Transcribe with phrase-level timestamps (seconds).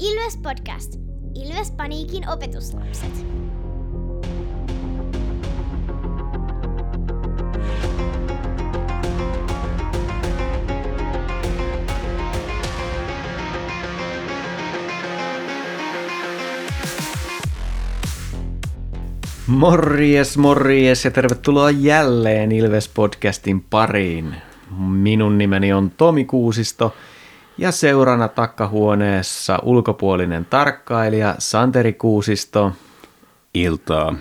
[0.00, 0.94] Ilves Podcast.
[1.34, 3.26] Ilves Paniikin opetuslapset.
[19.46, 24.34] Morjes, morjes ja tervetuloa jälleen Ilves-podcastin pariin.
[24.78, 26.94] Minun nimeni on Tomi Kuusisto
[27.60, 32.72] ja seurana takkahuoneessa ulkopuolinen tarkkailija Santeri Kuusisto
[33.54, 34.14] Iltaa.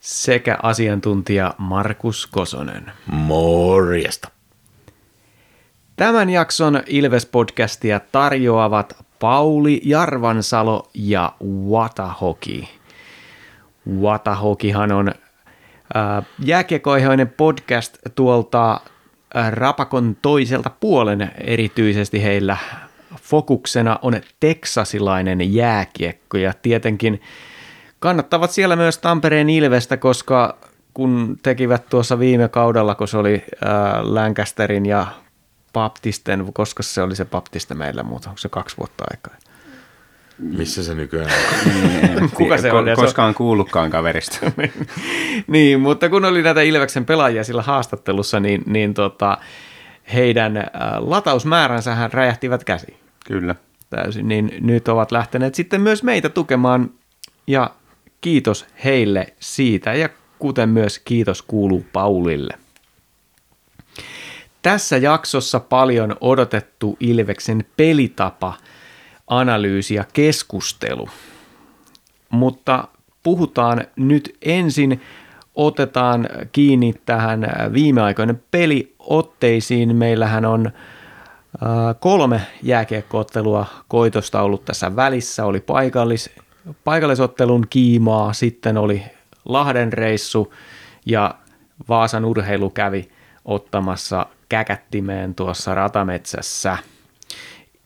[0.00, 2.92] sekä asiantuntija Markus Kosonen.
[3.06, 4.28] Morjesta.
[5.96, 11.32] Tämän jakson Ilves-podcastia tarjoavat Pauli Jarvansalo ja
[11.70, 12.68] Watahoki.
[14.00, 18.80] Watahokihan on äh, jääkiekoihoinen podcast tuolta
[19.50, 22.56] Rapakon toiselta puolen erityisesti heillä
[23.22, 27.22] fokuksena on teksasilainen jääkiekko ja tietenkin
[28.00, 30.58] kannattavat siellä myös Tampereen Ilvestä, koska
[30.94, 33.70] kun tekivät tuossa viime kaudella, kun se oli äh,
[34.02, 35.06] Lancasterin ja
[35.72, 39.34] Baptisten, koska se oli se Baptiste meillä, mutta onko se kaksi vuotta aikaa?
[40.38, 41.30] Missä se nykyään
[42.22, 42.30] on?
[42.34, 42.84] Kuka se on?
[42.96, 44.38] Koskaan kuullutkaan kaverista.
[45.46, 49.38] niin, mutta kun oli näitä Ilveksen pelaajia sillä haastattelussa, niin, niin tota,
[50.12, 50.64] heidän äh,
[50.98, 53.54] latausmääränsähän räjähtivät käsiin Kyllä.
[53.90, 56.90] täysin, niin nyt ovat lähteneet sitten myös meitä tukemaan
[57.46, 57.70] ja
[58.20, 62.58] kiitos heille siitä ja kuten myös kiitos kuuluu Paulille.
[64.62, 68.54] Tässä jaksossa paljon odotettu Ilveksen pelitapa,
[69.38, 71.08] analyysi ja keskustelu.
[72.30, 72.88] Mutta
[73.22, 75.00] puhutaan nyt ensin,
[75.54, 79.96] otetaan kiinni tähän viime aikoinen peliotteisiin.
[79.96, 85.44] Meillähän on äh, kolme jääkiekkoottelua koitosta ollut tässä välissä.
[85.44, 86.30] Oli paikallis,
[86.84, 89.02] paikallisottelun kiimaa, sitten oli
[89.44, 90.54] Lahden reissu
[91.06, 91.34] ja
[91.88, 93.08] Vaasan urheilu kävi
[93.44, 96.78] ottamassa käkättimeen tuossa ratametsässä.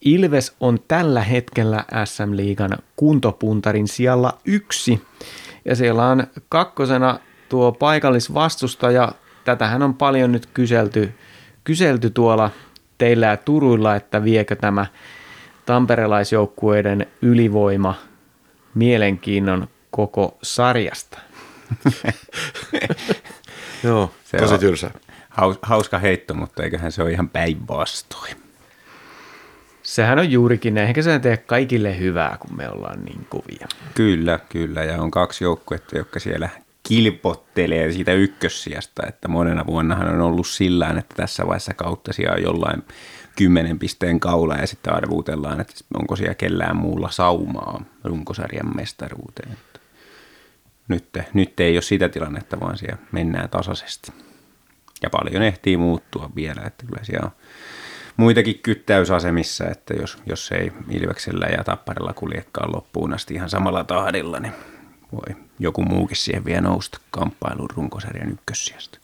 [0.01, 5.03] Ilves on tällä hetkellä SM-liigan kuntopuntarin sijalla yksi.
[5.65, 7.19] Ja siellä on kakkosena
[7.49, 9.12] tuo paikallisvastustaja.
[9.45, 11.12] Tätähän on paljon nyt kyselty,
[11.65, 12.51] kyselty tuolla
[12.99, 14.87] teillä ja Turuilla, että viekö tämä
[15.67, 17.95] tamperelaisjoukkueiden ylivoima
[18.75, 21.19] mielenkiinnon koko sarjasta.
[23.84, 24.91] Joo, Se tosi on- tylsä.
[25.28, 28.37] Haus, hauska heitto, mutta eiköhän se ole ihan päinvastoin.
[29.87, 33.69] Sehän on juurikin, eikä se tee kaikille hyvää, kun me ollaan niin kovia.
[33.95, 34.85] Kyllä, kyllä.
[34.85, 36.49] Ja on kaksi joukkuetta, jotka siellä
[36.89, 42.43] kilpottelee siitä ykkössijasta, että monena vuonnahan on ollut sillä että tässä vaiheessa kautta siellä on
[42.43, 42.83] jollain
[43.37, 49.59] kymmenen pisteen kaula ja sitten arvuutellaan, että onko siellä kellään muulla saumaa runkosarjan mestaruuteen.
[50.89, 54.13] Nyt, nyt ei ole sitä tilannetta, vaan siellä mennään tasaisesti.
[55.03, 57.33] Ja paljon ehtii muuttua vielä, että kyllä siellä on
[58.16, 64.41] muitakin kyttäysasemissa, että jos, jos ei Ilveksellä ja Tapparella kuljekaan loppuun asti ihan samalla tahdilla,
[64.41, 64.53] niin
[65.12, 68.99] voi joku muukin siihen vielä nousta kamppailuun runkosarjan ykkössijasta.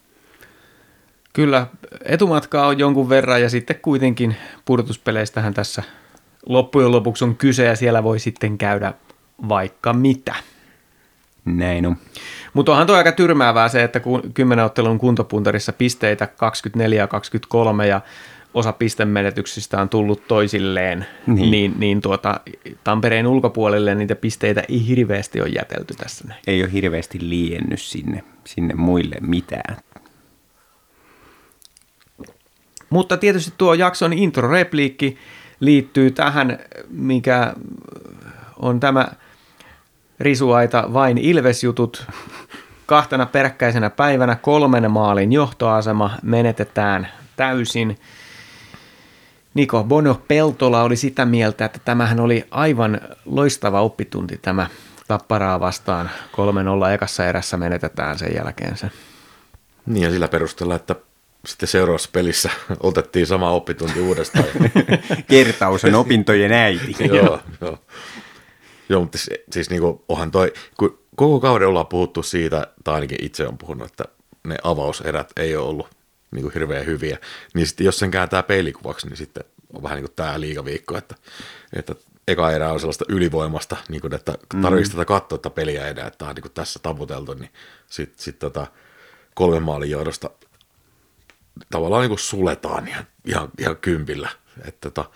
[1.33, 1.67] Kyllä,
[2.05, 5.83] etumatkaa on jonkun verran ja sitten kuitenkin pudotuspeleistähän tässä
[6.47, 8.95] loppujen lopuksi on kyse ja siellä voi sitten käydä
[9.49, 10.35] vaikka mitä.
[11.45, 11.97] Näin on.
[12.53, 17.87] Mutta onhan tuo aika tyrmäävää se, että kun kymmenen ottelun kuntopuntarissa pisteitä 24 ja 23
[17.87, 18.01] ja
[18.55, 21.75] osa pistemenetyksistä on tullut toisilleen, niin, Niin.
[21.79, 22.41] niin, tuota,
[22.85, 26.41] Tampereen ulkopuolelle niitä pisteitä ei hirveästi ole jätelty tässä näin.
[26.47, 29.77] Ei ole hirveästi liennyt sinne, sinne muille mitään.
[32.91, 35.17] Mutta tietysti tuo jakson intro-repliikki
[35.61, 36.59] liittyy tähän,
[36.91, 37.55] mikä
[38.57, 39.09] on tämä
[40.21, 42.07] risuaita vain Ilvesjutut.
[42.87, 47.99] Kahtena peräkkäisenä päivänä kolmen maalin johtoasema menetetään täysin.
[49.55, 54.67] Niko Bono Peltola oli sitä mieltä, että tämähän oli aivan loistava oppitunti tämä
[55.09, 56.11] Tapparaa vastaan
[56.91, 58.91] 3-0 ekassa erässä menetetään sen jälkeen se.
[59.87, 60.97] Niin ja sillä perusteella, että
[61.47, 62.51] sitten seuraavassa pelissä
[62.81, 64.45] otettiin sama oppitunti uudestaan.
[65.31, 66.97] Kertaus on opintojen äiti.
[67.17, 67.79] joo, joo.
[68.89, 73.25] Joo, mutta siis, siis niinku, onhan toi, kun koko kauden ollaan puhuttu siitä, tai ainakin
[73.25, 74.05] itse on puhunut, että
[74.45, 75.89] ne avauserät ei ole ollut
[76.33, 77.19] niinku hirveän hyviä,
[77.55, 81.15] niin sitten jos sen kääntää peilikuvaksi, niin sitten on vähän niin kuin tämä liigaviikko, että,
[81.73, 81.95] että
[82.29, 86.19] eka erä on sellaista ylivoimasta, niin kuin, että tarvitsisi tätä katsoa tätä peliä enää, että
[86.19, 87.51] tämä on niin kuin tässä taputeltu, niin
[87.87, 88.67] sitten sit tota,
[89.35, 90.31] kolmen maalin johdosta
[91.71, 94.29] tavallaan niin kuin suletaan ihan, ihan, ihan kympillä.
[94.65, 95.11] Että tota,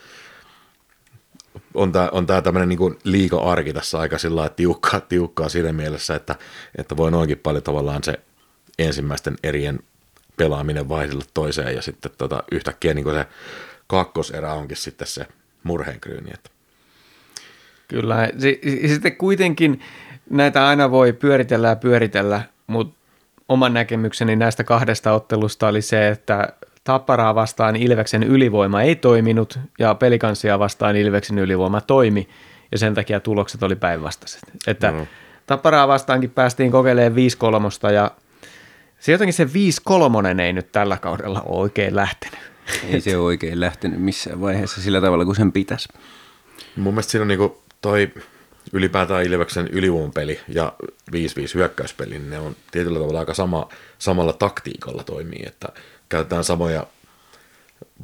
[1.74, 6.14] on tämä on tää tämmöinen niin liika-arki tässä aika sillä lailla tiukkaa, tiukkaa siinä mielessä,
[6.14, 6.36] että,
[6.78, 8.20] että voi noinkin paljon tavallaan se
[8.78, 9.80] ensimmäisten erien
[10.36, 13.26] pelaaminen vaihdella toiseen ja sitten tota, yhtäkkiä niin se
[13.86, 15.26] kakkoserä onkin sitten se
[15.62, 16.30] murheenkryyni.
[16.34, 16.50] Että.
[17.88, 18.28] Kyllä,
[18.86, 19.80] sitten kuitenkin
[20.30, 22.96] näitä aina voi pyöritellä ja pyöritellä, mutta
[23.48, 26.52] oman näkemykseni näistä kahdesta ottelusta oli se, että
[26.84, 32.28] Tapparaa vastaan Ilveksen ylivoima ei toiminut ja pelikansia vastaan Ilveksen ylivoima toimi
[32.72, 34.40] ja sen takia tulokset oli päinvastaiset.
[34.66, 35.06] Että mm.
[35.46, 38.10] Tapparaa vastaankin päästiin kokeilemaan 5 kolmosta ja
[39.00, 42.40] se jotenkin se 5 kolmonen ei nyt tällä kaudella ole oikein lähtenyt.
[42.88, 45.88] Ei se ole oikein lähtenyt missään vaiheessa sillä tavalla kuin sen pitäisi.
[46.76, 48.12] Mun mielestä siinä on niinku toi
[48.72, 51.14] ylipäätään Ilveksen ylivoimapeli ja 5-5
[51.54, 55.68] hyökkäyspeli, niin ne on tietyllä tavalla aika sama, samalla taktiikalla toimii, että
[56.08, 56.86] käytetään samoja,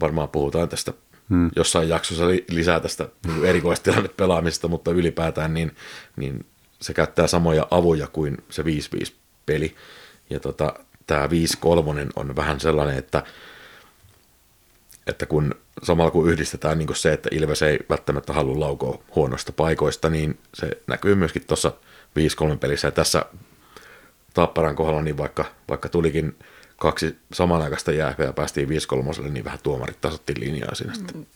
[0.01, 0.93] varmaan puhutaan tästä
[1.31, 1.51] hmm.
[1.57, 5.77] jossain jaksossa lisää tästä niin erikoistilanne pelaamisesta, mutta ylipäätään niin,
[6.17, 6.47] niin
[6.81, 8.65] se käyttää samoja avuja kuin se 5-5
[9.47, 9.75] peli.
[10.33, 10.75] Ja tota,
[11.07, 11.31] tämä 5-3
[12.17, 13.23] on vähän sellainen, että,
[15.07, 20.11] että kun samalla kun yhdistetään niin se, että Ilves ei välttämättä halua laukoa huonoista paikoista,
[20.11, 21.73] niin se näkyy myöskin tuossa
[22.55, 22.89] 5-3 pelissä.
[22.89, 23.25] Ja tässä
[24.35, 26.37] Tapparan kohdalla, niin vaikka, vaikka tulikin
[26.77, 31.27] kaksi samanaikaista jäähyä ja päästiin 5-3, niin vähän tuomarit tasotti linjaa siinä sitten.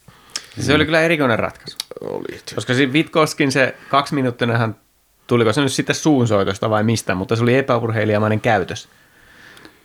[0.60, 1.76] Se oli kyllä erikoinen ratkaisu.
[2.00, 2.40] Oli.
[2.54, 4.76] Koska siinä Vitkoskin se kaksi minuuttinahan,
[5.26, 8.88] tuliko se nyt sitten suunsoitosta vai mistä, mutta se oli epäurheilijamainen käytös.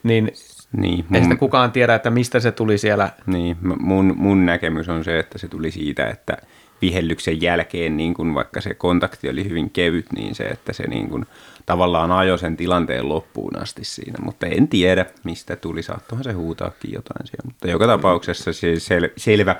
[0.04, 0.32] Niin
[0.78, 3.10] niin, mun, Ei sitä kukaan tiedä, että mistä se tuli siellä.
[3.26, 6.38] Niin, mun, mun näkemys on se, että se tuli siitä, että
[6.82, 11.10] vihellyksen jälkeen, niin kun vaikka se kontakti oli hyvin kevyt, niin se, että se niin
[11.10, 11.26] kun,
[11.66, 14.18] tavallaan ajoi sen tilanteen loppuun asti siinä.
[14.24, 15.84] Mutta en tiedä, mistä tuli.
[15.84, 17.46] Saattohan se huutaakin jotain siellä.
[17.46, 19.56] Mutta joka tapauksessa se sel, selvä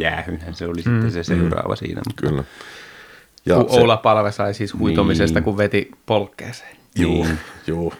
[0.00, 2.00] jäähynhän se oli mm, sitten se seuraava mm, siinä.
[2.08, 2.28] Mutta...
[2.28, 2.44] Kyllä.
[3.50, 4.02] Ja Oula se...
[4.02, 5.44] Palve sai siis huitomisesta, niin.
[5.44, 6.76] kun veti polkkeeseen.
[6.98, 7.38] Juu, niin.
[7.66, 7.94] juu.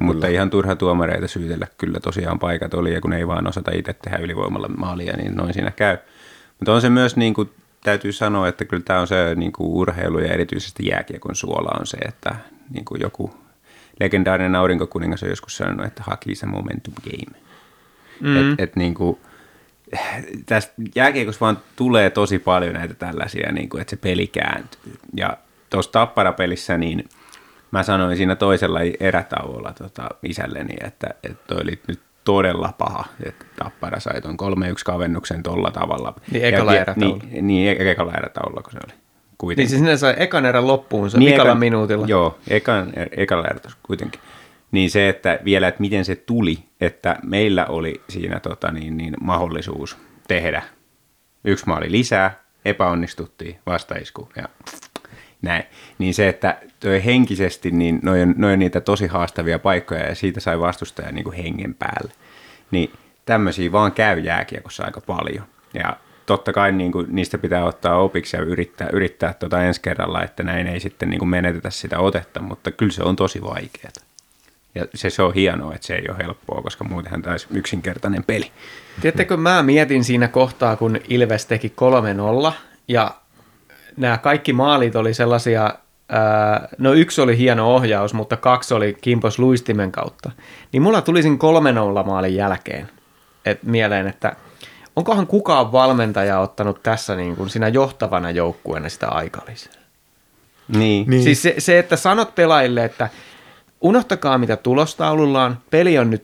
[0.00, 3.92] Mutta ihan turha tuomareita syytellä, kyllä tosiaan paikat oli, ja kun ei vaan osata itse
[3.92, 5.98] tehdä ylivoimalla maalia, niin noin siinä käy.
[6.58, 7.50] Mutta on se myös, niin kuin,
[7.84, 11.86] täytyy sanoa, että kyllä tämä on se niin kuin urheilu ja erityisesti jääkiekon suola on
[11.86, 12.34] se, että
[12.70, 13.34] niin kuin joku
[14.00, 17.38] legendaarinen aurinkokuningas on joskus sanonut, että haki se momentum game.
[18.20, 18.52] Mm.
[18.52, 19.18] Et, et niin kuin,
[20.46, 24.98] tästä jääkiekossa vaan tulee tosi paljon näitä tällaisia, niin kuin, että se peli kääntyy.
[25.16, 25.36] Ja
[25.70, 27.04] tuossa Tappara-pelissä, niin–
[27.70, 33.44] mä sanoin siinä toisella erätauolla tota, isälleni, että, että toi oli nyt todella paha, että
[33.56, 34.36] Tappara sai tuon 3-1
[34.84, 36.14] kavennuksen tolla tavalla.
[36.30, 37.24] Niin ekalla ja, erätaululla.
[37.30, 38.94] Niin, niin e- ekalla erätaululla, kun se oli.
[39.38, 39.62] Kuitenkin.
[39.62, 42.06] Niin siis sinne sai ekan erän loppuun, se niin ekalla ekan, minuutilla.
[42.06, 44.20] Joo, ekan, ekalla erätaululla kuitenkin.
[44.72, 49.14] Niin se, että vielä, että miten se tuli, että meillä oli siinä tota, niin, niin,
[49.20, 49.96] mahdollisuus
[50.28, 50.62] tehdä
[51.44, 54.48] yksi maali lisää, epäonnistuttiin, vastaisku ja
[55.42, 55.64] näin.
[55.98, 60.14] Niin se, että toi henkisesti, niin noin on, noi on niitä tosi haastavia paikkoja ja
[60.14, 62.12] siitä sai vastustaja niin kuin hengen päälle.
[62.70, 62.92] Niin
[63.24, 65.44] tämmöisiä vaan käy jääkiekossa aika paljon.
[65.74, 65.96] Ja
[66.26, 70.42] totta kai niin kuin, niistä pitää ottaa opiksi ja yrittää, yrittää tuota ensi kerralla, että
[70.42, 74.05] näin ei sitten niin kuin menetetä sitä otetta, mutta kyllä se on tosi vaikeaa.
[74.76, 78.24] Ja se, se on hienoa, että se ei ole helppoa, koska muutenhan tämä olisi yksinkertainen
[78.24, 78.50] peli.
[79.00, 81.72] Tiedättekö, mä mietin siinä kohtaa, kun Ilves teki
[82.48, 82.52] 3-0
[82.88, 83.10] ja
[83.96, 85.74] nämä kaikki maalit oli sellaisia,
[86.08, 90.30] ää, no yksi oli hieno ohjaus, mutta kaksi oli kimpos luistimen kautta.
[90.72, 92.88] Niin mulla tuli siinä kolme nolla maalin jälkeen
[93.46, 94.36] et mieleen, että
[94.96, 99.72] onkohan kukaan valmentaja ottanut tässä niin kuin siinä johtavana joukkueena sitä aikalisää?
[100.68, 101.10] Niin.
[101.10, 101.22] niin.
[101.22, 103.08] Siis se, se, että sanot pelaajille, että
[103.80, 106.22] unohtakaa mitä tulostaululla on, peli on nyt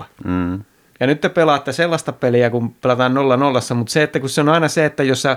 [0.00, 0.04] 0-0.
[0.24, 0.60] Mm.
[1.00, 3.12] Ja nyt te pelaatte sellaista peliä, kun pelataan
[3.70, 5.36] 0-0, mutta se, että kun se on aina se, että jos sä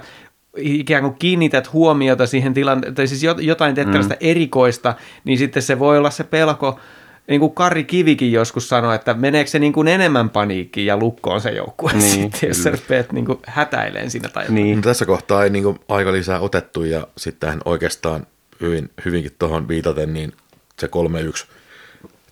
[0.58, 3.94] ikään kuin kiinnität huomiota siihen tilanteeseen, tai siis jotain teet mm.
[4.20, 4.94] erikoista,
[5.24, 6.80] niin sitten se voi olla se pelko,
[7.28, 11.42] niin kuin Kari Kivikin joskus sanoi, että meneekö se niin kuin enemmän paniikkiin ja lukkoon
[11.42, 14.76] se joukkue niin, sitten, jos sä rupeat niin kuin hätäileen siinä tai niin.
[14.76, 18.28] No, tässä kohtaa ei niin kuin aika lisää otettu ja sitten oikeastaan
[18.62, 20.34] hyvin, hyvinkin tuohon viitaten, niin
[20.80, 21.48] se 3-1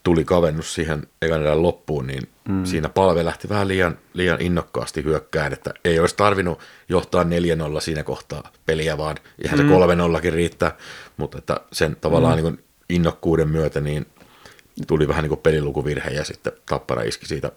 [0.04, 2.66] tuli kavennus siihen ekan loppuun, niin mm.
[2.66, 6.60] siinä palve lähti vähän liian, liian innokkaasti hyökkään, että ei olisi tarvinnut
[6.90, 7.28] johtaa 4-0
[7.80, 9.70] siinä kohtaa peliä, vaan ihan se mm.
[9.70, 10.78] 3-0kin riittää,
[11.18, 12.44] mutta että sen tavallaan mm.
[12.44, 14.06] niin innokkuuden myötä niin
[14.88, 17.52] tuli vähän niin kuin pelilukuvirhe ja sitten Tappara iski siitä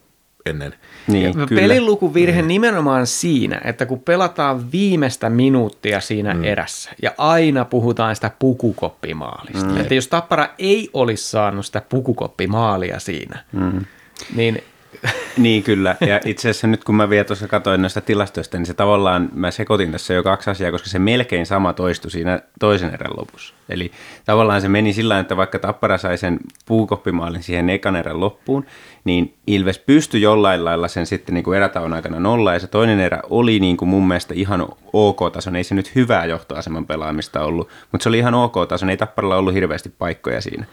[0.46, 0.74] ennen.
[1.06, 1.60] Niin, kyllä.
[1.60, 2.48] Pelilukuvirhe mm.
[2.48, 6.44] nimenomaan siinä, että kun pelataan viimeistä minuuttia siinä mm.
[6.44, 9.76] erässä ja aina puhutaan sitä pukukoppimaalista, mm.
[9.76, 13.84] että jos Tappara ei olisi saanut sitä pukukoppimaalia siinä, mm.
[14.34, 14.62] niin
[15.36, 18.74] Niin kyllä, ja itse asiassa nyt kun mä vielä tuossa katsoin noista tilastoista, niin se
[18.74, 23.16] tavallaan, mä sekoitin tässä jo kaksi asiaa, koska se melkein sama toistui siinä toisen erän
[23.16, 23.54] lopussa.
[23.68, 23.90] Eli
[24.24, 28.66] tavallaan se meni sillä että vaikka Tappara sai sen puukoppimaalin siihen ekan erän loppuun,
[29.04, 33.00] niin Ilves pystyi jollain lailla sen sitten niin kuin erätauon aikana nolla, ja se toinen
[33.00, 37.68] erä oli niin kuin mun mielestä ihan ok-tason, ei se nyt hyvää johtoaseman pelaamista ollut,
[37.92, 40.66] mutta se oli ihan ok-tason, ei Tapparalla ollut hirveästi paikkoja siinä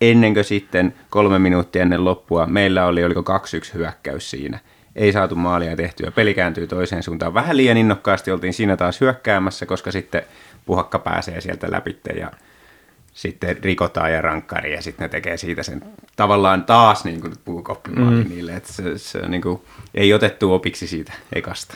[0.00, 4.58] ennen kuin sitten kolme minuuttia ennen loppua meillä oli, oliko 2-1 hyökkäys siinä.
[4.96, 7.34] Ei saatu maalia tehtyä, peli kääntyy toiseen suuntaan.
[7.34, 10.22] Vähän liian innokkaasti oltiin siinä taas hyökkäämässä, koska sitten
[10.66, 12.30] puhakka pääsee sieltä läpi ja
[13.12, 15.82] sitten rikotaan ja rankkari ja sitten ne tekee siitä sen
[16.16, 18.30] tavallaan taas niin kuin puukoppimaali mm.
[18.30, 19.62] niille, että se, se niin kuin,
[19.94, 21.74] ei otettu opiksi siitä ekasta.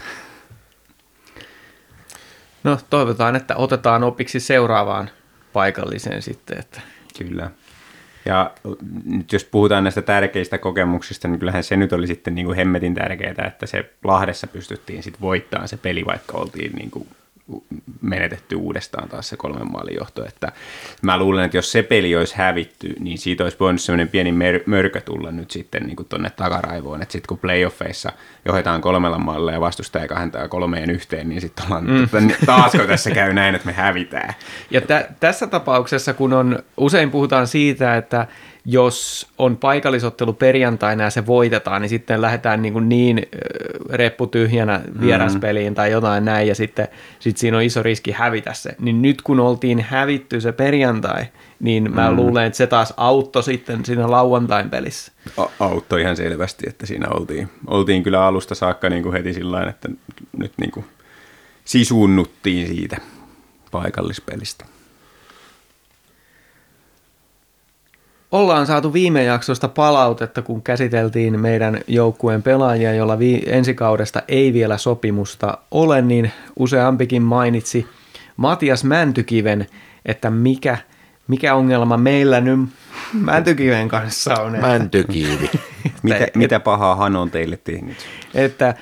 [2.65, 5.11] No toivotaan, että otetaan opiksi seuraavaan
[5.53, 6.59] paikalliseen sitten.
[6.59, 6.81] Että...
[7.19, 7.51] Kyllä.
[8.29, 8.51] Ja
[9.05, 12.95] nyt jos puhutaan näistä tärkeistä kokemuksista, niin kyllähän se nyt oli sitten niin kuin hemmetin
[12.95, 17.09] tärkeää, että se Lahdessa pystyttiin sitten voittamaan se peli, vaikka oltiin niin kuin
[18.01, 20.27] menetetty uudestaan taas se kolmen maalin johto.
[20.27, 20.53] Että
[21.03, 24.63] mä luulen, että jos se peli olisi hävitty, niin siitä olisi voinut semmoinen pieni mer-
[24.67, 27.03] mörkö tulla nyt sitten niin tuonne takaraivoon.
[27.03, 28.13] Että sitten kun playoffeissa
[28.45, 32.09] johdetaan kolmella maalilla ja vastustaja kahentaa kolmeen yhteen, niin sitten ollaan mm.
[32.47, 34.35] taasko tässä käy näin, että me hävitään.
[34.71, 38.27] Ja tä- tässä tapauksessa, kun on, usein puhutaan siitä, että
[38.71, 43.23] jos on paikallisottelu perjantaina ja se voitetaan, niin sitten lähdetään niin, kuin niin
[43.91, 45.75] reppu tyhjänä vieraspeliin mm.
[45.75, 48.71] tai jotain näin, ja sitten sit siinä on iso riski hävitä se.
[48.81, 51.27] Niin nyt kun oltiin hävitty se perjantai,
[51.61, 52.17] niin mä mm.
[52.17, 55.13] luulen, että se taas auttoi sitten siinä lauantain pelissä.
[55.37, 59.63] A- auttoi ihan selvästi, että siinä oltiin, oltiin kyllä alusta saakka niin kuin heti sillä
[59.63, 59.89] että
[60.39, 60.87] nyt niin kuin
[61.65, 62.97] sisuunnuttiin siitä
[63.71, 64.65] paikallispelistä.
[68.33, 73.43] Ollaan saatu viime jaksosta palautetta, kun käsiteltiin meidän joukkueen pelaajia, jolla vi-
[73.75, 77.87] kaudesta ei vielä sopimusta ole, niin useampikin mainitsi
[78.37, 79.67] Matias Mäntykiven,
[80.07, 80.79] että mikä,
[81.29, 82.61] mikä ongelma meillä nyt
[83.13, 84.55] Mäntykiven kanssa on.
[84.55, 85.51] Että, Mäntykivi.
[86.03, 87.97] mitä, mitä pahaa hän on teille tehnyt?
[88.35, 88.75] Että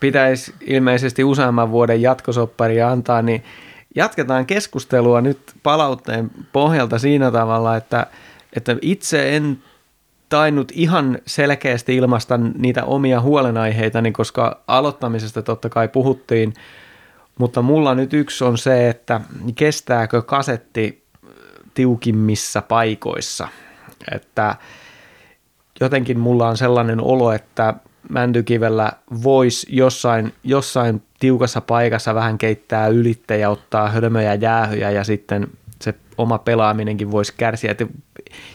[0.00, 3.44] pitäisi ilmeisesti useamman vuoden jatkosoppari antaa, niin
[3.94, 8.06] jatketaan keskustelua nyt palautteen pohjalta siinä tavalla, että–
[8.56, 9.58] että itse en
[10.28, 16.54] tainnut ihan selkeästi ilmaista niitä omia huolenaiheitani, koska aloittamisesta totta kai puhuttiin,
[17.38, 19.20] mutta mulla nyt yksi on se, että
[19.54, 21.04] kestääkö kasetti
[21.74, 23.48] tiukimmissa paikoissa.
[24.12, 24.56] Että
[25.80, 27.74] jotenkin mulla on sellainen olo, että
[28.08, 28.92] Mäntykivellä
[29.22, 35.48] voisi jossain, jossain tiukassa paikassa vähän keittää ylittä ja ottaa hölmöjä jäähyjä ja sitten
[35.82, 37.70] se oma pelaaminenkin voisi kärsiä.
[37.70, 37.86] Että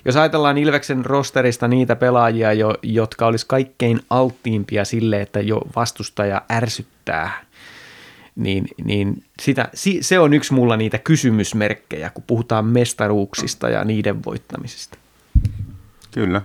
[0.06, 6.42] jos ajatellaan Ilveksen rosterista niitä pelaajia, jo, jotka olisi kaikkein alttiimpia sille, että jo vastustaja
[6.52, 7.46] ärsyttää,
[8.36, 9.70] niin, niin sitä,
[10.02, 14.98] se on yksi mulla niitä kysymysmerkkejä, kun puhutaan mestaruuksista ja niiden voittamisesta.
[16.12, 16.42] Kyllä.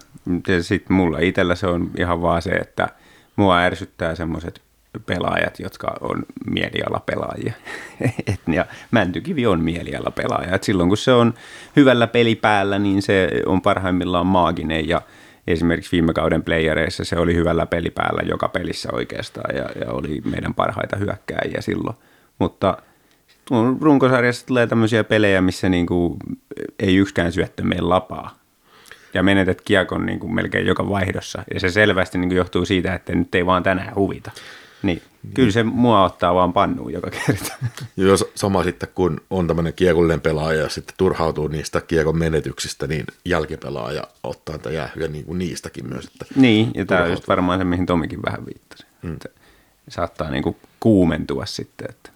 [0.61, 2.89] Sitten mulla itsellä se on ihan vaan se, että
[3.37, 4.64] mua ärsyttää semmoiset
[5.07, 7.53] pelaajat, jotka on mielialapelaajia.
[8.27, 10.55] Et, ja Mäntykivi on mielialapelaaja.
[10.55, 11.35] Et silloin kun se on
[11.77, 15.03] hyvällä pelipäällä, niin se on parhaimmillaan maaginen ja
[15.47, 20.55] esimerkiksi viime kauden playereissa se oli hyvällä pelipäällä joka pelissä oikeastaan ja, ja oli meidän
[20.55, 21.97] parhaita hyökkääjiä silloin.
[22.39, 22.79] Mutta
[23.81, 26.17] runkosarjassa tulee tämmöisiä pelejä, missä niinku
[26.79, 28.39] ei yksikään syöttö meidän lapaa
[29.15, 31.45] ja menetät kiekon niin kuin melkein joka vaihdossa.
[31.55, 34.31] Ja se selvästi niin kuin johtuu siitä, että nyt ei vaan tänään huvita.
[34.85, 35.03] Niin,
[35.35, 37.55] kyllä se mua ottaa vaan pannuun joka kerta.
[37.97, 43.05] Joo, sama sitten kun on tämmöinen kiekollinen pelaaja ja sitten turhautuu niistä kiekon menetyksistä, niin
[43.25, 46.05] jälkipelaaja ottaa tätä jäähyä niin kuin niistäkin myös.
[46.05, 48.87] Että niin, ja tämä on just varmaan se, mihin Tomikin vähän viittasi.
[49.03, 49.13] Mm.
[49.13, 49.29] Että
[49.89, 51.87] saattaa niin kuin kuumentua sitten.
[51.91, 52.11] Että.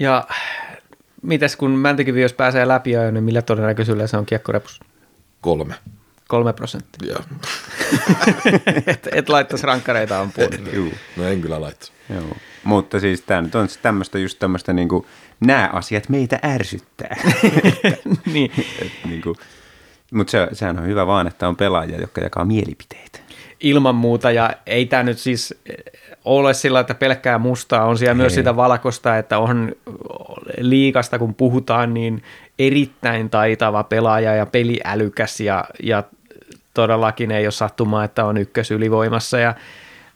[0.00, 0.26] Ja
[1.22, 4.80] mites kun Mäntykivi, jos pääsee läpi jo, niin millä todennäköisyydellä se on kiekkorepus?
[5.40, 5.74] Kolme.
[6.28, 7.12] Kolme prosenttia.
[7.12, 7.20] Joo.
[8.86, 10.48] et, et laittaisi rankkareita ampuun.
[11.16, 11.92] No en kyllä laittaisi.
[12.14, 12.36] Joo.
[12.64, 15.06] Mutta siis tämä nyt on tämmöistä just tämmöistä niin kuin,
[15.40, 17.16] nämä asiat meitä ärsyttää.
[18.32, 18.52] niin.
[19.08, 19.36] niin kuin,
[20.12, 23.18] mutta se, sehän on hyvä vaan, että on pelaajia, jotka jakaa mielipiteitä.
[23.60, 25.54] Ilman muuta, ja ei tämä nyt siis
[26.24, 28.16] ole sillä, että pelkkää mustaa, on siellä ei.
[28.16, 29.72] myös sitä valkosta, että on
[30.58, 32.22] liikasta, kun puhutaan, niin
[32.58, 36.02] erittäin taitava pelaaja ja peliälykäs ja, ja
[36.76, 39.54] todellakin ei ole sattumaa, että on ykkösylivoimassa ja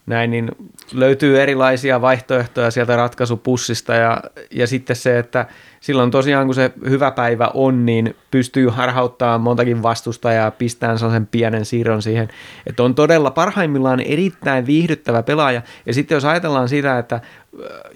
[0.07, 0.50] näin, niin
[0.93, 5.47] löytyy erilaisia vaihtoehtoja sieltä ratkaisupussista ja, ja sitten se, että
[5.81, 11.64] silloin tosiaan kun se hyvä päivä on, niin pystyy harhauttaa montakin vastustajaa, pistään sellaisen pienen
[11.64, 12.29] siirron siihen,
[12.67, 15.62] että on todella parhaimmillaan erittäin viihdyttävä pelaaja.
[15.87, 17.21] Ja sitten jos ajatellaan sitä, että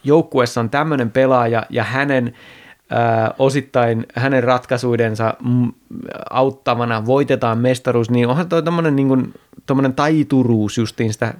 [0.04, 2.34] joukkuessa on tämmöinen pelaaja ja hänen
[3.38, 5.34] osittain hänen ratkaisuidensa
[6.30, 9.34] auttamana voitetaan mestaruus, niin onhan toi tommonen, niin kuin,
[9.66, 11.34] tommonen taituruus justiin sitä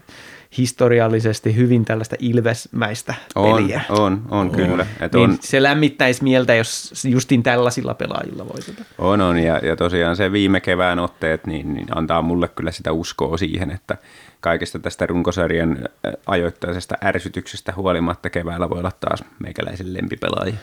[0.59, 3.81] historiallisesti hyvin tällaista ilvesmäistä On, peliä.
[3.89, 4.87] on, on kyllä.
[5.01, 8.87] Et Niin on, se lämmittäisi mieltä, jos justiin tällaisilla pelaajilla voitetaan.
[8.99, 12.93] on, on ja, ja tosiaan se viime kevään otteet niin, niin antaa mulle kyllä sitä
[12.93, 13.97] uskoa siihen, että
[14.41, 15.89] kaikesta tästä runkosarjan
[16.27, 20.55] ajoittaisesta ärsytyksestä huolimatta keväällä voi olla taas meikäläisen lempipelaajia.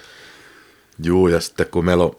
[1.04, 2.16] Juu, ja sitten kun meillä on,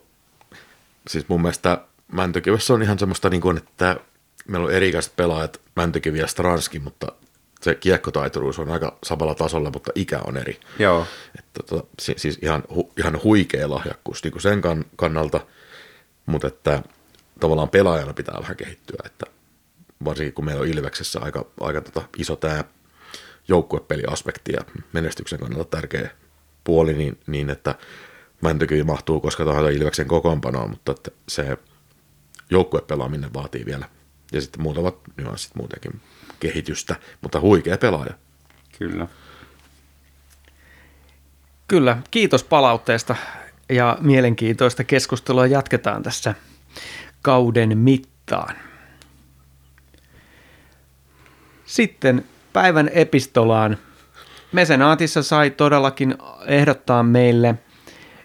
[1.08, 3.96] siis mun mielestä Mäntykivässä on ihan semmoista, niin kuin, että
[4.48, 7.06] meillä on eri-ikäiset pelaajat, Mäntykivi ja Stranski, mutta
[7.60, 10.60] se kiekkotaituruus on aika samalla tasolla, mutta ikä on eri.
[10.78, 11.06] Joo,
[11.38, 15.40] Että, tota, si- siis ihan, hu, ihan huikea lahjakkuus niin kuin sen kan, kannalta,
[16.26, 16.82] mutta että
[17.40, 19.26] tavallaan pelaajana pitää vähän kehittyä, että
[20.04, 22.64] varsinkin kun meillä on Ilveksessä aika, aika tota iso tämä
[23.48, 24.60] joukkuepeliaspekti ja
[24.92, 26.10] menestyksen kannalta tärkeä
[26.64, 27.74] puoli, niin, niin että
[28.42, 31.58] Mäntykivi mahtuu koska tahansa Ilveksen kokoonpanoon, mutta että se
[32.50, 33.88] joukkuepelaaminen vaatii vielä.
[34.32, 36.00] Ja sitten muutamat nyanssit muutenkin
[36.40, 38.14] kehitystä, mutta huikea pelaaja.
[38.78, 39.08] kyllä.
[41.68, 43.16] Kyllä, kiitos palautteesta
[43.68, 46.34] ja mielenkiintoista keskustelua jatketaan tässä
[47.22, 48.56] kauden mittaan.
[51.64, 53.78] Sitten päivän epistolaan.
[54.52, 56.14] Mesenaatissa sai todellakin
[56.46, 57.54] ehdottaa meille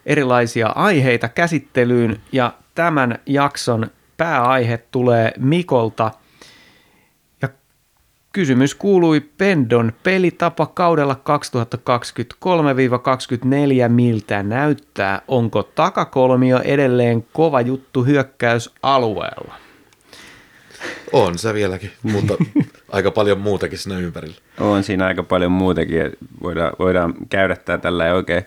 [0.08, 3.88] erilaisia aiheita käsittelyyn ja tämän jakson
[4.18, 6.12] pääaihe tulee Mikolta–
[7.42, 7.50] ja
[8.34, 11.22] kysymys kuului Pendon pelitapa kaudella
[13.86, 15.22] 2023-24, miltä näyttää?
[15.28, 19.56] Onko takakolmio edelleen kova juttu hyökkäysalueella?
[21.14, 22.34] On se vieläkin, mutta
[22.92, 24.38] aika paljon muutakin siinä ympärillä.
[24.60, 25.98] On siinä aika paljon muutakin.
[25.98, 26.12] ja
[26.44, 28.46] Voidaan, voidaan käydä tämä tällä oikein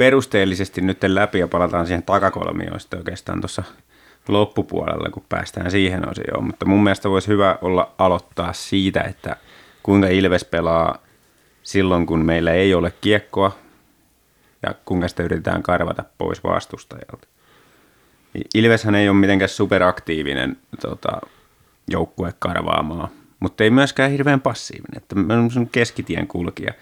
[0.00, 3.62] perusteellisesti nyt läpi ja palataan siihen takakolmioon sitten oikeastaan tuossa
[4.28, 6.44] loppupuolella, kun päästään siihen osioon.
[6.44, 9.36] Mutta mun mielestä voisi hyvä olla aloittaa siitä, että
[9.82, 10.98] kuinka Ilves pelaa
[11.62, 13.58] silloin, kun meillä ei ole kiekkoa
[14.62, 17.28] ja kuinka sitä yritetään karvata pois vastustajalta.
[18.54, 21.20] Ilveshän ei ole mitenkään superaktiivinen tota,
[21.90, 23.08] joukkue karvaamaan,
[23.40, 24.96] mutta ei myöskään hirveän passiivinen.
[24.96, 25.16] Että
[25.56, 26.72] on keskitien kulkija.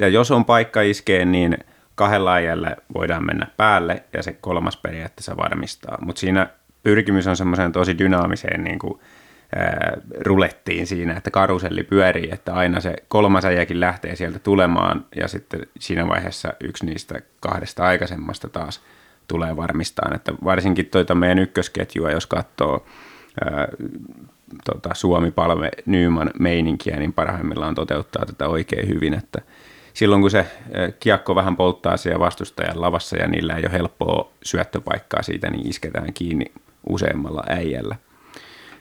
[0.00, 1.58] Ja jos on paikka iskee, niin
[1.98, 5.98] kahdella ajalla voidaan mennä päälle ja se kolmas periaatteessa varmistaa.
[6.00, 6.46] Mutta siinä
[6.82, 9.00] pyrkimys on semmoiseen tosi dynaamiseen niin kuin,
[9.56, 15.28] ää, rulettiin siinä, että karuselli pyörii, että aina se kolmas äijäkin lähtee sieltä tulemaan ja
[15.28, 18.82] sitten siinä vaiheessa yksi niistä kahdesta aikaisemmasta taas
[19.28, 22.86] tulee varmistaan, että varsinkin toita meidän ykkösketjua, jos katsoo
[23.44, 23.68] ää,
[24.64, 29.42] tota, Suomi Palve Nyman meininkiä, niin parhaimmillaan toteuttaa tätä oikein hyvin, että
[29.98, 30.46] silloin kun se
[31.00, 36.12] kiekko vähän polttaa siellä vastustajan lavassa ja niillä ei ole helppoa syöttöpaikkaa siitä, niin isketään
[36.12, 36.46] kiinni
[36.88, 37.96] useammalla äijällä.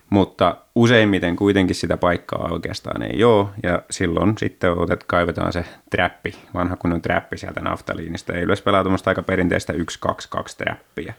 [0.09, 6.35] Mutta useimmiten kuitenkin sitä paikkaa oikeastaan ei ole, ja silloin sitten otet, kaivetaan se trappi,
[6.53, 8.33] vanha kunnon trappi sieltä naftaliinista.
[8.33, 9.77] Ei Ilves pelaa tuommoista aika perinteistä 1-2-2
[10.57, 11.13] trappia.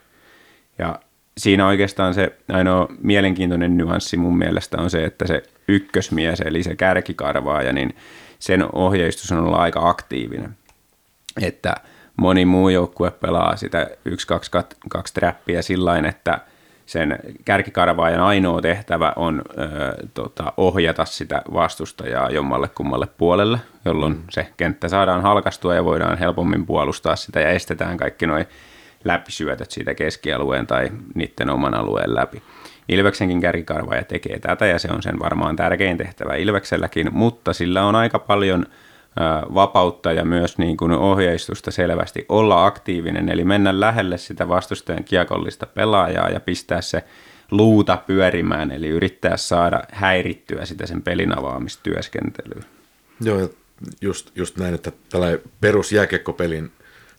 [0.79, 0.99] Ja
[1.39, 6.77] siinä oikeastaan se ainoa mielenkiintoinen nyanssi mun mielestä on se, että se ykkösmies, eli se
[6.77, 7.95] kärkikarvaaja, niin
[8.39, 10.57] sen ohjeistus on olla aika aktiivinen.
[11.43, 11.75] Että
[12.17, 13.87] moni muu joukkue pelaa sitä
[14.97, 16.41] 1-2-2 trappia sillä että
[16.87, 24.47] sen kärkikarvaajan ainoa tehtävä on ö, tota, ohjata sitä vastustajaa jommalle kummalle puolelle, jolloin se
[24.57, 28.39] kenttä saadaan halkastua ja voidaan helpommin puolustaa sitä ja estetään kaikki nuo
[29.05, 32.43] läpisyötöt siitä keskialueen tai niiden oman alueen läpi.
[32.89, 37.97] Ilveksenkin kärkikarvaaja tekee tätä ja se on sen varmaan tärkein tehtävä Ilvekselläkin, mutta sillä on
[37.97, 38.67] aika paljon
[39.55, 45.67] vapautta ja myös niin kuin ohjeistusta selvästi olla aktiivinen, eli mennä lähelle sitä vastustajan kiekollista
[45.67, 47.05] pelaajaa ja pistää se
[47.51, 52.63] luuta pyörimään, eli yrittää saada häirittyä sitä sen pelin avaamistyöskentelyä.
[53.21, 53.51] Joo,
[54.01, 56.73] just, just näin, että tällä perusjääkekkopelin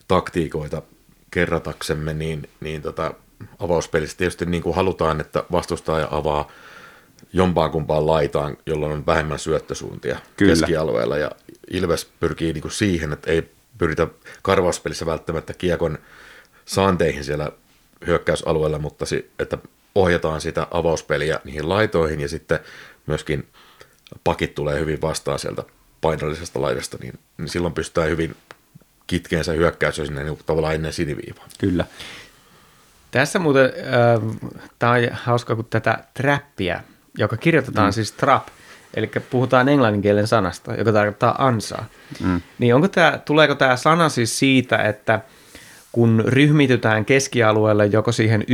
[0.08, 0.82] taktiikoita
[1.30, 3.14] kerrataksemme, niin, niin tota,
[3.58, 6.50] avauspelissä tietysti niin kuin halutaan, että vastustaja avaa
[7.32, 10.52] jompaan kumpaan laitaan, jolloin on vähemmän syöttösuuntia Kyllä.
[10.52, 11.18] keskialueella.
[11.18, 11.30] Ja
[11.70, 14.06] Ilves pyrkii niin kuin siihen, että ei pyritä
[14.42, 15.98] karvauspelissä välttämättä kiekon
[16.64, 17.52] saanteihin siellä
[18.06, 19.58] hyökkäysalueella, mutta si- että
[19.94, 22.60] ohjataan sitä avauspeliä niihin laitoihin ja sitten
[23.06, 23.48] myöskin
[24.24, 25.64] pakit tulee hyvin vastaan sieltä
[26.00, 28.36] painallisesta laidasta, niin, niin silloin pystytään hyvin
[29.06, 31.48] kitkeen se hyökkäys jo sinne niin tavallaan ennen siniviivaa.
[31.58, 31.84] Kyllä.
[33.10, 34.36] Tässä muuten, äh,
[34.78, 36.80] tämä on hauska, kun tätä trappia,
[37.18, 37.92] joka kirjoitetaan mm.
[37.92, 38.46] siis trap,
[38.94, 41.84] eli puhutaan englanninkielen sanasta, joka tarkoittaa ansaa.
[42.24, 42.40] Mm.
[42.58, 45.20] Niin onko tämä, tuleeko tämä sana siis siitä, että
[45.92, 48.44] kun ryhmitytään keskialueelle joko siihen 1-2-2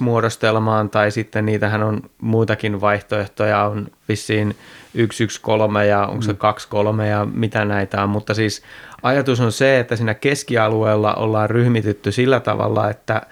[0.00, 4.56] muodostelmaan, tai sitten niitähän on muitakin vaihtoehtoja, on vissiin
[4.96, 8.62] 1-1-3 ja onko se 2-3 ja mitä näitä on, mutta siis
[9.02, 13.22] ajatus on se, että siinä keskialueella ollaan ryhmitytty sillä tavalla, että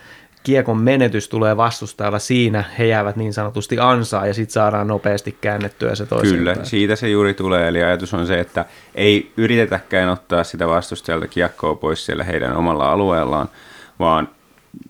[0.42, 5.94] kiekon menetys tulee vastustajalla siinä, he jäävät niin sanotusti ansaa ja sitten saadaan nopeasti käännettyä
[5.94, 6.66] se toiseen Kyllä, päin.
[6.66, 7.68] siitä se juuri tulee.
[7.68, 12.92] Eli ajatus on se, että ei yritetäkään ottaa sitä vastustajalta kiekkoa pois siellä heidän omalla
[12.92, 13.48] alueellaan,
[13.98, 14.28] vaan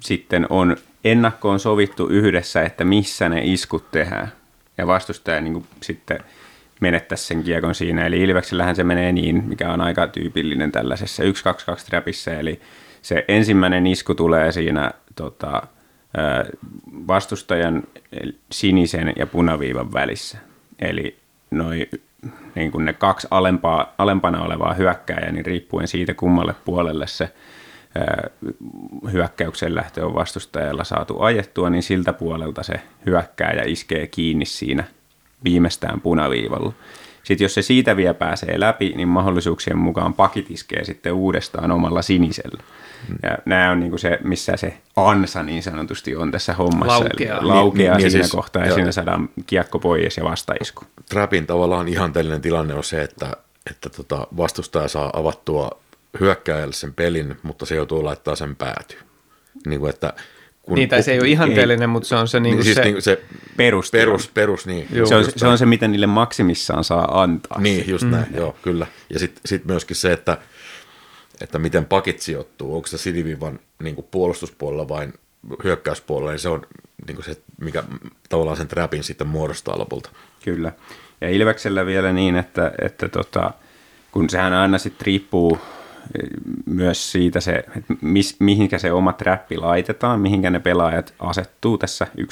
[0.00, 4.32] sitten on ennakkoon sovittu yhdessä, että missä ne iskut tehdään.
[4.78, 6.18] Ja vastustaja niin kuin sitten
[6.80, 8.06] menettäisi sen kiekon siinä.
[8.06, 11.26] Eli Ilveksellähän se menee niin, mikä on aika tyypillinen tällaisessa 1-2-2
[11.86, 12.60] trapissa, eli
[13.02, 15.62] se ensimmäinen isku tulee siinä tota,
[17.06, 17.82] vastustajan
[18.50, 20.38] sinisen ja punaviivan välissä.
[20.78, 21.16] Eli
[21.50, 21.88] noi,
[22.54, 27.32] niin kuin ne kaksi alempaa, alempana olevaa hyökkääjää, niin riippuen siitä kummalle puolelle se
[29.12, 32.74] hyökkäyksen lähtö on vastustajalla saatu ajettua, niin siltä puolelta se
[33.06, 34.84] hyökkääjä iskee kiinni siinä
[35.44, 36.72] viimeistään punaviivalla.
[37.30, 42.02] Sitten jos se siitä vielä pääsee läpi, niin mahdollisuuksien mukaan pakit iskee sitten uudestaan omalla
[42.02, 42.62] sinisellä.
[43.22, 46.98] Ja nämä on niin kuin se, missä se ansa niin sanotusti on tässä hommassa.
[46.98, 47.38] Laukeaa.
[47.38, 50.84] Eli laukeaa niin, niin, siinä siis, kohtaa ja siinä saadaan kiekko pois ja vastaisku.
[51.08, 53.32] Trapin tavallaan ihanteellinen tilanne on se, että,
[53.70, 55.70] että tota vastustaja saa avattua
[56.20, 58.98] hyökkääjälle sen pelin, mutta se joutuu laittaa sen pääty.
[59.66, 60.12] Niin kuin, että
[60.62, 62.84] kun, Niin, tai se ei ole ihanteellinen, mutta se on se, niin niin, siis se,
[62.84, 63.22] niin se
[63.56, 64.88] Perus, perus, perus niin.
[64.92, 65.06] Joo.
[65.06, 67.60] se, on, se on se, mitä niille maksimissaan saa antaa.
[67.60, 68.10] Niin, just mm.
[68.10, 68.86] näin, joo, kyllä.
[69.10, 70.38] Ja sitten sit myöskin se, että,
[71.40, 75.08] että miten pakit sijoittuu, onko se sinivivan niin kuin puolustuspuolella vai
[75.64, 76.62] hyökkäyspuolella, niin se on
[77.06, 77.84] niin kuin se, mikä
[78.28, 80.10] tavallaan sen trapin sitten muodostaa lopulta.
[80.44, 80.72] Kyllä.
[81.20, 83.50] Ja Ilveksellä vielä niin, että, että tota,
[84.12, 85.58] kun sehän aina sitten riippuu
[86.66, 92.06] myös siitä se, että mis, mihinkä se oma trappi laitetaan, mihinkä ne pelaajat asettuu tässä
[92.20, 92.22] 1-2-2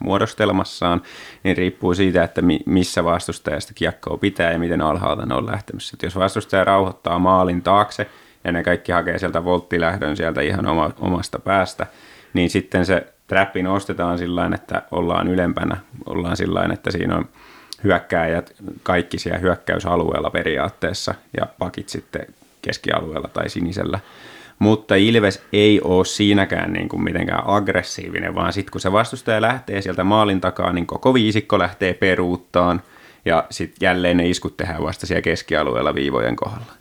[0.00, 1.02] muodostelmassaan,
[1.44, 5.96] niin riippuu siitä, että mi, missä vastustajasta kiekkoa pitää ja miten alhaalta ne on lähtemässä.
[5.96, 8.10] Et jos vastustaja rauhoittaa maalin taakse
[8.44, 11.86] ja ne kaikki hakee sieltä volttilähdön sieltä ihan oma, omasta päästä,
[12.34, 17.28] niin sitten se trappi nostetaan sillä että ollaan ylempänä, ollaan sillä että siinä on
[17.84, 22.26] hyökkääjät kaikki siellä hyökkäysalueella periaatteessa ja pakit sitten
[22.68, 24.00] keskialueella tai sinisellä.
[24.58, 29.82] Mutta Ilves ei ole siinäkään niin kuin mitenkään aggressiivinen, vaan sitten kun se vastustaja lähtee
[29.82, 32.82] sieltä maalin takaa, niin koko viisikko lähtee peruuttaan
[33.24, 36.72] ja sitten jälleen ne iskut tehdään vasta siellä keskialueella viivojen kohdalla.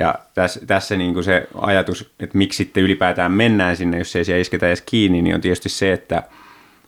[0.00, 4.24] Ja tässä, tässä niin kuin se ajatus, että miksi sitten ylipäätään mennään sinne, jos ei
[4.24, 6.22] siellä isketä edes kiinni, niin on tietysti se, että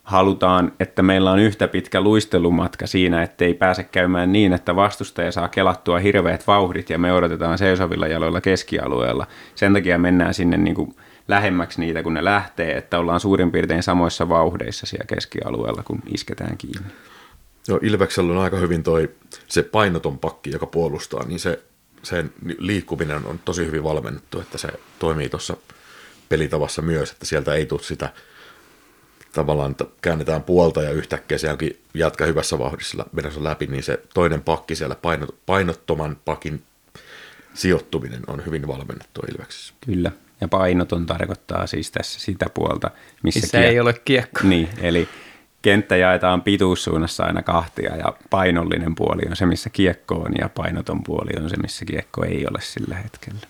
[0.03, 5.49] halutaan, että meillä on yhtä pitkä luistelumatka siinä, ettei pääse käymään niin, että vastustaja saa
[5.49, 9.27] kelattua hirveät vauhdit ja me odotetaan seisovilla jaloilla keskialueella.
[9.55, 10.97] Sen takia mennään sinne niin kuin
[11.29, 16.57] lähemmäksi niitä, kun ne lähtee, että ollaan suurin piirtein samoissa vauhdeissa siellä keskialueella, kun isketään
[16.57, 16.91] kiinni.
[17.69, 19.11] Joo, Ilveksellä on aika hyvin toi
[19.47, 21.63] se painoton pakki, joka puolustaa, niin se,
[22.03, 25.57] sen liikkuminen on tosi hyvin valmennettu, että se toimii tuossa
[26.29, 28.13] pelitavassa myös, että sieltä ei tule sitä
[29.33, 34.01] tavallaan, että käännetään puolta ja yhtäkkiä se onkin jatka hyvässä vauhdissa menossa läpi, niin se
[34.15, 36.63] toinen pakki siellä painot, painottoman pakin
[37.55, 39.75] sijoittuminen on hyvin valmennettu Ilveksessä.
[39.87, 40.13] Kyllä.
[40.41, 42.91] Ja painoton tarkoittaa siis tässä sitä puolta,
[43.23, 44.41] missä, missä ei ole kiekko.
[44.43, 45.09] Niin, eli
[45.63, 51.03] kenttä jaetaan pituussuunnassa aina kahtia ja painollinen puoli on se, missä kiekko on ja painoton
[51.03, 53.41] puoli on se, missä kiekko ei ole sillä hetkellä.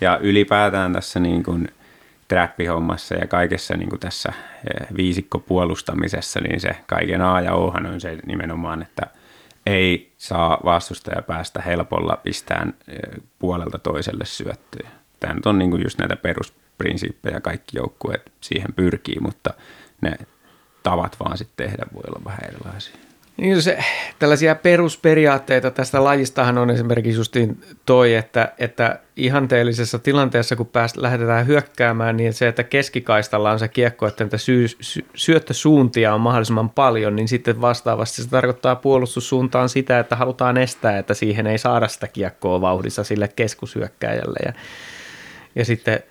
[0.00, 1.68] Ja ylipäätään tässä niin kuin
[2.28, 7.86] trappihommassa ja kaikessa niin kuin tässä eh, viisikko puolustamisessa, niin se kaiken A ja Ohan
[7.86, 9.02] on se nimenomaan, että
[9.66, 14.88] ei saa vastustaja päästä helpolla pistään eh, puolelta toiselle syöttöä.
[15.20, 19.54] Tämä nyt on niin kuin just näitä perusprinsiippejä, kaikki joukkueet siihen pyrkii, mutta
[20.00, 20.12] ne
[20.82, 23.03] tavat vaan sitten tehdä voi olla vähän erilaisia.
[23.36, 23.78] Niin se,
[24.18, 31.46] tällaisia perusperiaatteita tästä lajistahan on esimerkiksi justiin toi, että, että ihanteellisessa tilanteessa, kun pääst, lähdetään
[31.46, 36.70] hyökkäämään, niin se, että keskikaistalla on se kiekko, että niitä sy, sy, syöttösuuntia on mahdollisimman
[36.70, 41.88] paljon, niin sitten vastaavasti se tarkoittaa puolustussuuntaan sitä, että halutaan estää, että siihen ei saada
[41.88, 44.38] sitä kiekkoa vauhdissa sille keskushyökkääjälle.
[44.46, 44.52] Ja,
[45.54, 46.02] ja sitten,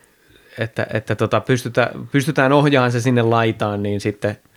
[0.59, 4.37] että, että tota, pystytään, pystytään ohjaamaan se sinne laitaan, niin sitten–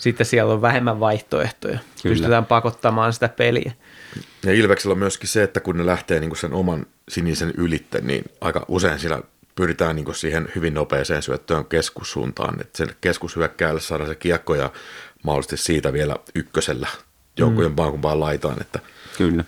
[0.00, 1.78] sitten siellä on vähemmän vaihtoehtoja.
[2.02, 2.14] Kyllä.
[2.14, 3.72] Pystytään pakottamaan sitä peliä.
[4.46, 8.24] Ja Ilveksellä on myöskin se, että kun ne lähtee niin sen oman sinisen ylitte, niin
[8.40, 9.22] aika usein siellä
[9.54, 14.70] pyritään niin siihen hyvin nopeeseen syöttöön keskussuuntaan, että sen keskushyökkääjälle saadaan se kiekko ja
[15.22, 16.88] mahdollisesti siitä vielä ykkösellä
[17.36, 18.02] joukkojen mm.
[18.02, 18.60] vaan laitaan.
[18.60, 18.80] Että...
[19.18, 19.44] Kyllä,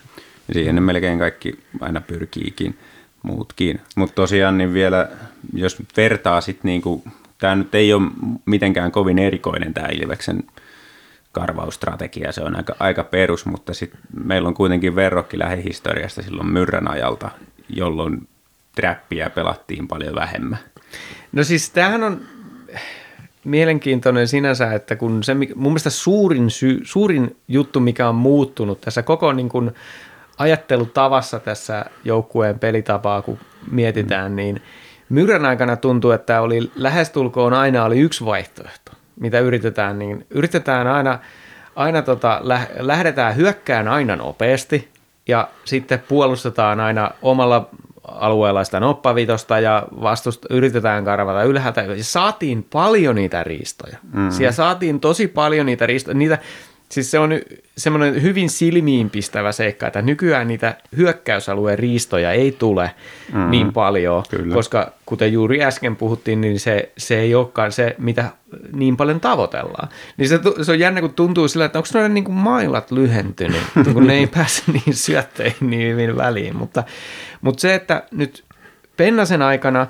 [0.49, 2.79] ja siihen ne melkein kaikki aina pyrkiikin
[3.23, 3.81] muutkin.
[3.97, 5.09] Mutta tosiaan niin vielä,
[5.55, 7.03] jos vertaa sitten niin kuin,
[7.43, 8.11] tämä nyt ei ole
[8.47, 10.45] mitenkään kovin erikoinen tämä Ilveksen
[11.33, 13.93] karvausstrategia, se on aika, aika perus, mutta sit
[14.25, 17.31] meillä on kuitenkin verrokki lähihistoriasta silloin myrrän ajalta,
[17.69, 18.29] jolloin
[18.75, 20.59] trappia pelattiin paljon vähemmän.
[21.33, 22.21] No siis tämähän on
[23.45, 29.03] mielenkiintoinen sinänsä, että kun se, mun mielestä suurin, sy, suurin juttu, mikä on muuttunut tässä
[29.03, 29.71] koko niin kuin
[30.39, 33.39] ajattelutavassa tässä joukkueen pelitapaa, kun
[33.71, 34.63] mietitään, niin
[35.13, 41.19] Myrän aikana tuntuu, että oli lähestulkoon aina oli yksi vaihtoehto, mitä yritetään, niin yritetään aina,
[41.77, 42.41] aina tota,
[42.79, 44.89] lähdetään hyökkään aina nopeasti
[45.29, 47.69] ja sitten puolustetaan aina omalla
[48.05, 51.81] alueella sitä noppavitosta ja vastusta, yritetään karvata ylhäältä.
[51.81, 53.97] Ja saatiin paljon niitä riistoja.
[54.03, 54.31] Mm-hmm.
[54.31, 56.15] Siellä saatiin tosi paljon niitä riistoja.
[56.15, 56.39] Niitä,
[56.93, 57.31] Siis se on
[57.77, 62.91] semmoinen hyvin silmiinpistävä seikka, että nykyään niitä hyökkäysalueen riistoja ei tule
[63.33, 64.55] mm, niin paljon, kyllä.
[64.55, 68.31] koska kuten juuri äsken puhuttiin, niin se, se ei olekaan se, mitä
[68.73, 69.89] niin paljon tavoitellaan.
[70.17, 73.63] Niin se, se on jännä, kun tuntuu sillä, että onko noiden niin kuin mailat lyhentynyt,
[73.95, 76.57] kun ne ei pääse niin syötteihin niin hyvin väliin.
[76.57, 76.85] Mutta,
[77.41, 78.45] mutta se, että nyt
[78.97, 79.87] Pennasen aikana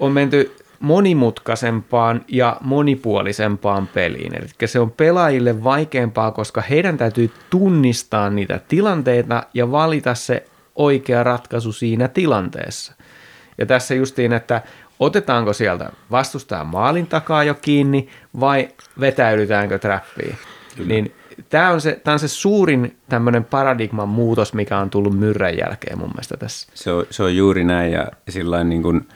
[0.00, 4.38] on menty monimutkaisempaan ja monipuolisempaan peliin.
[4.38, 11.22] Eli se on pelaajille vaikeampaa, koska heidän täytyy tunnistaa niitä tilanteita ja valita se oikea
[11.22, 12.94] ratkaisu siinä tilanteessa.
[13.58, 14.62] Ja tässä justiin, että
[15.00, 18.08] otetaanko sieltä vastustajan maalin takaa jo kiinni
[18.40, 18.68] vai
[19.00, 20.36] vetäydytäänkö trappiin.
[20.86, 21.12] Niin
[21.48, 25.98] tämä on, se, tämä on se suurin tämmöinen paradigman muutos, mikä on tullut myrrän jälkeen
[25.98, 26.68] mun mielestä tässä.
[26.74, 29.06] Se on, se on juuri näin ja sillä niin kuin–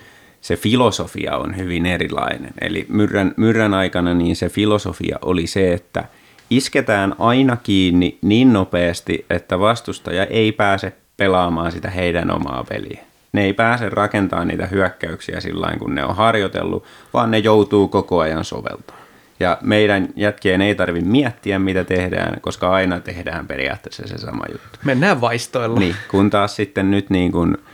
[0.47, 2.51] se filosofia on hyvin erilainen.
[2.61, 6.05] Eli myrrän, myrrän aikana niin se filosofia oli se, että
[6.51, 13.01] isketään aina kiinni niin nopeasti, että vastustaja ei pääse pelaamaan sitä heidän omaa peliä.
[13.33, 18.19] Ne ei pääse rakentamaan niitä hyökkäyksiä sillä kun ne on harjoitellut, vaan ne joutuu koko
[18.19, 18.97] ajan soveltaa.
[19.41, 24.79] Ja meidän jätkien ei tarvitse miettiä, mitä tehdään, koska aina tehdään periaatteessa se sama juttu.
[24.85, 25.81] Mennään vaistoilla.
[25.81, 27.57] Niin, kun taas sitten nyt niin kuin–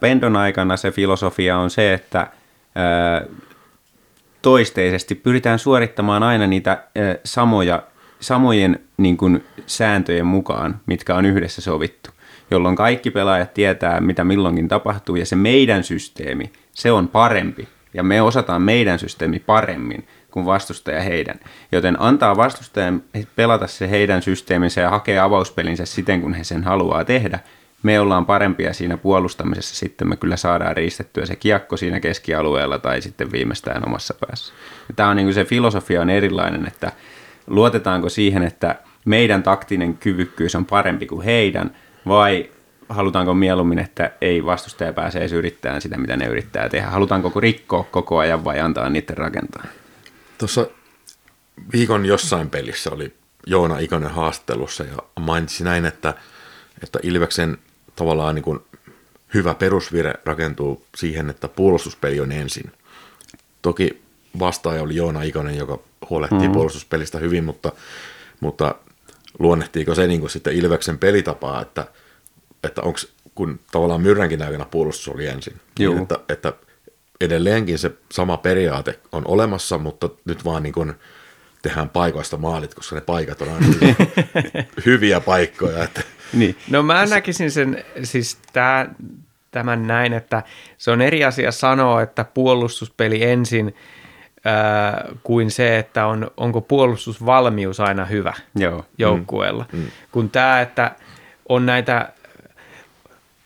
[0.00, 2.26] Pendon aikana se filosofia on se, että
[4.42, 6.82] toisteisesti pyritään suorittamaan aina niitä
[7.24, 7.82] samoja,
[8.20, 12.10] samojen niin kuin, sääntöjen mukaan, mitkä on yhdessä sovittu,
[12.50, 18.02] jolloin kaikki pelaajat tietää, mitä milloinkin tapahtuu, ja se meidän systeemi, se on parempi, ja
[18.02, 21.40] me osataan meidän systeemi paremmin kuin vastustaja heidän.
[21.72, 23.02] Joten antaa vastustajan
[23.36, 27.38] pelata se heidän systeeminsä ja hakea avauspelinsä siten, kun he sen haluaa tehdä,
[27.86, 33.02] me ollaan parempia siinä puolustamisessa, sitten me kyllä saadaan riistettyä se kiekko siinä keskialueella tai
[33.02, 34.54] sitten viimeistään omassa päässä.
[34.96, 36.92] Tämä on niin kuin se filosofia on erilainen, että
[37.46, 42.50] luotetaanko siihen, että meidän taktinen kyvykkyys on parempi kuin heidän, vai
[42.88, 46.86] halutaanko mieluummin, että ei vastustaja pääse edes yrittämään sitä, mitä ne yrittää tehdä?
[46.86, 49.64] Halutaanko rikkoa koko ajan vai antaa niiden rakentaa?
[50.38, 50.66] Tuossa
[51.72, 53.14] viikon jossain pelissä oli
[53.46, 56.14] Joona Ikonen haastattelussa ja mainitsi näin, että,
[56.82, 57.58] että Ilveksen
[57.96, 58.60] tavallaan niin kuin
[59.34, 62.72] hyvä perusvire rakentuu siihen, että puolustuspeli on ensin.
[63.62, 64.02] Toki
[64.38, 65.78] vastaaja oli Joona Ikonen, joka
[66.10, 66.52] huolehtii mm-hmm.
[66.52, 67.72] puolustuspelistä hyvin, mutta,
[68.40, 68.74] mutta
[69.38, 71.86] luonnehtiiko se niin kuin sitten Ilveksen pelitapaa, että,
[72.64, 72.98] että onko
[73.34, 75.60] kun tavallaan Myrränkin aikana puolustus oli ensin.
[75.78, 76.52] Niin, että, että
[77.20, 80.94] edelleenkin se sama periaate on olemassa, mutta nyt vaan niin kuin
[81.62, 83.66] tehdään paikoista maalit, koska ne paikat on aina
[84.86, 85.84] hyviä paikkoja.
[85.84, 86.56] Että niin.
[86.70, 88.88] No mä näkisin sen, siis tää,
[89.50, 90.42] tämän näin, että
[90.78, 93.74] se on eri asia sanoa, että puolustuspeli ensin
[94.44, 98.84] ää, kuin se, että on, onko puolustusvalmius aina hyvä Joo.
[98.98, 99.64] joukkueella.
[99.72, 99.78] Mm.
[99.78, 99.86] Mm.
[100.12, 100.90] Kun tämä, että
[101.48, 102.08] on näitä,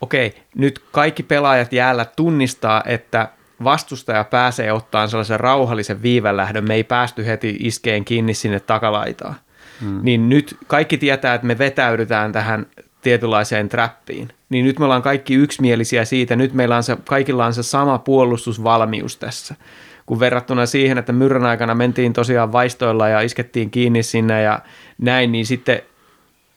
[0.01, 3.29] okei, nyt kaikki pelaajat jäällä tunnistaa, että
[3.63, 9.35] vastustaja pääsee ottaan sellaisen rauhallisen viivälähdön, me ei päästy heti iskeen kiinni sinne takalaitaan
[9.81, 9.99] mm.
[10.03, 12.65] niin nyt kaikki tietää, että me vetäydytään tähän
[13.01, 14.29] tietynlaiseen trappiin.
[14.49, 17.97] Niin nyt me ollaan kaikki yksimielisiä siitä, nyt meillä on se, kaikilla on se sama
[17.97, 19.55] puolustusvalmius tässä.
[20.05, 24.59] Kun verrattuna siihen, että myrrän aikana mentiin tosiaan vaistoilla ja iskettiin kiinni sinne ja
[24.97, 25.81] näin, niin sitten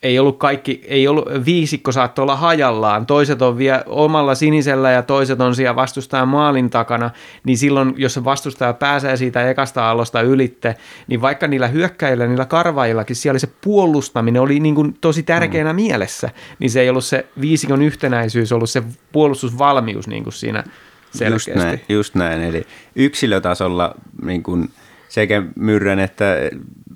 [0.05, 5.03] ei ollut kaikki, ei ollut, viisikko saattoi olla hajallaan, toiset on vielä omalla sinisellä ja
[5.03, 7.11] toiset on siellä vastustajan maalin takana,
[7.45, 12.45] niin silloin, jos se vastustaja pääsee siitä ekasta allosta ylitte, niin vaikka niillä hyökkäillä, niillä
[12.45, 15.77] karvaillakin, siellä se puolustaminen oli niin kuin tosi tärkeänä mm.
[15.77, 20.65] mielessä, niin se ei ollut se viisikon yhtenäisyys, ollut se puolustusvalmius niin kuin siinä
[21.11, 21.51] selkeästi.
[21.51, 22.43] Just näin, just näin.
[22.43, 24.69] eli yksilötasolla niin kuin
[25.09, 26.25] sekä Myrrän että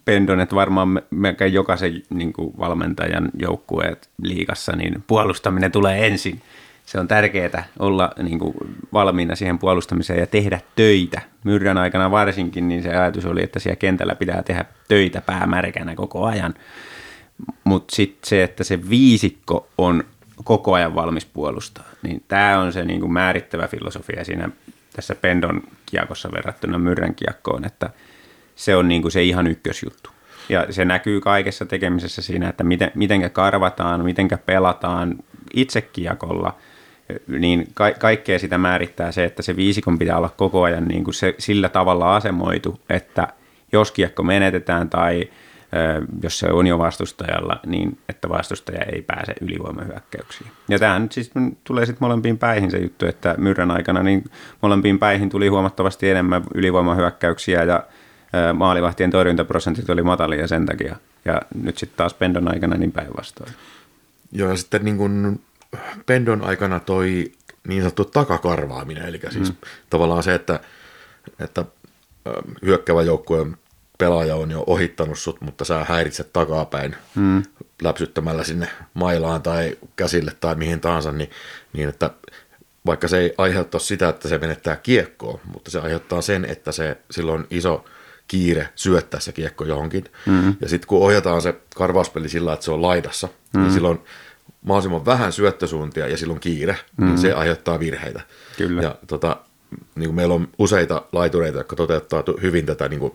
[0.09, 6.43] Pendon, että varmaan melkein jokaisen niin kuin valmentajan joukkueet liikassa, niin puolustaminen tulee ensin.
[6.87, 8.55] Se on tärkeää olla niin kuin,
[8.93, 11.21] valmiina siihen puolustamiseen ja tehdä töitä.
[11.45, 16.25] Myrrän aikana varsinkin, niin se ajatus oli, että siellä kentällä pitää tehdä töitä päämärkänä koko
[16.25, 16.55] ajan.
[17.65, 20.05] Mutta sitten se, että se viisikko on
[20.45, 24.49] koko ajan valmis puolustaa, niin tämä on se niin kuin määrittävä filosofia siinä
[24.93, 27.91] tässä Pendon kiekossa verrattuna Myrrän kiekkoon, että–
[28.59, 30.11] se on niin kuin se ihan ykkösjuttu.
[30.49, 35.17] Ja se näkyy kaikessa tekemisessä siinä, että miten, mitenkä karvataan, mitenkä pelataan
[35.55, 36.57] itse kiekolla,
[37.29, 41.15] niin ka- kaikkea sitä määrittää se, että se viisikon pitää olla koko ajan niin kuin
[41.15, 43.29] se, sillä tavalla asemoitu, että
[43.73, 45.29] jos kiekko menetetään tai
[45.75, 50.51] ö, jos se on jo vastustajalla, niin että vastustaja ei pääse ylivoimahyökkäyksiin.
[50.69, 51.31] Ja tähän nyt siis
[51.65, 54.25] tulee sitten molempiin päihin se juttu, että myrrän aikana niin
[54.63, 57.85] molempiin päihin tuli huomattavasti enemmän ylivoimahyökkäyksiä ja
[58.55, 60.97] maalivahtien torjuntaprosentit oli matalia sen takia.
[61.25, 63.53] Ja nyt sitten taas Pendon aikana niin päinvastoin.
[64.33, 65.41] Joo, ja sitten niin kuin
[66.07, 67.33] Pendon aikana toi
[67.69, 69.57] niin sanottu takakarvaaminen, eli siis mm.
[69.91, 70.61] tavallaan se, että,
[71.41, 71.65] että
[72.65, 73.57] hyökkävä joukkueen
[73.99, 77.43] pelaaja on jo ohittanut sut, mutta sä häiritset takapäin mm.
[77.83, 81.31] läpsyttämällä sinne mailaan tai käsille tai mihin tahansa, niin,
[81.73, 82.11] niin että
[82.87, 86.97] vaikka se ei aiheuta sitä, että se menettää kiekkoa, mutta se aiheuttaa sen, että se
[87.11, 87.85] silloin iso–
[88.29, 90.05] kiire syöttää se kiekko johonkin.
[90.27, 90.57] Mm-hmm.
[90.61, 93.61] Ja sitten kun ohjataan se karvauspeli sillä, että se on laidassa, mm-hmm.
[93.61, 94.01] niin silloin
[94.63, 97.07] mahdollisimman vähän syöttösuuntia ja silloin kiire, mm-hmm.
[97.07, 98.21] niin se aiheuttaa virheitä.
[98.57, 98.83] Kyllä.
[98.83, 99.37] Ja tota,
[99.95, 103.13] niin kuin meillä on useita laitureita, jotka toteuttaa hyvin tätä niin kuin,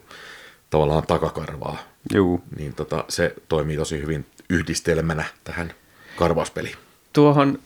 [0.70, 1.78] tavallaan takakarvaa.
[2.14, 2.44] Juu.
[2.58, 5.74] Niin tota, se toimii tosi hyvin yhdistelmänä tähän
[6.16, 6.76] karvauspeliin.
[7.14, 7.60] Tuohon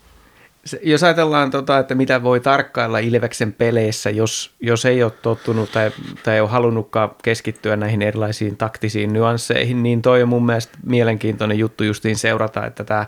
[0.84, 5.92] jos ajatellaan, tota, että mitä voi tarkkailla Ilveksen peleissä, jos, jos ei ole tottunut tai,
[6.24, 11.60] tai ei ole halunnutkaan keskittyä näihin erilaisiin taktisiin nyansseihin, niin toi on mun mielestä mielenkiintoinen
[11.60, 13.06] juttu justiin seurata, että, tämä,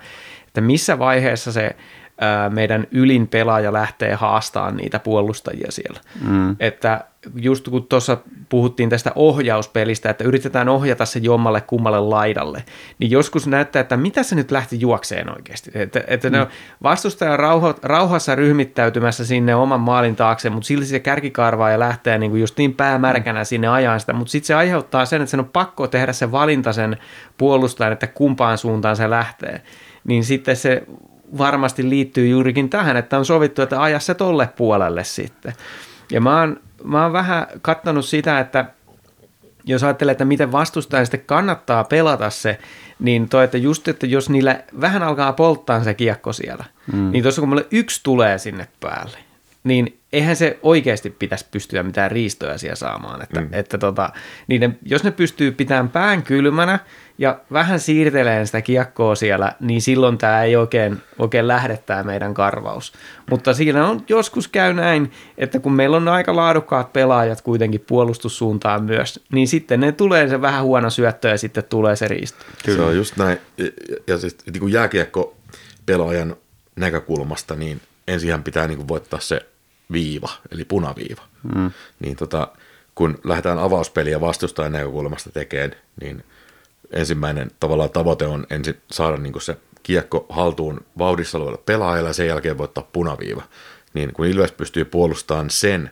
[0.48, 1.76] että missä vaiheessa se
[2.50, 6.00] meidän ylin pelaaja lähtee haastamaan niitä puolustajia siellä.
[6.28, 6.56] Mm.
[6.60, 8.18] Että just kun tuossa
[8.50, 12.64] puhuttiin tästä ohjauspelistä, että yritetään ohjata se jommalle kummalle laidalle,
[13.00, 15.72] niin joskus näyttää, että mitä se nyt lähti juokseen oikeasti.
[15.74, 16.32] Että, että mm.
[16.32, 16.48] ne on
[16.84, 22.32] vastustaja rauho, rauhassa ryhmittäytymässä sinne oman maalin taakse, mutta silti se kärkikarvaa ja lähtee niin
[22.32, 25.50] kuin just niin päämärkänä sinne ajan sitä, mutta sitten se aiheuttaa sen, että sen on
[25.50, 26.98] pakko tehdä se valinta sen
[27.38, 29.62] puolustajan, että kumpaan suuntaan se lähtee.
[30.04, 30.84] Niin sitten se
[31.38, 35.54] varmasti liittyy juurikin tähän, että on sovittu, että aja se tolle puolelle sitten.
[36.12, 38.66] Ja mä oon, mä oon vähän kattanut sitä, että
[39.66, 42.60] jos ajattelee, että miten vastustajan sitten kannattaa pelata se,
[43.00, 47.12] niin toi, että just, että jos niillä vähän alkaa polttaa se kiekko siellä, mm.
[47.12, 49.18] niin tuossa kun mulle yksi tulee sinne päälle,
[49.64, 53.22] niin eihän se oikeasti pitäisi pystyä mitään riistoja siellä saamaan.
[53.22, 53.48] Että, mm.
[53.52, 54.10] että tota,
[54.48, 56.80] niiden, jos ne pystyy pitämään pään kylmänä
[57.20, 62.34] ja vähän siirteleen sitä kiekkoa siellä, niin silloin tämä ei oikein, oikein lähde tämä meidän
[62.34, 62.94] karvaus.
[63.30, 68.84] Mutta siinä on joskus käy näin, että kun meillä on aika laadukkaat pelaajat kuitenkin puolustussuuntaan
[68.84, 72.46] myös, niin sitten ne tulee se vähän huono syöttö ja sitten tulee se riisto.
[72.66, 72.78] Kyllä.
[72.78, 73.38] Se on just näin.
[73.58, 73.66] Ja,
[74.08, 75.36] ja siis niin kuin jääkiekko
[75.86, 76.36] pelaajan
[76.76, 79.46] näkökulmasta, niin ensinhän pitää niin kuin voittaa se
[79.92, 81.22] viiva, eli punaviiva.
[81.56, 81.72] Mm.
[82.00, 82.48] Niin tota,
[82.96, 86.24] kun lähdetään avauspeliä vastustajan näkökulmasta tekemään, niin
[86.92, 92.28] ensimmäinen tavallaan tavoite on ensin saada niin se kiekko haltuun vauhdissa olevalle pelaajalle ja sen
[92.28, 93.44] jälkeen voittaa punaviiva.
[93.94, 95.92] Niin kun Ilves pystyy puolustamaan sen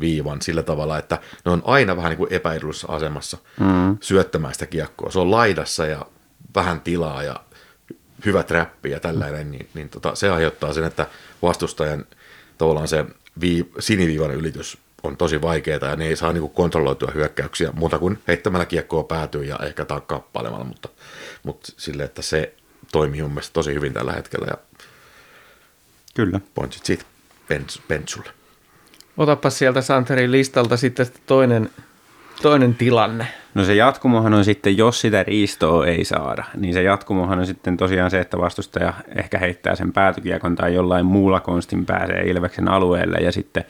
[0.00, 3.98] viivan sillä tavalla, että ne on aina vähän niin kuin epäedullisessa asemassa mm.
[4.00, 5.10] syöttämään sitä kiekkoa.
[5.10, 6.06] Se on laidassa ja
[6.54, 7.40] vähän tilaa ja
[8.24, 11.06] hyvä trappi ja tällainen, niin, niin tota, se aiheuttaa sen, että
[11.42, 12.04] vastustajan
[12.58, 13.04] tavallaan se
[13.40, 18.18] vii, siniviivan ylitys on tosi vaikeaa ja ne ei saa niinku kontrolloitua hyökkäyksiä muuta kuin
[18.28, 20.88] heittämällä kiekkoa päätyy ja ehkä takkaappailemalla, mutta,
[21.42, 22.54] mutta sille, että se
[22.92, 24.56] toimii mun mielestä tosi hyvin tällä hetkellä ja
[26.14, 26.40] Kyllä.
[26.54, 27.04] pointsit siitä
[27.88, 28.30] Pentsulle.
[29.16, 31.70] Otapa sieltä Santerin listalta sitten toinen,
[32.42, 33.26] toinen tilanne.
[33.54, 37.76] No se jatkumohan on sitten, jos sitä riistoa ei saada, niin se jatkumohan on sitten
[37.76, 43.18] tosiaan se, että vastustaja ehkä heittää sen päätykiekon tai jollain muulla konstin pääsee Ilveksen alueelle
[43.18, 43.64] ja sitten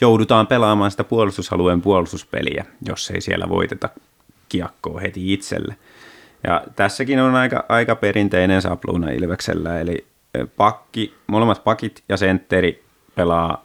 [0.00, 3.88] joudutaan pelaamaan sitä puolustusalueen puolustuspeliä, jos ei siellä voiteta
[4.48, 5.76] kiekkoa heti itselle.
[6.46, 10.06] Ja tässäkin on aika, aika perinteinen sapluuna Ilveksellä, eli
[10.56, 12.84] pakki, molemmat pakit ja sentteri
[13.14, 13.64] pelaa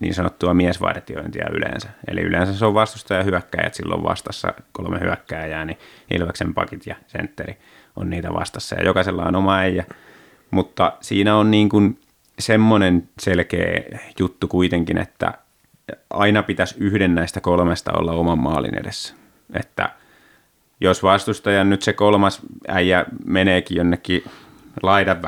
[0.00, 1.88] niin sanottua miesvartiointia yleensä.
[2.08, 5.78] Eli yleensä se on vastustaja hyökkäjät silloin vastassa kolme hyökkääjää, niin
[6.10, 7.56] Ilveksen pakit ja sentteri
[7.96, 8.76] on niitä vastassa.
[8.76, 9.84] Ja jokaisella on oma äijä,
[10.50, 12.00] mutta siinä on niin kuin
[12.38, 13.82] semmoinen selkeä
[14.18, 15.34] juttu kuitenkin, että
[16.10, 19.14] aina pitäisi yhden näistä kolmesta olla oman maalin edessä.
[19.52, 19.90] Että
[20.80, 24.24] jos vastustajan nyt se kolmas äijä meneekin jonnekin
[24.82, 25.20] laidan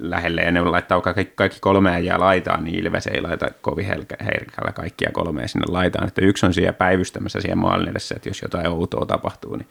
[0.00, 4.72] lähelle ja ne laittaa kaikki, kaikki kolme äijää laitaan, niin Ilves ei laita kovin herkällä
[4.74, 6.08] kaikkia kolmea sinne laitaan.
[6.08, 9.68] Että yksi on siellä päivystämässä siellä maalin edessä, että jos jotain outoa tapahtuu, niin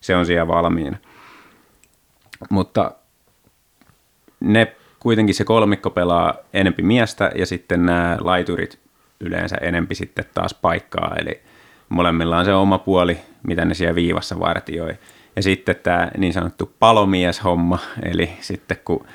[0.00, 0.96] se on siellä valmiina.
[2.50, 2.92] Mutta
[4.40, 8.78] ne kuitenkin se kolmikko pelaa enempi miestä ja sitten nämä laiturit
[9.20, 11.40] yleensä enempi sitten taas paikkaa, eli
[11.88, 14.94] molemmilla on se oma puoli, mitä ne siellä viivassa vartioi.
[15.36, 19.06] Ja sitten tämä niin sanottu palomieshomma, eli sitten kun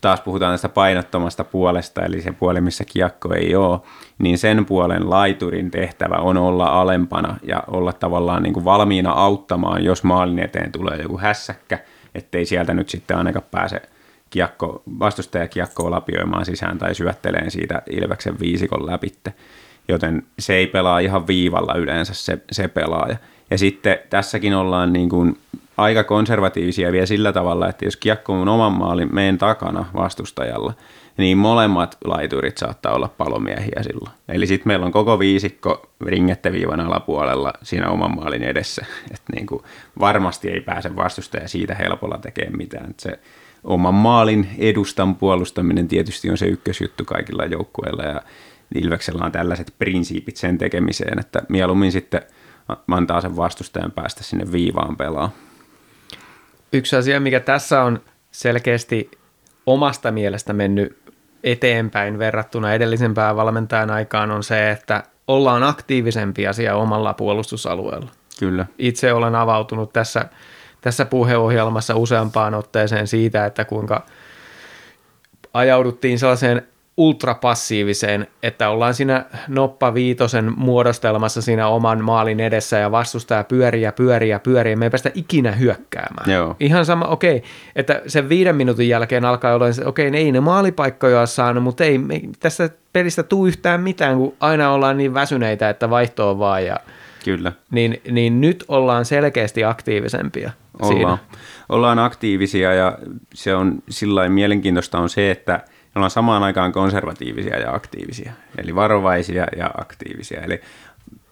[0.00, 3.80] taas puhutaan tästä painottomasta puolesta, eli se puoli, missä kiekko ei ole,
[4.18, 9.84] niin sen puolen laiturin tehtävä on olla alempana ja olla tavallaan niin kuin valmiina auttamaan,
[9.84, 11.78] jos maalin eteen tulee joku hässäkkä,
[12.14, 13.82] ettei sieltä nyt sitten ainakaan pääse
[14.32, 19.34] kiekko, vastustaja kiekkoa lapioimaan sisään tai syötteleen siitä Ilveksen viisikon läpitte.
[19.88, 23.16] Joten se ei pelaa ihan viivalla yleensä se, se pelaaja.
[23.50, 25.38] Ja sitten tässäkin ollaan niin kuin
[25.76, 30.74] aika konservatiivisia vielä sillä tavalla, että jos kiekko on oman maalin meidän takana vastustajalla,
[31.16, 34.12] niin molemmat laiturit saattaa olla palomiehiä silloin.
[34.28, 38.86] Eli sitten meillä on koko viisikko ringetteviivan alapuolella siinä oman maalin edessä.
[39.14, 39.62] Että niin kuin
[40.00, 42.90] varmasti ei pääse vastustaja siitä helpolla tekemään mitään.
[42.90, 43.18] Et se
[43.64, 48.22] oman maalin edustan puolustaminen tietysti on se ykkösjuttu kaikilla joukkueilla ja
[48.74, 52.22] Ilveksellä on tällaiset prinsiipit sen tekemiseen, että mieluummin sitten
[52.90, 55.30] antaa sen vastustajan päästä sinne viivaan pelaa.
[56.72, 58.00] Yksi asia, mikä tässä on
[58.30, 59.10] selkeästi
[59.66, 60.98] omasta mielestä mennyt
[61.44, 68.10] eteenpäin verrattuna edellisempään valmentajan aikaan on se, että ollaan aktiivisempia siellä omalla puolustusalueella.
[68.38, 68.66] Kyllä.
[68.78, 70.28] Itse olen avautunut tässä,
[70.82, 74.06] tässä puheohjelmassa useampaan otteeseen siitä, että kuinka
[75.54, 76.62] ajauduttiin sellaiseen
[76.96, 83.92] ultrapassiiviseen, että ollaan siinä noppa viitosen muodostelmassa siinä oman maalin edessä ja vastustaja pyörii ja
[83.92, 84.76] pyörii ja pyörii.
[84.76, 86.30] Me ei päästä ikinä hyökkäämään.
[86.30, 86.56] Joo.
[86.60, 90.40] Ihan sama, okei, okay, että sen viiden minuutin jälkeen alkaa olla, okei, okay, ei ne
[90.40, 95.14] maalipaikkoja ole saanut, mutta ei me, tästä pelistä tuu yhtään mitään, kun aina ollaan niin
[95.14, 96.66] väsyneitä, että vaihtoa vaan.
[96.66, 96.76] Ja,
[97.24, 97.52] Kyllä.
[97.70, 100.50] Niin, niin nyt ollaan selkeästi aktiivisempia.
[100.82, 101.18] Ollaan.
[101.18, 101.18] Siinä.
[101.68, 102.98] ollaan aktiivisia ja
[103.34, 105.60] se on sillä mielenkiintoista on se, että–
[105.94, 110.40] ne ollaan samaan aikaan konservatiivisia ja aktiivisia, eli varovaisia ja aktiivisia.
[110.40, 110.60] Eli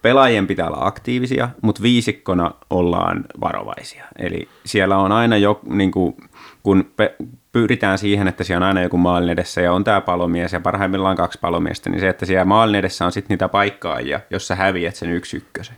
[0.01, 4.05] pelaajien pitää olla aktiivisia, mutta viisikkona ollaan varovaisia.
[4.19, 6.17] Eli siellä on aina jo, niin kuin,
[6.63, 7.15] kun pe-
[7.51, 11.17] pyritään siihen, että siellä on aina joku maalin edessä ja on tämä palomies ja parhaimmillaan
[11.17, 14.95] kaksi palomiestä, niin se, että siellä maalin edessä on sitten niitä paikkaajia, jos sä häviät
[14.95, 15.75] sen yksi ykkösen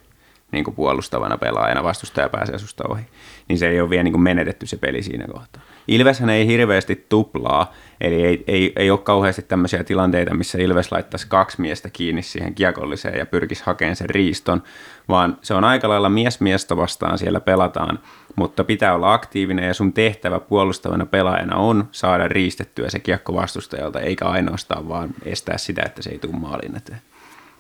[0.54, 3.02] niin kuin puolustavana pelaajana, vastustaja pääsee susta ohi,
[3.50, 5.62] niin se ei ole vielä niin kuin menetetty se peli siinä kohtaa.
[5.88, 11.28] Ilveshän ei hirveästi tuplaa, eli ei, ei, ei ole kauheasti tämmöisiä tilanteita, missä Ilves laittaisi
[11.28, 14.64] kaksi miestä kiinni siihen kiekolliseen ja pyrkisi hakemaan sen riiston,
[15.10, 18.00] vaan se on aika lailla mies miestä vastaan siellä pelataan,
[18.36, 24.00] mutta pitää olla aktiivinen ja sun tehtävä puolustavana pelaajana on saada riistettyä se kiekko vastustajalta,
[24.00, 27.02] eikä ainoastaan vaan estää sitä, että se ei tule maalin eteen.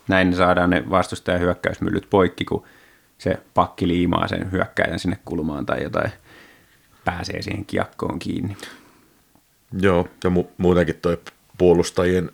[0.07, 2.63] Näin saadaan ne vastustajan hyökkäysmyllyt poikki, kun
[3.17, 6.11] se pakki liimaa sen hyökkäjän sinne kulmaan tai jotain
[7.05, 8.57] pääsee siihen kiekkoon kiinni.
[9.81, 11.17] Joo, ja mu- muutenkin tuo
[11.57, 12.31] puolustajien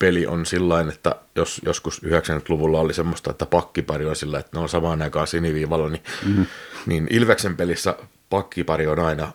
[0.00, 4.62] peli on sillä että jos joskus 90-luvulla oli semmoista, että pakkipari on sillä, että ne
[4.62, 6.46] on samaan aikaan siniviivalla, niin, mm.
[6.86, 7.96] niin Ilveksen pelissä
[8.30, 9.32] pakkipari on aina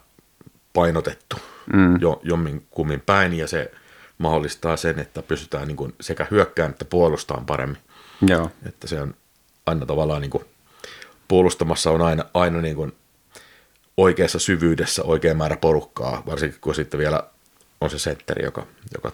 [0.74, 1.36] painotettu
[1.74, 2.01] mm.
[2.01, 3.72] jo, jommin kummin päin, ja se
[4.18, 7.82] mahdollistaa sen, että pystytään niin kuin sekä hyökkään että puolustamaan paremmin.
[8.28, 8.51] Joo.
[8.66, 9.16] Että se on
[9.66, 10.45] aina tavallaan niin kuin,
[11.28, 12.95] puolustamassa on aina, aina niin kuin
[13.97, 17.24] oikeassa syvyydessä oikea määrä porukkaa, varsinkin kun sitten vielä
[17.82, 19.11] on se setteri, joka, joka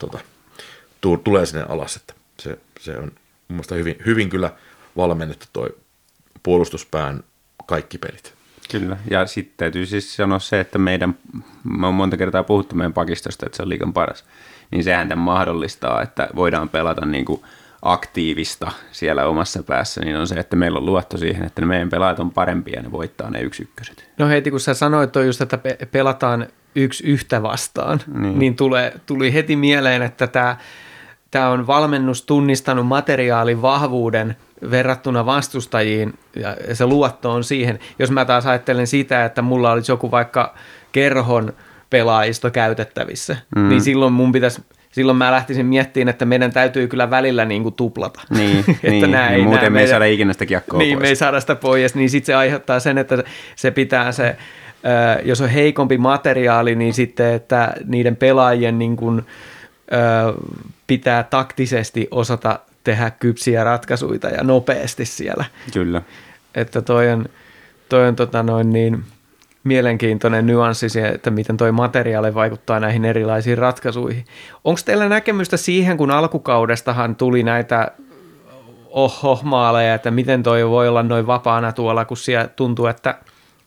[1.01, 1.95] tota, tulee sinne alas.
[1.95, 3.11] Että se, se on
[3.47, 4.51] mun hyvin, hyvin kyllä
[4.97, 5.69] valmennettu tuo
[6.43, 7.23] puolustuspään
[7.65, 8.33] kaikki pelit.
[8.71, 11.17] Kyllä, ja sitten täytyy siis sanoa se, että meidän,
[11.63, 14.25] me on monta kertaa puhuttu meidän pakistosta, että se on liikan paras,
[14.71, 17.41] niin sehän tämän mahdollistaa, että voidaan pelata niin kuin–
[17.81, 21.89] aktiivista siellä omassa päässä, niin on se, että meillä on luotto siihen, että ne meidän
[21.89, 24.09] pelaajat on parempia ja ne voittaa ne yksi ykköset.
[24.17, 25.59] No heti kun sä sanoit on just, että
[25.91, 30.57] pelataan yksi yhtä vastaan, niin, niin tulee, tuli heti mieleen, että tämä
[31.31, 34.35] tämä on valmennus tunnistanut materiaalin vahvuuden
[34.71, 37.79] verrattuna vastustajiin ja se luotto on siihen.
[37.99, 40.53] Jos mä taas ajattelen sitä, että mulla olisi joku vaikka
[40.91, 41.53] kerhon
[41.89, 43.69] pelaajisto käytettävissä, mm.
[43.69, 44.61] niin silloin mun pitäisi
[44.91, 48.21] silloin mä lähtisin miettimään, että meidän täytyy kyllä välillä niin kuin tuplata.
[48.29, 50.97] Niin, että niin, nää niin muuten nää me ei meidän- saada ikinä sitä kiekkoa Niin,
[50.97, 51.01] pois.
[51.01, 53.23] me ei saada sitä pois, niin sitten se aiheuttaa sen, että
[53.55, 54.35] se pitää se,
[55.23, 59.23] jos on heikompi materiaali, niin sitten, että niiden pelaajien niin kuin, ö,
[60.87, 65.45] pitää taktisesti osata tehdä kypsiä ratkaisuja ja nopeasti siellä.
[65.73, 66.01] Kyllä.
[66.55, 67.25] Että toi on,
[67.89, 69.03] toi on tota noin niin
[69.63, 74.25] mielenkiintoinen nyanssi se, että miten toi materiaali vaikuttaa näihin erilaisiin ratkaisuihin.
[74.63, 77.91] Onko teillä näkemystä siihen, kun alkukaudestahan tuli näitä
[78.89, 83.17] oho-maaleja, että miten toi voi olla noin vapaana tuolla, kun siellä tuntuu, että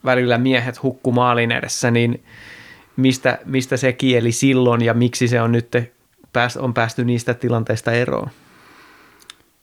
[0.05, 2.25] välillä miehet hukku maalin edessä, niin
[2.97, 5.77] mistä, mistä se kieli silloin ja miksi se on nyt
[6.35, 8.28] pääs, on päästy niistä tilanteista eroon?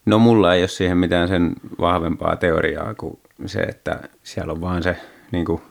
[0.06, 4.84] No mulla ei ole siihen mitään sen vahvempaa teoriaa kuin se, että siellä on vaan
[4.84, 4.98] se
[5.32, 5.62] niin kuin,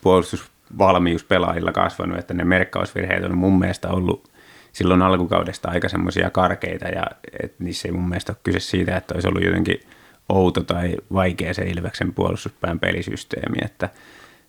[0.00, 4.30] puolustusvalmius pelaajilla kasvanut, että ne merkkausvirheet on mun mielestä ollut
[4.72, 7.06] silloin alkukaudesta aika semmoisia karkeita ja
[7.42, 9.80] et niissä ei mun mielestä ole kyse siitä, että olisi ollut jotenkin
[10.28, 13.86] outo tai vaikea se Ilveksen puolustuspään pelisysteemi, että,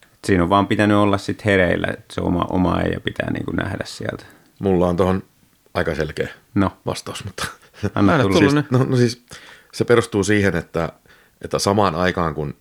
[0.03, 3.45] että siinä on vaan pitänyt olla sitten hereillä, että se oma, oma ei pitää niin
[3.45, 4.25] kuin nähdä sieltä.
[4.59, 5.23] Mulla on tuohon
[5.73, 7.45] aika selkeä No, vastaus, mutta
[7.95, 8.39] anna tulla.
[8.39, 9.25] Siis, no, no siis
[9.73, 10.89] se perustuu siihen, että,
[11.41, 12.55] että samaan aikaan kun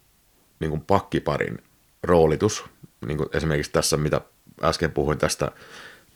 [0.61, 1.58] niin kuin pakkiparin
[2.02, 2.64] roolitus,
[3.06, 4.20] niin kuin esimerkiksi tässä, mitä
[4.62, 5.52] äsken puhuin tästä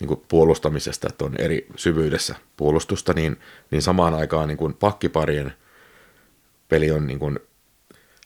[0.01, 3.40] niin kuin puolustamisesta, että on eri syvyydessä puolustusta, niin,
[3.70, 5.53] niin samaan aikaan niin kuin pakkiparien
[6.68, 7.38] peli on niin kuin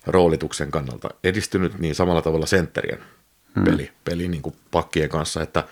[0.07, 2.99] roolituksen kannalta edistynyt, niin samalla tavalla sentterien
[3.65, 5.65] peli, peli niin kuin pakkien kanssa, että,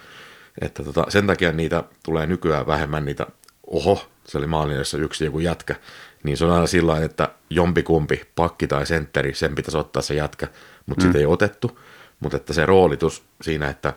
[0.61, 3.27] että tota, sen takia niitä tulee nykyään vähemmän niitä,
[3.67, 5.75] oho, se oli maalin edessä yksi joku jätkä,
[6.23, 10.49] niin se on aina sillä että jompikumpi, pakki tai sentteri, sen pitäisi ottaa se jätkä,
[10.87, 11.09] mutta mm.
[11.09, 11.81] sitä ei otettu,
[12.21, 13.93] mutta että se roolitus siinä, että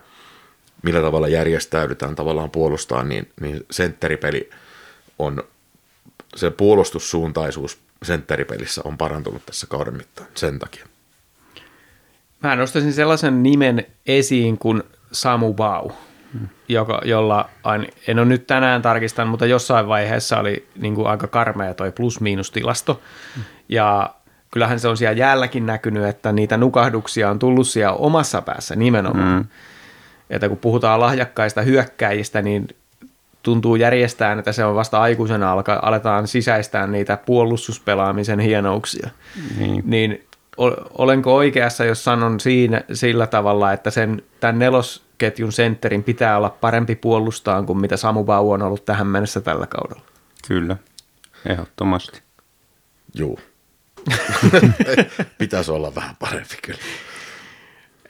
[0.82, 4.50] millä tavalla järjestäydytään tavallaan puolustaa, niin, niin sentteripeli
[5.18, 5.42] on,
[6.36, 10.86] se puolustussuuntaisuus sentteripelissä on parantunut tässä kauden mittaan sen takia.
[12.42, 14.82] Mä nostaisin sellaisen nimen esiin kuin
[15.12, 15.90] Samu Bau,
[16.68, 21.26] joka, jolla ain, en ole nyt tänään tarkistanut, mutta jossain vaiheessa oli niin kuin aika
[21.26, 23.00] karmea toi plus-miinus-tilasto.
[23.68, 24.14] Ja
[24.50, 29.36] kyllähän se on siellä jäälläkin näkynyt, että niitä nukahduksia on tullut siellä omassa päässä nimenomaan.
[29.36, 29.44] Mm.
[30.30, 32.68] Että kun puhutaan lahjakkaista hyökkäjistä, niin
[33.42, 39.10] tuntuu järjestään, että se on vasta aikuisena alka, aletaan sisäistää niitä puolustuspelaamisen hienouksia.
[39.58, 39.82] Niin.
[39.86, 40.24] Niin
[40.60, 44.58] o- olenko oikeassa, jos sanon siinä sillä tavalla, että sen, tämän
[45.20, 49.66] nelosketjun sentterin pitää olla parempi puolustaan kuin mitä Samu Bau on ollut tähän mennessä tällä
[49.66, 50.02] kaudella?
[50.48, 50.76] Kyllä,
[51.46, 52.22] ehdottomasti.
[53.14, 53.38] Juu.
[55.38, 56.80] Pitäisi olla vähän parempi kyllä.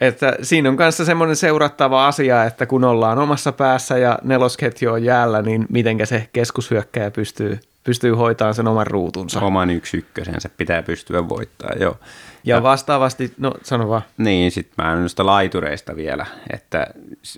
[0.01, 5.03] Että siinä on kanssa semmoinen seurattava asia, että kun ollaan omassa päässä ja nelosketju on
[5.03, 9.39] jäällä, niin mitenkä se keskushyökkäjä pystyy, pystyy hoitamaan sen oman ruutunsa.
[9.39, 11.97] Oman yksi ykkösensä pitää pystyä voittamaan, joo.
[12.43, 14.01] Ja vastaavasti, no sano vaan.
[14.17, 16.87] Niin, sitten mä noista laitureista vielä, että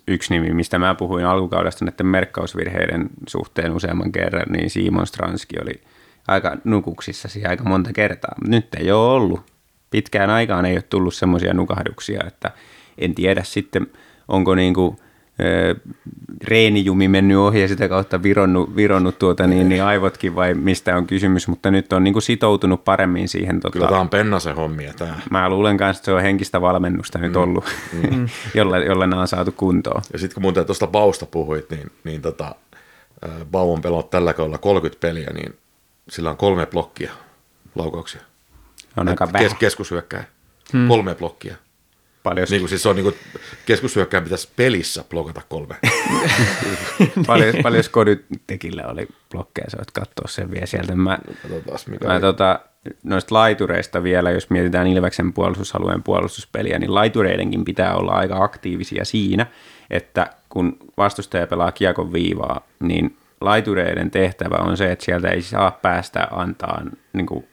[0.08, 5.82] yksi nimi, mistä mä puhuin alkukaudesta näiden merkkausvirheiden suhteen useamman kerran, niin Simon Stranski oli
[6.28, 8.36] aika nukuksissa siihen aika monta kertaa.
[8.48, 9.52] Nyt ei ole ollut.
[9.90, 12.52] Pitkään aikaan ei ole tullut semmoisia nukahduksia, että
[12.98, 13.88] en tiedä sitten,
[14.28, 15.03] onko niinku, ö,
[16.44, 21.08] reenijumi mennyt ohi ja sitä kautta vironnut, vironnut tuota, niin, niin aivotkin vai mistä on
[21.08, 23.60] kysymys, mutta nyt on niinku sitoutunut paremmin siihen.
[23.60, 25.16] Tota, Kyllä tämä on Pennasen hommia tämä.
[25.32, 28.28] Mä luulen kanssa, että se on henkistä valmennusta nyt ollut, mm.
[28.56, 30.02] jolla, jolla nämä on saatu kuntoon.
[30.14, 32.56] Ja sitten kun muuten tuosta Bausta puhuit, niin, niin tota,
[33.52, 35.56] Bau on pelannut tällä kaudella 30 peliä, niin
[36.10, 37.12] sillä on kolme blokkia
[37.76, 38.22] laukauksia.
[38.98, 39.50] On aika vähän.
[39.50, 40.24] Kes, keskushyökkäjä.
[40.74, 40.88] Hmm.
[40.88, 41.56] Kolme blokkia.
[42.24, 43.16] Paljon, Niin kuin siis on niin kuin,
[43.66, 45.76] keskushyökkäjän pitäisi pelissä blokata kolme.
[47.28, 50.96] paljon, paljon Skodytekillä oli blokkeja, sä voit katsoa sen vielä sieltä.
[50.96, 52.22] Mä, Katsotaan, mikä mä oli.
[52.22, 52.60] tota,
[53.04, 59.46] noista laitureista vielä, jos mietitään Ilveksen puolustusalueen puolustuspeliä, niin laitureidenkin pitää olla aika aktiivisia siinä,
[59.90, 65.72] että kun vastustaja pelaa kiekon viivaa, niin laitureiden tehtävä on se, että sieltä ei saa
[65.72, 66.82] päästä antaa,
[67.14, 67.48] niin kuin,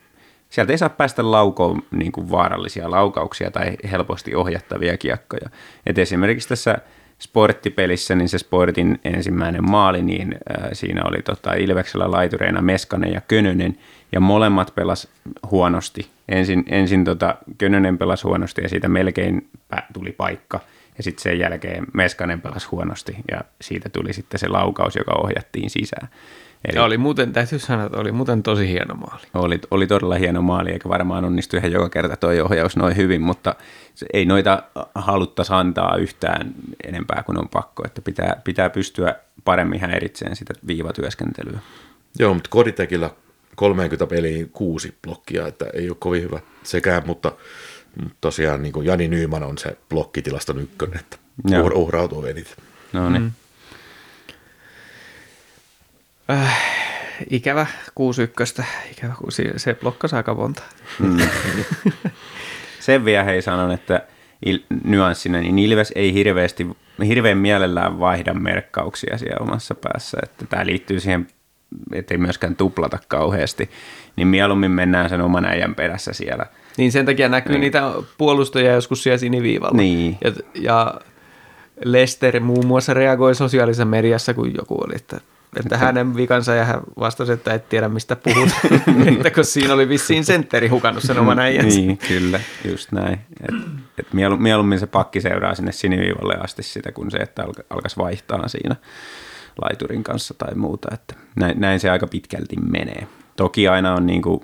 [0.50, 5.50] sieltä ei saa päästä laukoon niin kuin vaarallisia laukauksia tai helposti ohjattavia kiekkoja.
[5.86, 6.78] Et esimerkiksi tässä
[7.18, 13.20] sporttipelissä, niin se sportin ensimmäinen maali, niin äh, siinä oli tota, Ilveksellä laitureina Meskanen ja
[13.20, 13.78] Könönen,
[14.12, 15.08] ja molemmat pelas
[15.50, 16.10] huonosti.
[16.28, 19.48] Ensin, ensin tota, Könönen pelasi huonosti ja siitä melkein
[19.92, 20.60] tuli paikka,
[20.96, 25.70] ja sitten sen jälkeen Meskanen pelasi huonosti, ja siitä tuli sitten se laukaus, joka ohjattiin
[25.70, 26.08] sisään.
[26.64, 29.22] Eli Ja oli muuten, täytyy sanoa, että oli muuten tosi hieno maali.
[29.34, 33.22] oli, oli todella hieno maali, eikä varmaan onnistu ihan joka kerta tuo ohjaus noin hyvin,
[33.22, 33.54] mutta
[33.94, 34.62] se, ei noita
[34.94, 36.54] haluttaisi antaa yhtään
[36.84, 41.58] enempää kuin on pakko, että pitää, pitää pystyä paremmin häiritseen sitä viivatyöskentelyä.
[42.18, 43.10] Joo, mutta Koditekillä
[43.56, 47.32] 30 peliin kuusi blokkia, että ei ole kovin hyvä sekään, mutta,
[48.00, 51.16] mutta tosiaan niin kuin Jani Nyyman on se blokkitilaston ykkönen, että
[51.48, 51.70] Joo.
[51.74, 52.56] uhrautuu eniten.
[52.92, 53.22] No niin.
[53.22, 53.30] Mm.
[57.30, 57.66] Ikävä
[58.60, 58.64] 6-1.
[58.90, 59.14] Ikävä,
[59.56, 60.62] se- blokkasi aika monta.
[62.80, 64.06] Sen vielä hei sanon, että
[64.46, 66.66] il, nyanssina, niin Ilves ei hirveästi,
[67.06, 70.18] hirveän mielellään vaihda merkkauksia siellä omassa päässä.
[70.22, 71.26] Että tämä liittyy siihen,
[71.92, 73.70] ettei myöskään tuplata kauheasti.
[74.16, 76.46] Niin mieluummin mennään sen oman äijän perässä siellä.
[76.76, 77.60] Niin sen takia näkyy Niin.
[77.60, 79.76] niitä puolustajia joskus siellä siniviivalla.
[79.76, 80.18] Niin.
[80.24, 80.94] Ja, ja
[81.84, 85.20] Lester muun muassa reagoi sosiaalisessa mediassa, kun joku oli, että,
[85.56, 88.48] että hänen vikansa ja hän vastasi, että et tiedä mistä puhut.
[89.16, 91.78] että kun siinä oli vissiin sentteri hukannut sen oman äijänsä.
[91.78, 93.20] Niin, kyllä, just näin.
[93.48, 93.54] Et,
[93.98, 97.96] et mielu- mieluummin se pakki seuraa sinne siniviivalle asti sitä, kuin se, että alka- alkaisi
[97.96, 98.76] vaihtaa siinä
[99.62, 100.88] laiturin kanssa tai muuta.
[100.94, 103.06] Että näin, näin se aika pitkälti menee.
[103.36, 104.40] Toki aina on niin kuin,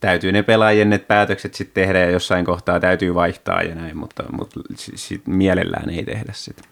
[0.00, 4.24] täytyy ne pelaajien ne päätökset sitten tehdä ja jossain kohtaa täytyy vaihtaa ja näin, mutta,
[4.32, 6.62] mutta sit mielellään ei tehdä sitä.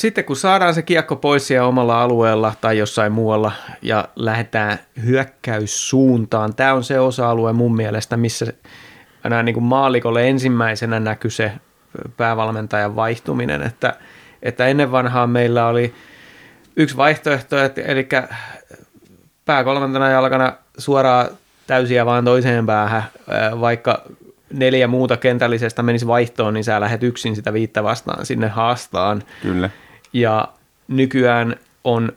[0.00, 6.54] Sitten kun saadaan se kiekko pois siellä omalla alueella tai jossain muualla ja lähdetään hyökkäyssuuntaan,
[6.54, 8.46] tämä on se osa-alue mun mielestä, missä
[9.24, 11.52] aina niin kuin maalikolle ensimmäisenä näkyy se
[12.16, 13.96] päävalmentajan vaihtuminen, että,
[14.42, 15.94] että ennen vanhaa meillä oli
[16.76, 18.08] yksi vaihtoehto, että, eli
[19.44, 21.28] pääkolmantena jalkana suoraan
[21.66, 24.02] täysiä vaan toiseen päähän, ää, vaikka
[24.52, 29.22] neljä muuta kentällisestä menisi vaihtoon, niin sä lähdet yksin sitä viittä vastaan sinne haastaan.
[29.42, 29.70] Kyllä.
[30.12, 30.48] Ja
[30.88, 32.12] nykyään on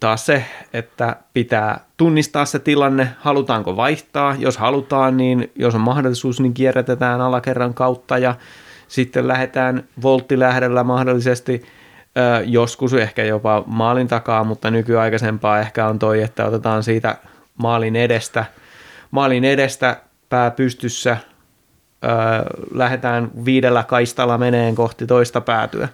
[0.00, 4.36] taas se, että pitää tunnistaa se tilanne, halutaanko vaihtaa.
[4.38, 8.34] Jos halutaan, niin jos on mahdollisuus, niin kierrätetään alakerran kautta ja
[8.88, 11.62] sitten lähdetään volttilähdellä mahdollisesti
[12.44, 17.16] joskus ehkä jopa maalin takaa, mutta nykyaikaisempaa ehkä on toi, että otetaan siitä
[17.56, 18.44] maalin edestä,
[19.10, 19.96] maalin edestä
[20.28, 21.16] pää pystyssä,
[22.74, 25.88] lähdetään viidellä kaistalla meneen kohti toista päätyä.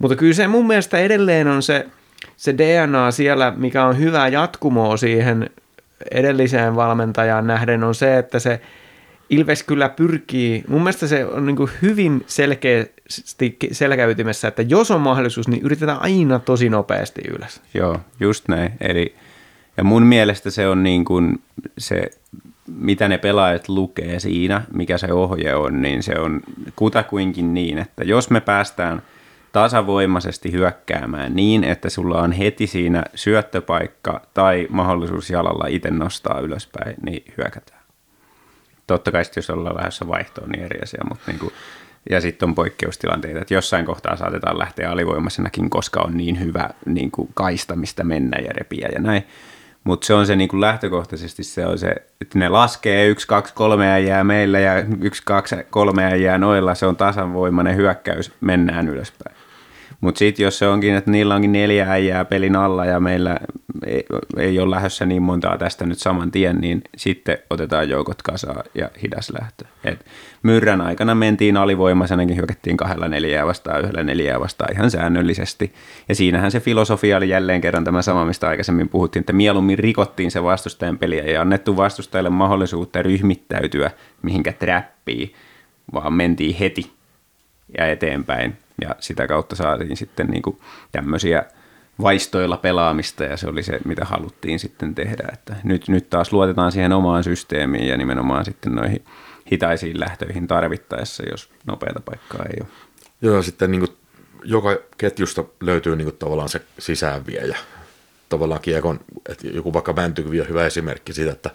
[0.00, 1.86] Mutta kyllä se mun mielestä edelleen on se,
[2.36, 5.50] se DNA siellä, mikä on hyvä jatkumoa siihen
[6.10, 8.60] edelliseen valmentajaan nähden, on se, että se
[9.30, 15.48] Ilves kyllä pyrkii, mun mielestä se on niin hyvin selkeästi selkäytimessä, että jos on mahdollisuus,
[15.48, 17.60] niin yritetään aina tosi nopeasti ylös.
[17.74, 18.72] Joo, just näin.
[18.80, 19.14] Eli,
[19.76, 21.42] ja mun mielestä se on niin kuin
[21.78, 22.10] se,
[22.66, 26.40] mitä ne pelaajat lukee siinä, mikä se ohje on, niin se on
[26.76, 29.02] kutakuinkin niin, että jos me päästään
[29.52, 36.94] tasavoimaisesti hyökkäämään niin, että sulla on heti siinä syöttöpaikka tai mahdollisuus jalalla itse nostaa ylöspäin,
[37.02, 37.80] niin hyökätään.
[38.86, 41.52] Totta kai jos ollaan lähdössä vaihtoon, niin eri asia, mutta niin kuin,
[42.10, 47.10] ja sitten on poikkeustilanteita, että jossain kohtaa saatetaan lähteä alivoimaisenakin, koska on niin hyvä niin
[47.10, 49.24] kuin kaista, mistä mennä ja repiä ja näin.
[49.84, 53.54] Mutta se on se niin kuin lähtökohtaisesti se on se, että ne laskee yksi, kaksi,
[53.54, 59.39] kolme äijää meillä ja yksi, kaksi, kolme äijää noilla, se on tasanvoimainen hyökkäys, mennään ylöspäin.
[60.00, 63.36] Mutta sitten jos se onkin, että niillä onkin neljä äijää pelin alla ja meillä
[63.86, 64.04] ei,
[64.36, 68.90] ei ole lähdössä niin montaa tästä nyt saman tien, niin sitten otetaan joukot kasaan ja
[69.02, 69.64] hidas lähtö.
[69.84, 70.06] Et
[70.42, 75.72] myrrän aikana mentiin alivoimaisenakin, hyökättiin kahdella neljää vastaan, yhdellä neljää vastaan ihan säännöllisesti.
[76.08, 80.30] Ja siinähän se filosofia oli jälleen kerran tämä sama, mistä aikaisemmin puhuttiin, että mieluummin rikottiin
[80.30, 83.90] se vastustajan peliä ja annettu vastustajalle mahdollisuutta ryhmittäytyä
[84.22, 85.34] mihinkä trappiin,
[85.92, 86.90] vaan mentiin heti
[87.78, 88.56] ja eteenpäin.
[88.80, 90.60] Ja sitä kautta saatiin sitten niin kuin
[90.92, 91.44] tämmöisiä
[92.00, 95.28] vaistoilla pelaamista ja se oli se, mitä haluttiin sitten tehdä.
[95.32, 99.04] Että nyt, nyt taas luotetaan siihen omaan systeemiin ja nimenomaan sitten noihin
[99.52, 102.68] hitaisiin lähtöihin tarvittaessa, jos nopeata paikkaa ei ole.
[103.22, 103.96] Joo, ja sitten niin kuin,
[104.44, 107.58] joka ketjusta löytyy niin kuin, tavallaan se sisäänviejä.
[108.28, 111.50] Tavallaan kiekon, että joku vaikka Mäntykyvi on hyvä esimerkki siitä, että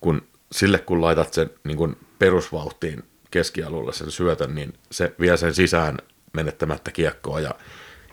[0.00, 0.22] kun
[0.52, 5.98] sille kun laitat sen niin kuin perusvauhtiin keskialueelle sen syötön, niin se vie sen sisään
[6.38, 7.54] menettämättä kiekkoa ja,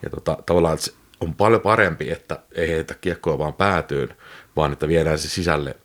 [0.04, 4.16] ja tota, tavallaan se on paljon parempi, että ei heitä kiekkoa vaan päätyyn,
[4.56, 5.76] vaan että viedään se sisälle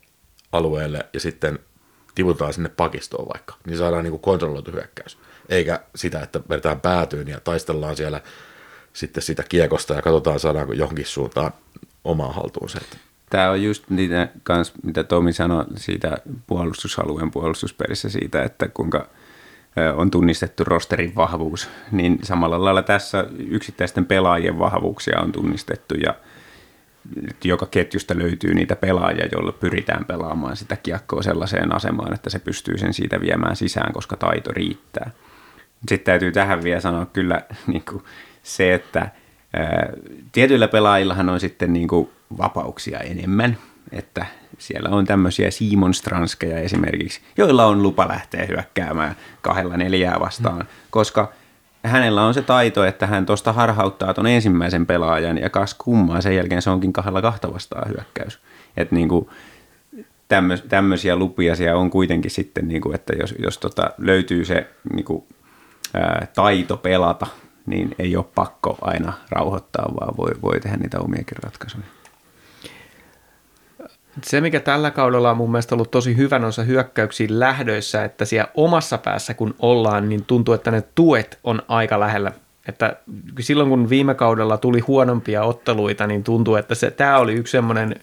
[0.51, 1.59] alueelle ja sitten
[2.15, 5.17] tiputaan sinne pakistoon vaikka, niin saadaan niin kuin kontrolloitu hyökkäys.
[5.49, 8.21] Eikä sitä, että vedetään päätyyn ja taistellaan siellä
[8.93, 11.53] sitten sitä kiekosta ja katsotaan saadaanko johonkin suuntaan
[12.03, 12.79] omaa haltuunsa.
[12.81, 12.97] Että
[13.29, 16.17] Tämä on just niitä kans, mitä Tomi sanoi siitä
[16.47, 19.09] puolustusalueen puolustusperissä siitä, että kuinka
[19.95, 26.15] on tunnistettu rosterin vahvuus, niin samalla lailla tässä yksittäisten pelaajien vahvuuksia on tunnistettu ja
[27.43, 32.77] joka ketjusta löytyy niitä pelaajia, joilla pyritään pelaamaan sitä kiekkoa sellaiseen asemaan, että se pystyy
[32.77, 35.11] sen siitä viemään sisään, koska taito riittää.
[35.87, 38.03] Sitten täytyy tähän vielä sanoa kyllä niin kuin
[38.43, 39.09] se, että
[39.53, 39.93] ää,
[40.31, 43.57] tietyillä pelaajillahan on sitten niin kuin vapauksia enemmän,
[43.91, 44.25] että
[44.61, 50.67] siellä on tämmöisiä Simon Stranskeja esimerkiksi, joilla on lupa lähteä hyökkäämään kahdella neljää vastaan, mm.
[50.89, 51.31] koska
[51.83, 56.35] hänellä on se taito, että hän tuosta harhauttaa tuon ensimmäisen pelaajan ja kas kummaa, sen
[56.35, 58.39] jälkeen se onkin kahdella kahta vastaan hyökkäys.
[58.77, 59.29] Että niin kuin
[60.69, 65.05] tämmöisiä lupia siellä on kuitenkin sitten, niin kuin, että jos, jos tota löytyy se niin
[65.05, 65.23] kuin,
[65.93, 67.27] ää, taito pelata,
[67.65, 71.83] niin ei ole pakko aina rauhoittaa, vaan voi, voi tehdä niitä omiakin ratkaisuja.
[74.23, 78.51] Se, mikä tällä kaudella on mun mielestä ollut tosi hyvän osa hyökkäyksiin lähdöissä, että siellä
[78.55, 82.31] omassa päässä kun ollaan, niin tuntuu, että ne tuet on aika lähellä.
[82.67, 82.95] Että
[83.39, 87.95] silloin kun viime kaudella tuli huonompia otteluita, niin tuntuu, että se, tämä oli yksi semmoinen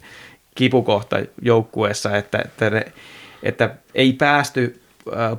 [0.55, 2.85] kipukohta joukkueessa, että, että, ne,
[3.43, 4.81] että ei päästy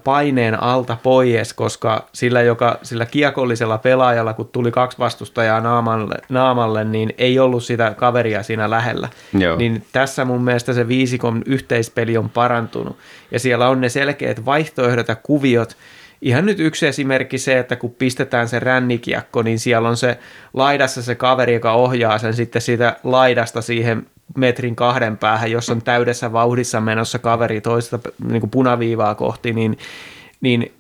[0.03, 6.84] paineen alta pois, koska sillä, joka, sillä kiekollisella pelaajalla, kun tuli kaksi vastustajaa naamalle, naamalle
[6.84, 9.09] niin ei ollut sitä kaveria siinä lähellä.
[9.39, 9.57] Joo.
[9.57, 12.97] Niin tässä mun mielestä se viisikon yhteispeli on parantunut.
[13.32, 15.78] Ja siellä on ne selkeät vaihtoehdot ja kuviot,
[16.22, 20.20] Ihan nyt yksi esimerkki se, että kun pistetään se rännikiekko, niin siellä on se
[20.53, 24.07] laidassa se kaveri, joka ohjaa sen sitten siitä laidasta siihen
[24.39, 29.77] metrin kahden päähän, jos on täydessä vauhdissa menossa kaveri toista niin kuin punaviivaa kohti, niin,
[30.41, 30.73] niin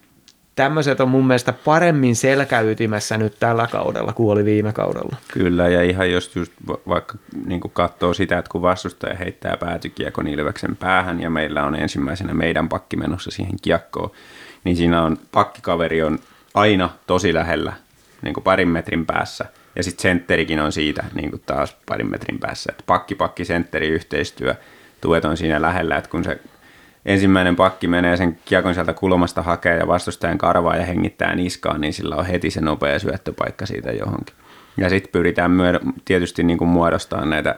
[0.55, 5.15] tämmöiset on mun mielestä paremmin selkäytimessä nyt tällä kaudella kuin oli viime kaudella.
[5.33, 6.53] Kyllä, ja ihan jos just
[6.87, 12.33] vaikka niin katsoo sitä, että kun vastustaja heittää päätykiekon Ilveksen päähän ja meillä on ensimmäisenä
[12.33, 14.11] meidän pakki menossa siihen kiekkoon,
[14.63, 16.19] niin siinä on pakkikaveri on
[16.53, 17.73] aina tosi lähellä,
[18.21, 19.45] niin kuin parin metrin päässä–
[19.79, 22.71] ja sitten sentterikin on siitä niin kuin taas parin metrin päässä.
[22.71, 24.55] Että pakki, pakki, sentteri yhteistyö,
[25.01, 26.39] tuet on siinä lähellä, että kun se
[27.05, 31.93] ensimmäinen pakki menee sen kiekon sieltä kulmasta hakee ja vastustajan karvaa ja hengittää niskaan, niin
[31.93, 34.35] sillä on heti se nopea syöttöpaikka siitä johonkin.
[34.77, 37.55] Ja sitten pyritään myö- tietysti niin kuin muodostamaan näitä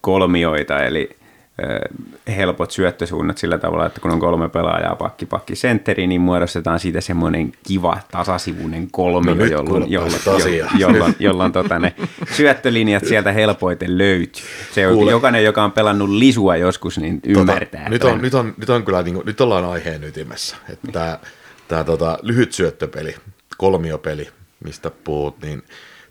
[0.00, 1.17] kolmioita, eli
[2.36, 7.00] helpot syöttösuunnat sillä tavalla, että kun on kolme pelaajaa pakki, pakki, sentteri, niin muodostetaan siitä
[7.00, 11.94] semmoinen kiva tasasivuinen kolmio, no jolloin, jolloin, jolloin, jolloin, jolloin tota ne
[12.32, 14.44] syöttölinjat sieltä helpoiten löytyy.
[14.72, 15.10] Se on, Kuule.
[15.10, 17.80] jokainen, joka on pelannut lisua joskus, niin tota, ymmärtää.
[17.80, 20.56] Tota, nyt, on, nyt, on, nyt on kyllä, niin kuin, nyt ollaan aiheen ytimessä.
[20.72, 21.18] Että tämä,
[21.68, 23.14] tämä tota, lyhyt syöttöpeli,
[23.56, 24.28] kolmiopeli,
[24.64, 25.62] mistä puhut, niin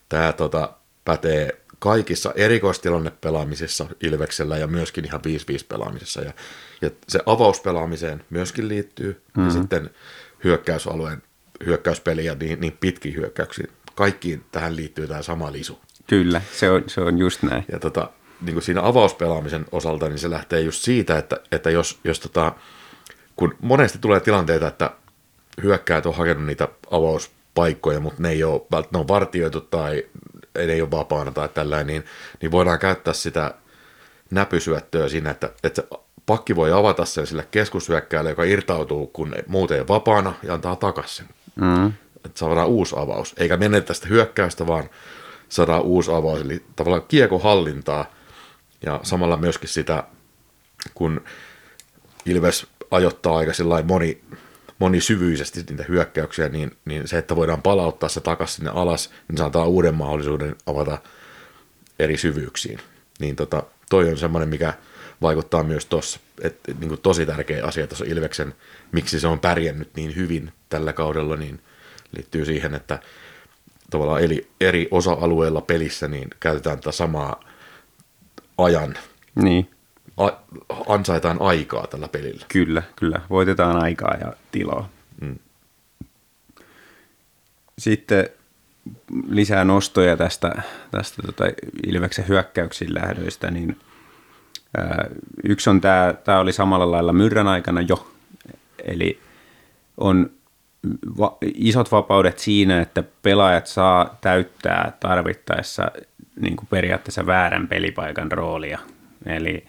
[0.09, 0.69] tämä tota,
[1.05, 5.23] pätee kaikissa erikoistilannepelaamisessa Ilveksellä ja myöskin ihan 5-5
[5.69, 6.21] pelaamisessa.
[6.21, 6.33] Ja,
[6.81, 9.45] ja se avauspelaamiseen myöskin liittyy mm-hmm.
[9.45, 9.89] ja sitten
[10.43, 11.23] hyökkäysalueen
[11.65, 13.67] hyökkäyspeli ja niin, niin pitkiä hyökkäyksiä.
[13.95, 15.79] Kaikkiin tähän liittyy tämä sama lisu.
[16.07, 17.65] Kyllä, se on, se on just näin.
[17.71, 18.09] Ja tota,
[18.41, 22.53] niin kuin siinä avauspelaamisen osalta, niin se lähtee just siitä, että, että jos, jos tota,
[23.35, 24.91] kun monesti tulee tilanteita, että
[25.63, 28.61] hyökkäät on hakenut niitä avauspaikkoja, mutta ne ei ole,
[28.91, 30.05] ne on vartioitu tai
[30.57, 32.05] ei ole vapaana tai tällainen, niin,
[32.41, 33.53] niin voidaan käyttää sitä
[34.31, 35.83] näpysyöttöä siinä, että, että
[36.25, 41.25] pakki voi avata sen sille keskushyökkääjälle, joka irtautuu, kun muuten ei vapaana ja antaa takaisin.
[41.55, 41.87] Mm.
[42.25, 43.35] Että saadaan uusi avaus.
[43.37, 44.89] Eikä mene tästä hyökkäystä, vaan
[45.49, 46.41] saadaan uusi avaus.
[46.41, 48.05] Eli tavallaan kiekohallintaa
[48.85, 50.03] ja samalla myöskin sitä,
[50.93, 51.21] kun
[52.25, 53.51] Ilves ajoittaa aika
[53.83, 54.21] moni
[54.79, 59.67] monisyvyisesti niitä hyökkäyksiä, niin, niin se, että voidaan palauttaa se takaisin sinne alas, niin saadaan
[59.67, 60.97] uuden mahdollisuuden avata
[61.99, 62.79] eri syvyyksiin.
[63.19, 64.73] Niin tota, toi on semmoinen, mikä
[65.21, 68.53] vaikuttaa myös tuossa, että niin kuin tosi tärkeä asia tuossa Ilveksen,
[68.91, 71.59] miksi se on pärjännyt niin hyvin tällä kaudella, niin
[72.15, 72.99] liittyy siihen, että
[73.89, 77.43] tavallaan eli eri osa-alueilla pelissä niin käytetään tätä samaa
[78.57, 78.97] ajan
[79.35, 79.69] niin
[80.87, 82.45] ansaitaan aikaa tällä pelillä.
[82.47, 83.21] Kyllä, kyllä.
[83.29, 84.89] Voitetaan aikaa ja tilaa.
[85.21, 85.35] Mm.
[87.77, 88.29] Sitten
[89.29, 90.61] lisää nostoja tästä,
[90.91, 91.45] tästä tota
[91.87, 93.79] Ilveksen hyökkäyksiin lähdöistä, niin
[94.77, 95.05] ää,
[95.43, 98.07] yksi on tämä, tämä oli samalla lailla myrrän aikana jo,
[98.83, 99.19] eli
[99.97, 100.29] on
[101.17, 105.91] va- isot vapaudet siinä, että pelaajat saa täyttää tarvittaessa
[106.39, 108.79] niin kuin periaatteessa väärän pelipaikan roolia.
[109.25, 109.65] Eli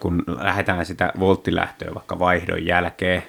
[0.00, 3.22] kun lähdetään sitä volttilähtöä vaikka vaihdon jälkeen,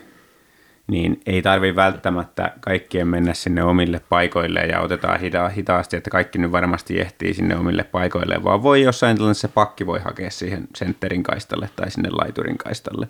[0.87, 6.39] niin ei tarvi välttämättä kaikkien mennä sinne omille paikoille ja otetaan hita- hitaasti, että kaikki
[6.39, 11.23] nyt varmasti ehtii sinne omille paikoille, vaan voi jossain se pakki voi hakea siihen sentterin
[11.23, 13.07] kaistalle tai sinne laiturin kaistalle.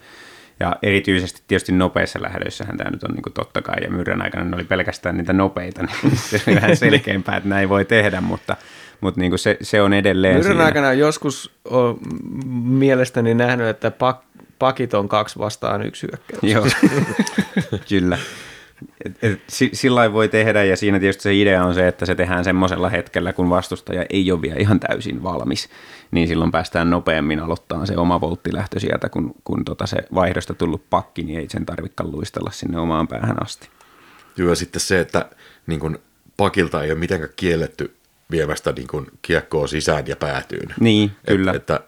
[0.59, 4.45] Ja erityisesti tietysti nopeissa lähdöissähän tämä nyt on niin kuin totta kai, ja myrrän aikana
[4.45, 8.57] ne oli pelkästään niitä nopeita, niin se on vähän selkeämpää, että näin voi tehdä, mutta,
[9.01, 10.65] mutta niin kuin se, se on edelleen Myrrän siinä.
[10.65, 11.97] aikana joskus on
[12.53, 14.21] mielestäni nähnyt, että pak,
[14.59, 16.53] pakit on kaksi vastaan yksi hyökkäys.
[16.53, 16.65] Joo,
[17.89, 18.17] kyllä.
[19.05, 22.15] Et, et, si- sillä voi tehdä ja siinä tietysti se idea on se, että se
[22.15, 25.69] tehdään semmoisella hetkellä, kun vastustaja ei ole vielä ihan täysin valmis,
[26.11, 30.89] niin silloin päästään nopeammin aloittamaan se oma volttilähtö sieltä, kun, kun tota se vaihdosta tullut
[30.89, 33.69] pakki, niin ei sen tarvitsekaan luistella sinne omaan päähän asti.
[34.37, 35.25] Joo, ja sitten se, että
[35.67, 35.99] niin kun,
[36.37, 37.95] pakilta ei ole mitenkään kielletty
[38.31, 40.73] viemästä niin kun, kiekkoa sisään ja päätyyn.
[40.79, 41.51] Niin, kyllä.
[41.51, 41.79] Et, että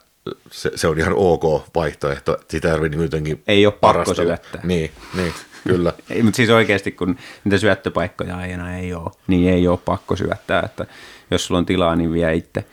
[0.52, 1.44] se, se, on ihan ok
[1.76, 2.38] vaihtoehto.
[2.50, 4.24] Sitä ei tarvitse niin jotenkin Ei ole pakko parastella.
[4.36, 4.62] syöttää.
[4.64, 5.34] Niin, niin,
[5.68, 5.94] kyllä.
[6.10, 10.62] Ei, mutta siis oikeasti, kun niitä syöttöpaikkoja aina ei ole, niin ei ole pakko syöttää,
[10.66, 10.86] että
[11.32, 12.66] jos sulla on tilaa, niin vie itse.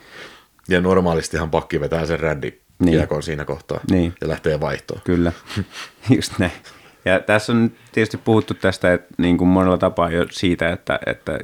[0.69, 2.97] Ja normaalistihan pakki vetää sen rändi Niin.
[2.97, 4.13] kiekon siinä kohtaa Niin.
[4.21, 5.01] ja lähtee vaihtoon.
[5.03, 5.31] Kyllä,
[6.15, 6.51] just näin.
[7.05, 11.39] Ja tässä on tietysti puhuttu tästä että niin kuin monella tapaa jo siitä, että, että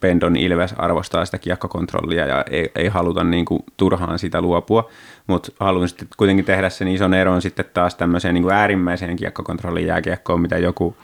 [0.00, 4.90] Pendon Ilves arvostaa sitä kiekkokontrollia ja ei, ei haluta niin kuin turhaan sitä luopua,
[5.26, 9.86] mutta haluan sitten kuitenkin tehdä sen ison eron sitten taas tämmöiseen niin kuin äärimmäiseen kiekkokontrollin
[9.86, 10.96] jääkiekkoon, mitä joku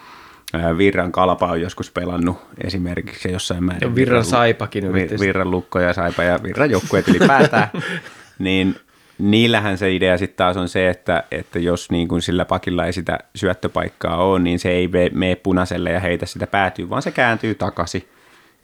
[0.79, 3.89] Virran kalpa on joskus pelannut esimerkiksi jossain määrin.
[3.89, 5.27] Ja Virran Saipakin Vi- yritti sitä.
[5.27, 7.69] Virran lukko ja Saipa ja Virran joukkueet ylipäätään,
[8.39, 8.77] niin
[9.19, 12.93] niillähän se idea sitten taas on se, että, että jos niin kuin sillä pakilla ei
[12.93, 17.55] sitä syöttöpaikkaa ole, niin se ei mene punaiselle ja heitä sitä päätyy, vaan se kääntyy
[17.55, 18.09] takaisin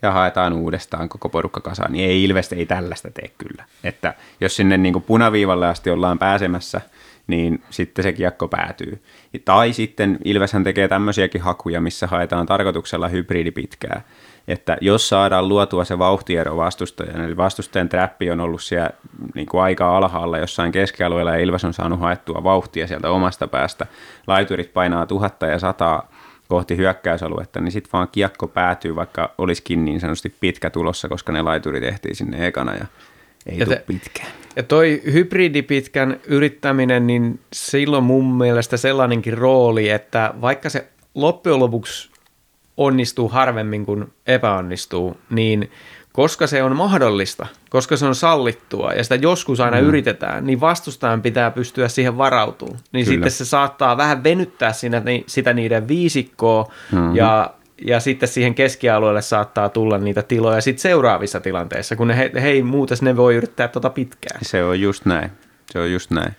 [0.02, 1.92] ja haetaan uudestaan koko porukka kasaan.
[1.92, 3.64] Niin ei Ilves ei tällaista tee kyllä.
[3.84, 6.80] Että jos sinne niin kuin punaviivalle asti ollaan pääsemässä,
[7.26, 9.02] niin sitten se kiekko päätyy.
[9.44, 14.02] Tai sitten Ilveshän tekee tämmöisiäkin hakuja, missä haetaan tarkoituksella hybridipitkää.
[14.48, 18.90] Että jos saadaan luotua se vauhtiero vastustajan, eli vastustajan trappi on ollut siellä
[19.34, 23.86] niin kuin aika alhaalla jossain keskialueella ja Ilves on saanut haettua vauhtia sieltä omasta päästä,
[24.26, 26.08] laiturit painaa tuhatta ja sataa
[26.48, 31.42] kohti hyökkäysaluetta, niin sitten vaan kiekko päätyy, vaikka olisikin niin sanotusti pitkä tulossa, koska ne
[31.42, 32.86] laiturit ehtii sinne ekana ja
[33.46, 34.28] ei Ja tule te- pitkään.
[34.56, 42.10] Ja toi hybridipitkän yrittäminen, niin silloin mun mielestä sellainenkin rooli, että vaikka se loppujen lopuksi
[42.76, 45.70] onnistuu harvemmin kuin epäonnistuu, niin
[46.18, 49.86] koska se on mahdollista, koska se on sallittua ja sitä joskus aina mm.
[49.86, 52.78] yritetään, niin vastustajan pitää pystyä siihen varautumaan.
[52.92, 53.14] Niin Kyllä.
[53.14, 57.16] sitten se saattaa vähän venyttää siinä, sitä niiden viisikkoa mm-hmm.
[57.16, 57.54] ja,
[57.86, 62.62] ja sitten siihen keskialueelle saattaa tulla niitä tiloja sitten seuraavissa tilanteissa, kun ne, he, hei
[62.62, 64.40] muuten ne voi yrittää tota pitkään.
[64.42, 65.30] Se on just näin.
[65.72, 66.32] Se on just näin.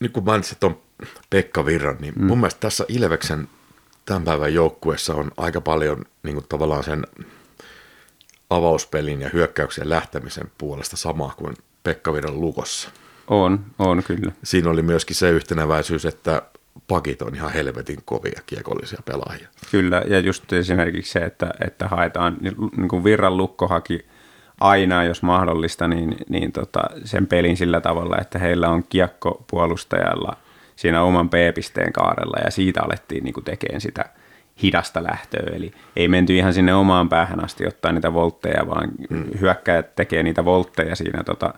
[0.00, 0.78] Nyt kun mainitsit tuon
[1.30, 2.26] Pekka Virran, niin mm.
[2.26, 3.48] mun mielestä tässä Ilveksen
[4.06, 7.06] tämän päivän joukkueessa on aika paljon niin kuin tavallaan sen
[8.50, 12.90] avauspelin ja hyökkäyksen lähtemisen puolesta samaa kuin Pekka Virran lukossa.
[13.28, 14.32] On, on kyllä.
[14.44, 16.42] Siinä oli myöskin se yhtenäväisyys, että
[16.88, 19.48] pakit on ihan helvetin kovia kiekollisia pelaajia.
[19.70, 22.36] Kyllä, ja just esimerkiksi se, että, että haetaan,
[22.76, 24.06] niin kuin Virran lukko haki
[24.60, 30.36] aina, jos mahdollista, niin, niin tota, sen pelin sillä tavalla, että heillä on kiekko puolustajalla
[30.76, 34.04] siinä oman B-pisteen kaarella, ja siitä alettiin niin kuin tekemään sitä
[34.62, 39.24] hidasta lähtöä, eli ei menty ihan sinne omaan päähän asti ottaa niitä voltteja, vaan mm.
[39.40, 41.54] hyökkäjät tekee niitä voltteja siinä tota,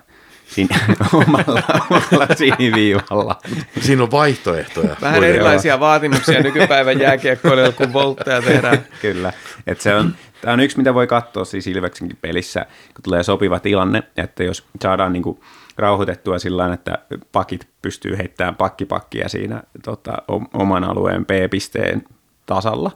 [0.50, 0.76] siinä,
[1.26, 3.38] omalla, omalla siniviivalla.
[3.80, 4.96] Siinä on vaihtoehtoja.
[5.00, 8.78] Vähän Voi- erilaisia vaatimuksia nykypäivän jääkiekkoilijoilla, kun voltteja tehdään.
[9.02, 9.32] Kyllä.
[9.66, 13.60] Et se on, tämä on yksi, mitä voi katsoa siis Ilveksenkin pelissä, kun tulee sopiva
[13.60, 15.40] tilanne, että jos saadaan niinku
[15.76, 16.98] rauhoitettua sillä että
[17.32, 20.12] pakit pystyy heittämään pakkipakkia siinä tota,
[20.52, 22.02] oman alueen B-pisteen
[22.50, 22.90] tasalla,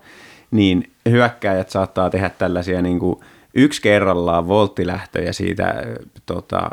[0.51, 3.25] niin hyökkäjät saattaa tehdä tällaisia niinku
[3.55, 5.83] yksi kerrallaan volttilähtöjä siitä
[6.27, 6.71] tota,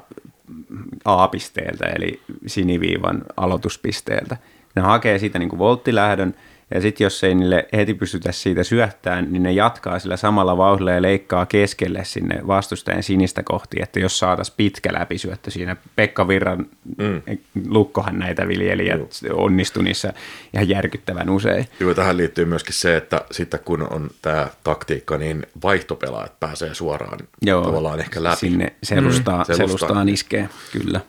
[1.06, 4.38] A-pisteeltä, eli siniviivan aloituspisteeltä.
[4.76, 6.36] Ne hakee siitä niin kuin volttilähdön,
[6.74, 10.92] ja sitten jos ei niille heti pystytä siitä syöttämään, niin ne jatkaa sillä samalla vauhdilla
[10.92, 15.76] ja leikkaa keskelle sinne vastustajan sinistä kohti, että jos saataisiin pitkä läpisyöttö siinä.
[15.96, 16.66] Pekka Virran
[16.98, 17.22] mm.
[17.68, 19.02] lukkohan näitä viljelijät
[19.34, 20.14] onnistui niissä
[20.54, 21.68] ihan järkyttävän usein.
[21.80, 27.20] Joo, tähän liittyy myöskin se, että sitten kun on tämä taktiikka, niin vaihtopelaajat pääsee suoraan
[27.42, 28.36] Joo, tavallaan ehkä läpi.
[28.38, 29.40] Sinne selustaa, Mm.
[29.40, 29.46] mm.
[29.46, 29.68] Selustaa.
[29.68, 31.02] selustaan iskee, kyllä.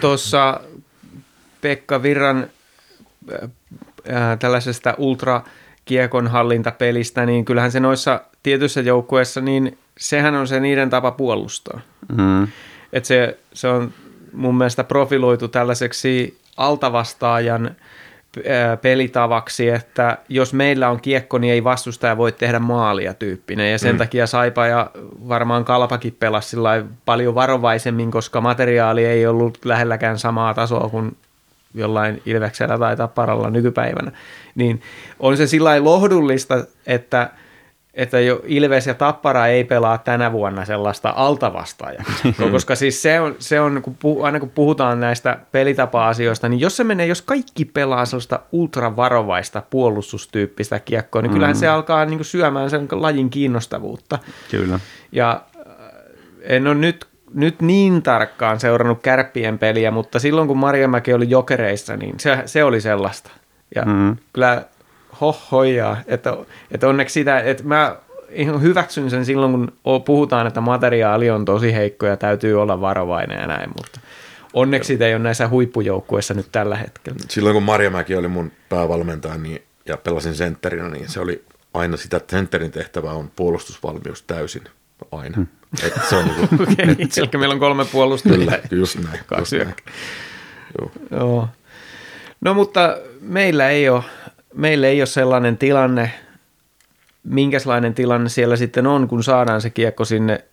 [0.00, 0.60] Tuossa
[1.60, 2.46] Pekka Virran
[4.10, 10.90] äh, tällaisesta ultrakiekon hallintapelistä, niin kyllähän se noissa tietyissä joukkueissa, niin sehän on se niiden
[10.90, 11.80] tapa puolustaa.
[12.16, 12.48] Mm.
[12.92, 13.92] Et se, se on
[14.32, 17.76] mun mielestä profiloitu tällaiseksi altavastaajan
[18.48, 23.72] ää, pelitavaksi, että jos meillä on kiekko, niin ei vastustaja voi tehdä maalia tyyppinen.
[23.72, 23.98] Ja sen mm.
[23.98, 24.90] takia Saipa ja
[25.28, 26.56] varmaan Kalpakin pelasi
[27.04, 31.16] paljon varovaisemmin, koska materiaali ei ollut lähelläkään samaa tasoa kuin
[31.74, 34.12] jollain Ilveksellä tai Tapparalla nykypäivänä,
[34.54, 34.82] niin
[35.18, 37.30] on se sillä lohdullista, että,
[37.94, 42.04] että jo Ilves ja Tappara ei pelaa tänä vuonna sellaista altavastaajaa.
[42.52, 46.76] Koska siis se on, se on kun puh, aina kun puhutaan näistä pelitapa-asioista, niin jos
[46.76, 52.70] se menee, jos kaikki pelaa sellaista ultravarovaista puolustustyyppistä kiekkoa, niin kyllähän se alkaa niin syömään
[52.70, 54.18] sen lajin kiinnostavuutta.
[54.50, 54.80] Kyllä.
[55.12, 55.72] Ja äh,
[56.42, 61.96] en ole nyt, nyt niin tarkkaan seurannut kärppien peliä, mutta silloin kun Marjamäki oli jokereissa,
[61.96, 63.30] niin se, se oli sellaista.
[63.74, 64.16] Ja mm.
[64.32, 64.64] kyllä
[65.20, 66.36] hohojaa, että,
[66.70, 67.96] että onneksi sitä, että mä
[68.30, 69.72] ihan hyväksyn sen silloin, kun
[70.04, 74.00] puhutaan, että materiaali on tosi heikko ja täytyy olla varovainen ja näin, mutta
[74.52, 77.18] onneksi sitä ei ole näissä huippujoukkueissa nyt tällä hetkellä.
[77.28, 82.16] Silloin kun Marjamäki oli mun päävalmentaja niin, ja pelasin sentterinä, niin se oli aina sitä,
[82.16, 84.62] että sentterin tehtävä on puolustusvalmius täysin
[85.12, 85.36] aina.
[85.36, 85.46] Hmm.
[85.82, 86.62] Et se on niin kuin,
[87.22, 88.38] okay, meillä on kolme puolustajaa.
[88.38, 89.20] Kyllä, just näin.
[89.26, 89.76] Kaksi just näin.
[90.78, 90.92] Joo.
[91.10, 91.48] Joo.
[92.40, 94.02] No mutta meillä ei ole,
[94.54, 96.12] meillä ei ole sellainen tilanne,
[97.24, 100.44] minkälainen tilanne siellä sitten on, kun saadaan se kiekko sinne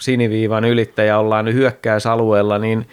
[0.00, 2.88] siniviivan ylittäjä, ollaan hyökkäysalueella, niin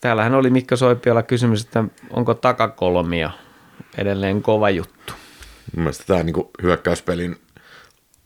[0.00, 3.30] täällähän oli Mikko Soippiolla kysymys, että onko takakolmia
[3.98, 5.12] edelleen kova juttu.
[5.76, 7.36] Mun mielestä tämä niin hyökkäyspelin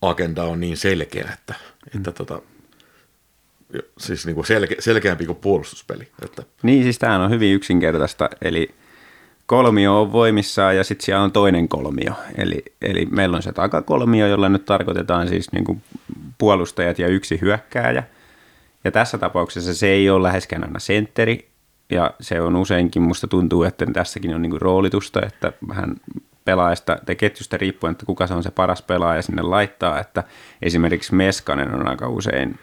[0.02, 1.54] agenda on niin selkeä, että,
[1.94, 1.96] mm.
[1.98, 2.42] että tota,
[3.98, 6.08] siis niin kuin selke, selkeämpi kuin puolustuspeli.
[6.24, 6.42] Että.
[6.62, 8.74] Niin, siis tämähän on hyvin yksinkertaista, eli
[9.46, 12.12] kolmio on voimissaan ja sitten siellä on toinen kolmio.
[12.36, 15.82] Eli, eli meillä on se takakolmio, jolla nyt tarkoitetaan siis niin kuin
[16.38, 18.02] puolustajat ja yksi hyökkääjä.
[18.84, 21.48] Ja tässä tapauksessa se ei ole läheskään aina sentteri,
[21.90, 25.96] ja se on useinkin, musta tuntuu, että tässäkin on niin kuin roolitusta, että vähän
[26.44, 30.24] pelaajasta tai ketjusta riippuen, että kuka se on se paras pelaaja sinne laittaa, että
[30.62, 32.58] esimerkiksi Meskanen on aika usein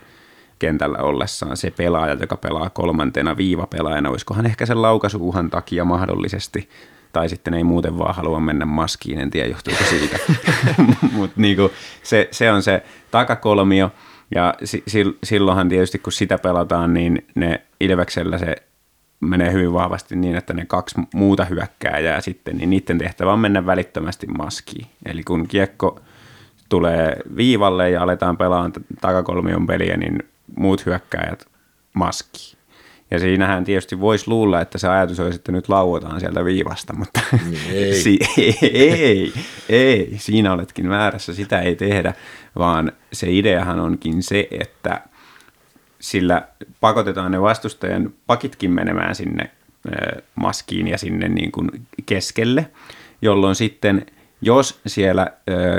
[0.60, 6.70] kentällä ollessaan se pelaaja, joka pelaa kolmantena viivapelaajana, olisikohan ehkä sen laukaisuuhan takia mahdollisesti,
[7.14, 10.18] tai sitten ei muuten vaan halua mennä maskiin, en tiedä johtuuko siitä.
[11.18, 11.72] Mutta niinku,
[12.04, 13.92] se, se on se takakolmio,
[14.36, 14.84] ja si,
[15.24, 18.56] silloinhan tietysti kun sitä pelataan, niin ne Ilveksellä se
[19.20, 23.66] menee hyvin vahvasti niin, että ne kaksi muuta hyökkääjää sitten, niin niiden tehtävä on mennä
[23.66, 24.88] välittömästi maskiin.
[25.06, 26.00] Eli kun kiekko
[26.70, 30.24] tulee viivalle ja aletaan pelaamaan takakolmion peliä, niin
[30.58, 31.46] muut hyökkääjät
[31.94, 32.58] maskiin.
[33.12, 37.22] Ja siinähän tietysti voisi luulla, että se ajatus olisi, että nyt lauotaan sieltä viivasta, mutta
[37.72, 37.94] ei.
[38.04, 38.20] si-
[38.62, 39.34] ei,
[39.70, 42.14] ei, siinä oletkin väärässä, sitä ei tehdä,
[42.58, 45.02] vaan se ideahan onkin se, että
[46.00, 46.48] sillä
[46.80, 49.52] pakotetaan ne vastustajan pakitkin menemään sinne
[50.36, 51.70] maskiin ja sinne niin kuin
[52.06, 52.70] keskelle,
[53.22, 54.06] jolloin sitten
[54.42, 55.28] jos siellä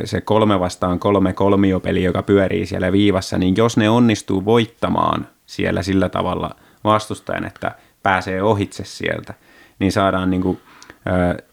[0.05, 5.83] se kolme vastaan kolme kolmiopeli, joka pyörii siellä viivassa, niin jos ne onnistuu voittamaan siellä
[5.83, 6.51] sillä tavalla
[6.85, 9.35] vastustajan, että pääsee ohitse sieltä,
[9.79, 10.61] niin saadaan niin kuin,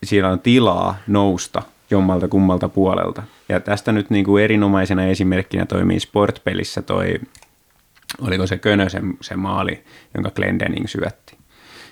[0.03, 3.23] siellä on tilaa nousta jommalta kummalta puolelta.
[3.49, 7.19] Ja tästä nyt niin kuin erinomaisena esimerkkinä toimii sportpelissä toi,
[8.21, 9.83] oliko se Könösen se maali,
[10.13, 11.37] jonka Glendening syötti.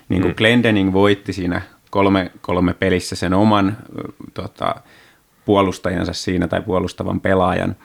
[0.08, 0.36] Niin kuin mm.
[0.36, 3.76] Glendening voitti siinä kolme, kolme pelissä sen oman
[4.34, 4.74] tota,
[5.44, 7.76] puolustajansa siinä tai puolustavan pelaajan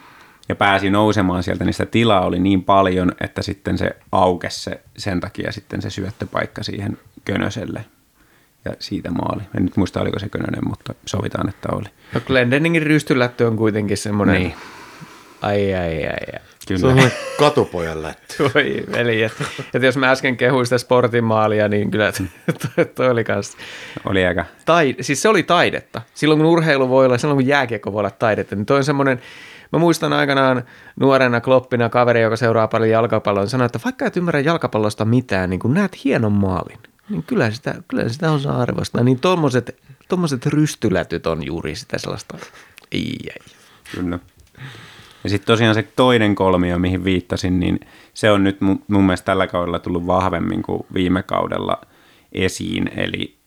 [0.50, 4.82] ja pääsi nousemaan sieltä, niin sitä tilaa oli niin paljon, että sitten se aukesi se,
[4.98, 7.86] sen takia sitten se syöttöpaikka siihen Könöselle
[8.66, 9.42] ja siitä maali.
[9.58, 11.90] En nyt muista, oliko se Könönen, mutta sovitaan, että oli.
[12.14, 14.36] No Glendeningin rystylätty on kuitenkin semmoinen...
[14.36, 14.54] Niin.
[15.42, 16.42] Ai, ai, ai, ai.
[16.68, 16.80] Kyllä.
[16.80, 18.36] Se on katupojan lätty.
[18.54, 19.46] Voi veli, että,
[19.86, 22.12] jos mä äsken kehuin sitä sportin maalia, niin kyllä
[22.76, 23.58] toi, toi oli kans...
[24.06, 24.46] Oli aika...
[24.66, 26.02] Tai, siis se oli taidetta.
[26.14, 29.22] Silloin kun urheilu voi olla, silloin kun jääkiekko voi olla taidetta, niin toi on semmoinen,
[29.72, 30.64] Mä muistan aikanaan
[31.00, 35.50] nuorena kloppina kaveri, joka seuraa paljon jalkapalloa, niin sanoi, että vaikka et ymmärrä jalkapallosta mitään,
[35.50, 36.78] niin kun näet hienon maalin,
[37.10, 39.04] niin kyllä sitä, kyllä sitä osaa arvostaa.
[39.04, 39.76] Niin tommoset,
[40.08, 42.38] tommoset rystylätyt on juuri sitä sellaista,
[42.92, 43.42] ei, ei.
[43.96, 44.20] Kyllä.
[45.28, 47.80] Ja sitten tosiaan se toinen kolmio, mihin viittasin, niin
[48.14, 51.82] se on nyt mun, mielestä tällä kaudella tullut vahvemmin kuin viime kaudella
[52.32, 53.38] esiin, eli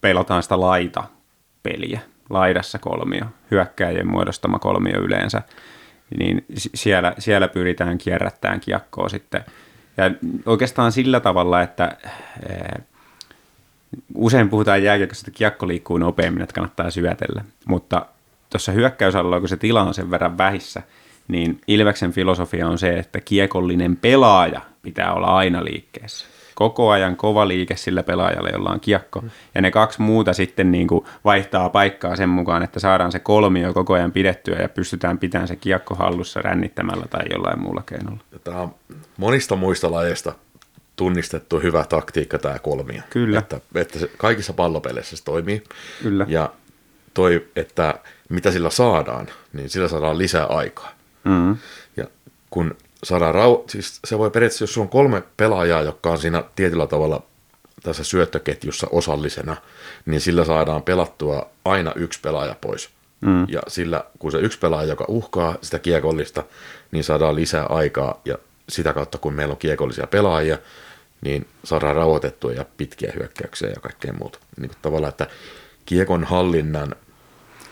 [0.00, 5.42] pelataan sitä laita-peliä, laidassa kolmio, hyökkäjien muodostama kolmio yleensä,
[6.18, 9.44] niin siellä, siellä pyritään kierrättämään kiekkoa sitten.
[9.96, 10.10] Ja
[10.46, 11.96] oikeastaan sillä tavalla, että
[14.14, 18.06] usein puhutaan jääkiekossa, että kiekko liikkuu nopeammin, että kannattaa syötellä, mutta
[18.50, 20.82] tuossa hyökkäysalueella, kun se tila on sen verran vähissä,
[21.28, 26.26] niin Ilveksen filosofia on se, että kiekollinen pelaaja pitää olla aina liikkeessä.
[26.54, 29.24] Koko ajan kova liike sillä pelaajalle, jolla on kiekko.
[29.54, 33.74] Ja ne kaksi muuta sitten niin kuin vaihtaa paikkaa sen mukaan, että saadaan se kolmio
[33.74, 38.18] koko ajan pidettyä ja pystytään pitämään se kiekko hallussa rännittämällä tai jollain muulla keinolla.
[38.44, 38.74] Tämä on
[39.16, 40.32] monista muista lajeista
[40.96, 43.02] tunnistettu hyvä taktiikka tämä kolmio.
[43.10, 43.38] Kyllä.
[43.38, 45.64] Että, että se, kaikissa pallopeleissä se toimii.
[46.02, 46.26] Kyllä.
[46.28, 46.52] Ja
[47.14, 47.94] toi, että
[48.28, 50.92] mitä sillä saadaan, niin sillä saadaan lisää aikaa.
[51.24, 51.56] Mm.
[51.96, 52.04] Ja
[52.50, 53.64] kun saadaan rau...
[53.68, 57.22] siis se voi periaatteessa, jos on kolme pelaajaa, jotka on siinä tietyllä tavalla
[57.82, 59.56] tässä syöttöketjussa osallisena,
[60.06, 62.90] niin sillä saadaan pelattua aina yksi pelaaja pois.
[63.20, 63.46] Mm.
[63.48, 66.44] Ja sillä, kun se yksi pelaaja, joka uhkaa sitä kiekollista,
[66.92, 70.58] niin saadaan lisää aikaa ja sitä kautta, kun meillä on kiekollisia pelaajia,
[71.20, 74.38] niin saadaan rauhoitettua ja pitkiä hyökkäyksiä ja kaikkea muuta.
[74.60, 75.26] Niin kuin tavallaan, että
[75.86, 76.94] kiekon hallinnan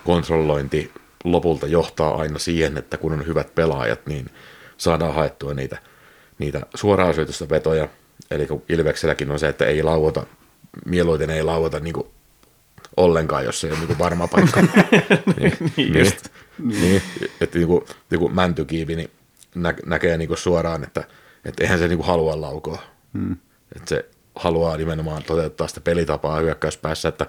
[0.04, 0.92] kontrollointi
[1.24, 4.30] lopulta johtaa aina siihen, että kun on hyvät pelaajat, niin
[4.76, 5.78] saadaan haettua niitä,
[6.38, 7.88] niitä suoraan syötöstä vetoja.
[8.30, 10.26] Eli kun Ilvekselläkin on se, että ei lauota,
[10.84, 12.06] mieluiten ei lauota niin kuin
[12.96, 14.60] ollenkaan, jos se ei ole niin varma paikka.
[15.36, 16.12] niin, niin,
[16.58, 17.02] niin,
[17.40, 19.10] että niin kuin, niin kuin mäntykiivi niin
[19.54, 21.04] nä, näkee niin kuin suoraan, että,
[21.44, 22.82] että eihän se niin kuin halua laukoa.
[23.12, 23.36] Hmm.
[23.76, 27.26] Että se haluaa nimenomaan toteuttaa sitä pelitapaa hyökkäyspäässä, että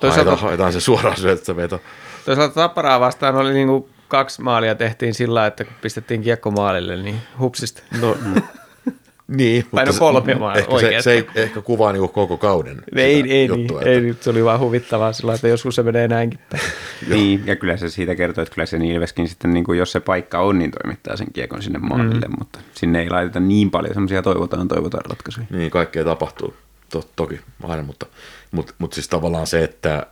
[0.00, 1.80] Toisaalta- haetaan, haetaan se suoraan syötöstä veto.
[2.24, 7.16] Toisaalta Tapparaa vastaan oli niinku kaksi maalia tehtiin sillä, että kun pistettiin kiekko maalille, niin
[7.38, 7.82] hupsista.
[8.00, 8.16] No,
[9.28, 11.02] niin, Tai no kolme maalia, ehkä se, oikeasti.
[11.02, 14.44] se, ei ehkä kuvaa niinku koko kauden Ei, ei, juttua, niin, ei, nyt se oli
[14.44, 16.62] vaan huvittavaa sillä, että joskus se menee näinkin päin.
[17.08, 20.00] Niin, ja kyllä se siitä kertoo, että kyllä se Ilveskin sitten, niin kuin jos se
[20.00, 22.34] paikka on, niin toimittaa sen kiekon sinne maalille, mm.
[22.38, 25.46] mutta sinne ei laiteta niin paljon semmoisia toivotaan, toivotaan ratkaisuja.
[25.50, 26.54] Niin, kaikkea tapahtuu,
[26.90, 28.06] to, toki aina, mutta,
[28.50, 30.06] mutta, mutta siis tavallaan se, että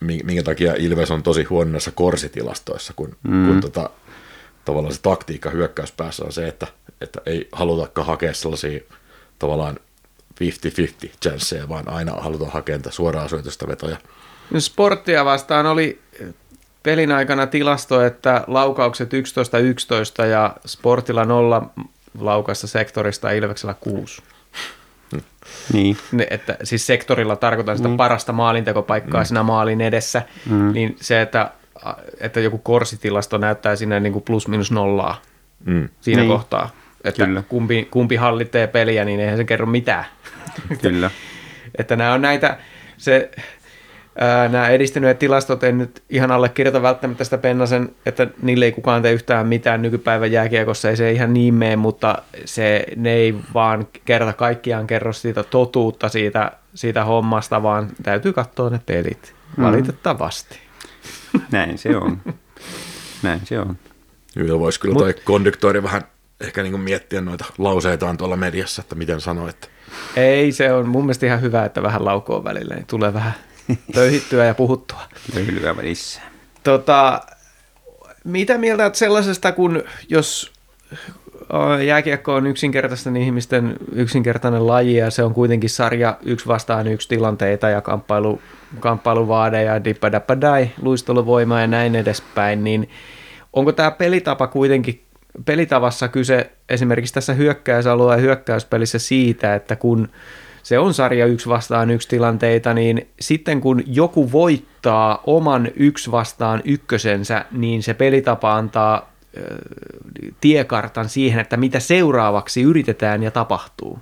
[0.00, 3.46] mi- minkä takia Ilves on tosi huono näissä korsitilastoissa, kun, mm.
[3.46, 3.90] kun tota,
[4.64, 6.66] tavallaan se taktiikka hyökkäyspäässä on se, että,
[7.00, 8.80] että ei halutakaan hakea sellaisia
[9.38, 9.76] tavallaan
[11.06, 13.96] 50-50 chanceja, vaan aina halutaan hakea suoraan syötöstä vetoja.
[14.50, 16.00] No Sporttia vastaan oli
[16.82, 19.10] pelin aikana tilasto, että laukaukset
[20.22, 21.70] 11-11 ja Sportilla nolla
[22.18, 24.22] laukasta sektorista Ilveksellä 6.
[25.72, 29.24] Niin, Ne, että, siis sektorilla tarkoitan sitä parasta maalintekopaikkaa mm.
[29.26, 30.72] siinä maalin edessä, mm.
[30.72, 31.50] niin se, että,
[32.20, 35.22] että joku korsitilasto näyttää sinne niin kuin plus minus nollaa
[35.64, 35.88] Mm.
[36.00, 36.32] siinä Niin.
[36.32, 36.70] kohtaa.
[37.04, 37.42] Että Kyllä.
[37.48, 40.04] kumpi, kumpi hallitsee peliä, niin eihän se kerro mitään.
[40.82, 41.10] kyllä.
[41.78, 42.56] Että nämä on näitä,
[42.98, 43.30] se,
[44.48, 49.12] nämä edistyneet tilastot, en nyt ihan allekirjoita välttämättä sitä Pennasen, että niille ei kukaan tee
[49.12, 54.32] yhtään mitään nykypäivän jääkiekossa, ei se ihan niin mene, mutta se, ne ei vaan kerta
[54.32, 60.58] kaikkiaan kerro siitä totuutta siitä, siitä hommasta, vaan täytyy katsoa ne pelit, valitettavasti.
[61.52, 62.20] Näin se on.
[63.22, 63.76] Näin se on.
[64.36, 66.02] Joo, voisi kyllä toi konduktori vähän
[66.40, 69.68] ehkä niin miettiä noita lauseitaan tuolla mediassa, että miten sanoo, että
[70.16, 73.32] Ei, se on mun mielestä ihan hyvä, että vähän laukoo välillä, niin tulee vähän
[73.94, 75.00] pöyhittyä ja puhuttua.
[75.34, 76.20] Löylyä välissä.
[76.62, 77.20] Tota,
[78.24, 80.52] mitä mieltä olet sellaisesta, kun jos
[81.86, 87.68] jääkiekko on yksinkertaisten ihmisten yksinkertainen laji ja se on kuitenkin sarja yksi vastaan yksi tilanteita
[87.68, 88.40] ja kamppailu,
[88.80, 92.90] kamppailuvaade ja dippadappadai, luisteluvoima ja näin edespäin, niin
[93.52, 95.04] onko tämä pelitapa kuitenkin
[95.44, 100.08] pelitavassa kyse esimerkiksi tässä hyökkäysalueen hyökkäyspelissä siitä, että kun
[100.64, 106.62] se on sarja yksi vastaan yksi tilanteita, niin sitten kun joku voittaa oman yksi vastaan
[106.64, 109.14] ykkösensä, niin se pelitapa antaa
[110.40, 113.98] tiekartan siihen, että mitä seuraavaksi yritetään ja tapahtuu.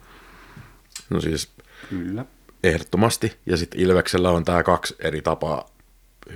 [1.11, 1.53] no siis
[1.91, 2.25] Kyllä.
[2.65, 3.33] ehdottomasti.
[3.47, 5.71] Ja sitten Ilveksellä on tämä kaksi eri tapaa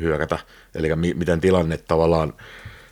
[0.00, 0.38] hyökätä.
[0.74, 2.32] Eli mi- miten tilanne tavallaan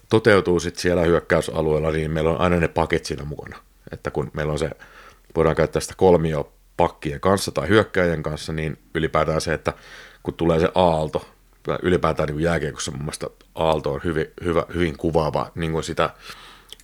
[0.08, 3.56] toteutuu sitten siellä hyökkäysalueella, niin meillä on aina ne pakit siinä mukana.
[3.92, 4.70] Että kun meillä on se,
[5.36, 9.72] voidaan käyttää sitä kolmio pakkien kanssa tai hyökkäjien kanssa, niin ylipäätään se, että
[10.22, 11.28] kun tulee se aalto,
[11.82, 16.10] ylipäätään niin jääkiekossa mun mielestä aalto on hyvin, hyvä, hyvin kuvaava niin kuin sitä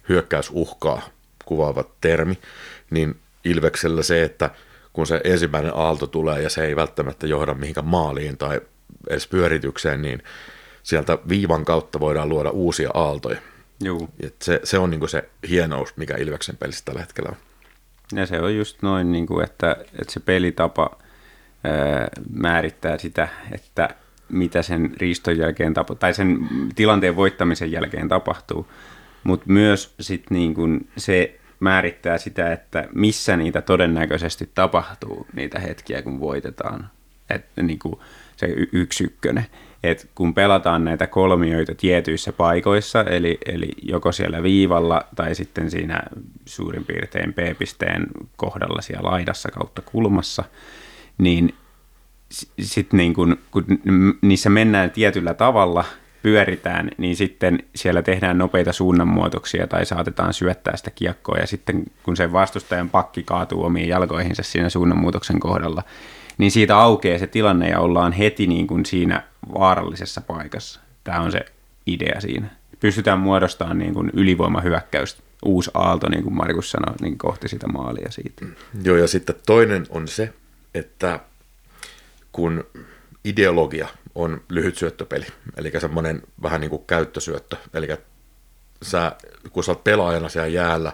[0.09, 1.03] hyökkäysuhkaa
[1.45, 2.38] kuvaava termi,
[2.91, 4.51] niin Ilveksellä se, että
[4.93, 8.61] kun se ensimmäinen aalto tulee ja se ei välttämättä johda mihinkään maaliin tai
[9.11, 10.22] edes pyöritykseen, niin
[10.82, 13.41] sieltä viivan kautta voidaan luoda uusia aaltoja.
[13.84, 14.09] Juu.
[14.20, 17.36] Et se, se on niinku se hienous, mikä Ilveksen pelissä tällä hetkellä on.
[18.14, 20.98] Ja se on just noin, niin kuin, että, että se pelitapa
[21.64, 23.88] ää, määrittää sitä, että
[24.28, 26.38] mitä sen riiston jälkeen tapahtuu, tai sen
[26.74, 28.66] tilanteen voittamisen jälkeen tapahtuu.
[29.24, 36.03] Mutta myös sit niin kuin se määrittää sitä, että missä niitä todennäköisesti tapahtuu, niitä hetkiä,
[36.03, 36.91] kun voitetaan.
[37.30, 37.95] Että niin kuin
[38.37, 39.46] se y- yksi ykkönen.
[39.82, 46.02] Et kun pelataan näitä kolmioita tietyissä paikoissa, eli, eli joko siellä viivalla tai sitten siinä
[46.46, 50.44] suurin piirtein P-pisteen kohdalla siellä laidassa kautta kulmassa,
[51.18, 51.54] niin
[52.61, 53.64] sitten niin kun, kun
[54.22, 55.84] niissä mennään tietyllä tavalla,
[56.22, 62.16] pyöritään, niin sitten siellä tehdään nopeita suunnanmuutoksia tai saatetaan syöttää sitä kiekkoa ja sitten kun
[62.16, 65.82] se vastustajan pakki kaatuu omiin jalkoihinsa siinä suunnanmuutoksen kohdalla,
[66.41, 69.22] niin siitä aukeaa se tilanne ja ollaan heti niin kuin siinä
[69.54, 70.80] vaarallisessa paikassa.
[71.04, 71.45] Tämä on se
[71.87, 72.46] idea siinä.
[72.80, 78.11] Pystytään muodostamaan niin kuin ylivoimahyökkäystä, uusi aalto, niin kuin Markus sanoi, niin kohti sitä maalia
[78.11, 78.46] siitä.
[78.83, 80.33] Joo, ja sitten toinen on se,
[80.75, 81.21] että
[82.33, 82.64] kun
[83.25, 85.26] ideologia on lyhyt syöttöpeli,
[85.57, 87.88] eli semmoinen vähän niin kuin käyttösyöttö, eli
[88.83, 89.12] sä,
[89.53, 90.92] kun sä oot pelaajana siellä jäällä,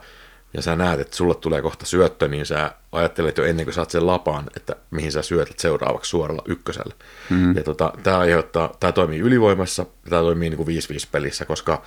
[0.56, 3.90] ja sä näet, että sulle tulee kohta syöttö, niin sä ajattelet jo ennen kuin saat
[3.90, 6.94] sen lapaan, että mihin sä syötät seuraavaksi suoralla ykkösellä.
[7.30, 7.56] Mm-hmm.
[7.56, 10.70] Ja tota, tämä aiheuttaa, tämä toimii ylivoimassa, tämä toimii niin kuin 5-5
[11.12, 11.82] pelissä, koska,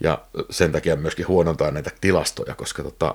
[0.00, 0.18] ja
[0.50, 3.14] sen takia myöskin huonontaa näitä tilastoja, koska tota,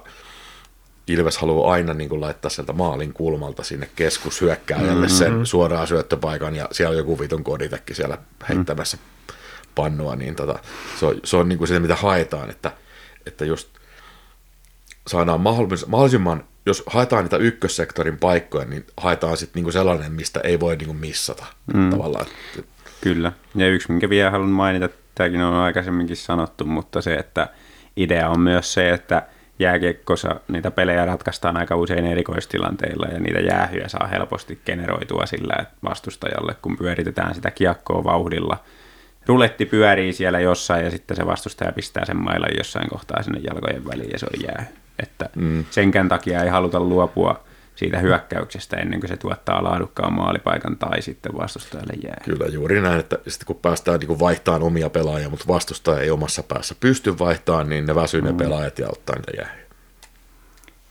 [1.08, 5.18] Ilves haluaa aina niin kuin laittaa sieltä maalin kulmalta sinne keskushyökkääjälle mm-hmm.
[5.18, 8.18] sen suoraan syöttöpaikan, ja siellä on joku vitun koditekki siellä
[8.50, 9.36] heittämässä mm-hmm.
[9.76, 10.60] pannua, niin tota,
[11.00, 12.72] se on, se on niin kuin se, mitä haetaan, että,
[13.26, 13.71] että just
[15.08, 20.76] saadaan mahdollisimman, jos haetaan niitä ykkössektorin paikkoja, niin haetaan sitten niinku sellainen, mistä ei voi
[20.76, 21.90] niinku missata mm.
[21.90, 22.26] tavallaan.
[23.02, 27.48] Kyllä, ja yksi, minkä vielä haluan mainita, tämäkin on aikaisemminkin sanottu, mutta se, että
[27.98, 29.28] idea on myös se, että
[29.60, 35.76] jääkiekkossa niitä pelejä ratkaistaan aika usein erikoistilanteilla ja niitä jäähyjä saa helposti generoitua sillä että
[35.84, 38.58] vastustajalle, kun pyöritetään sitä kiekkoa vauhdilla–
[39.26, 43.86] ruletti pyörii siellä jossain ja sitten se vastustaja pistää sen mailan jossain kohtaa sinne jalkojen
[43.86, 44.66] väliin ja se on jää.
[45.00, 45.66] Että mm.
[45.72, 47.44] senkään takia ei haluta luopua
[47.76, 52.22] siitä hyökkäyksestä ennen kuin se tuottaa laadukkaan maalipaikan tai sitten vastustajalle jää.
[52.26, 56.44] Kyllä juuri näin, että sitten kun päästään niin vaihtamaan omia pelaajia, mutta vastustaja ei omassa
[56.44, 58.38] päässä pysty vaihtamaan, niin ne väsyy ne mm.
[58.38, 59.56] pelaajat ja ottaa niitä jää.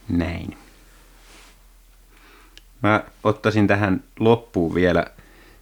[0.09, 0.57] Näin.
[2.83, 5.07] Mä ottaisin tähän loppuun vielä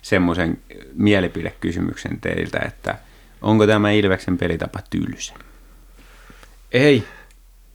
[0.02, 0.58] semmoisen
[0.94, 2.98] mielipidekysymyksen teiltä, että
[3.42, 5.34] onko tämä Ilveksen pelitapa tylsä?
[6.72, 7.04] Ei.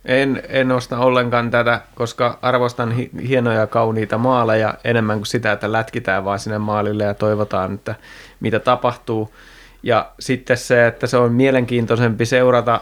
[0.05, 5.51] En, en osta ollenkaan tätä, koska arvostan hi- hienoja ja kauniita maaleja enemmän kuin sitä,
[5.51, 7.95] että lätkitään vaan sinne maalille ja toivotaan, että
[8.39, 9.33] mitä tapahtuu.
[9.83, 12.81] Ja sitten se, että se on mielenkiintoisempi seurata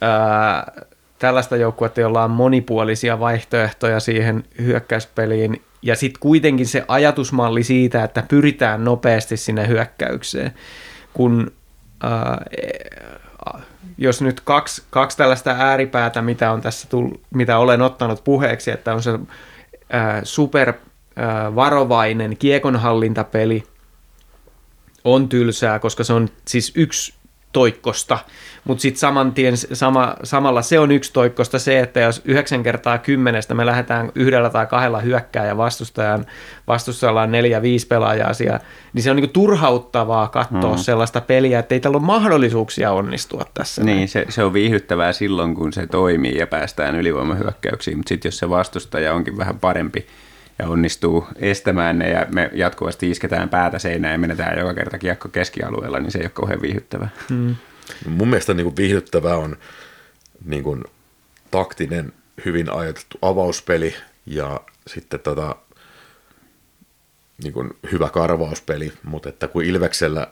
[0.00, 0.72] ää,
[1.18, 8.24] tällaista joukkuetta, jolla on monipuolisia vaihtoehtoja siihen hyökkäyspeliin ja sitten kuitenkin se ajatusmalli siitä, että
[8.28, 10.52] pyritään nopeasti sinne hyökkäykseen,
[11.12, 11.52] kun
[12.02, 12.44] ää,
[14.00, 18.94] jos nyt kaksi, kaksi tällaista ääripäätä, mitä, on tässä tullut, mitä olen ottanut puheeksi, että
[18.94, 19.18] on se
[19.90, 20.72] ää, super
[21.16, 23.62] ää, varovainen kiekonhallintapeli,
[25.04, 27.14] on tylsää, koska se on siis yksi
[27.52, 28.18] toikkosta,
[28.64, 32.98] mutta sitten saman tien, sama, samalla se on yksi toikkosta se, että jos yhdeksän kertaa
[32.98, 36.26] kymmenestä me lähdetään yhdellä tai kahdella hyökkää ja vastustajan,
[36.66, 38.60] vastustajalla on neljä, viisi pelaajaa siellä,
[38.92, 40.78] niin se on niinku turhauttavaa katsoa mm.
[40.78, 43.84] sellaista peliä, että ei tällä ole mahdollisuuksia onnistua tässä.
[43.84, 48.38] Niin, se, se on viihdyttävää silloin, kun se toimii ja päästään ylivoimahyökkäyksiin, mutta sitten jos
[48.38, 50.06] se vastustaja onkin vähän parempi,
[50.60, 55.28] ja onnistuu estämään ne ja me jatkuvasti isketään päätä seinään ja menetään joka kerta kiekko
[55.28, 57.08] keskialueella, niin se ei ole kauhean viihdyttävää.
[57.28, 57.56] Hmm.
[58.08, 59.56] Mun mielestä niin kuin viihdyttävää on
[60.44, 60.84] niin kuin
[61.50, 62.12] taktinen,
[62.44, 63.94] hyvin ajatettu avauspeli
[64.26, 65.56] ja sitten tota,
[67.42, 70.26] niin kuin hyvä karvauspeli, mutta että kun Ilveksellä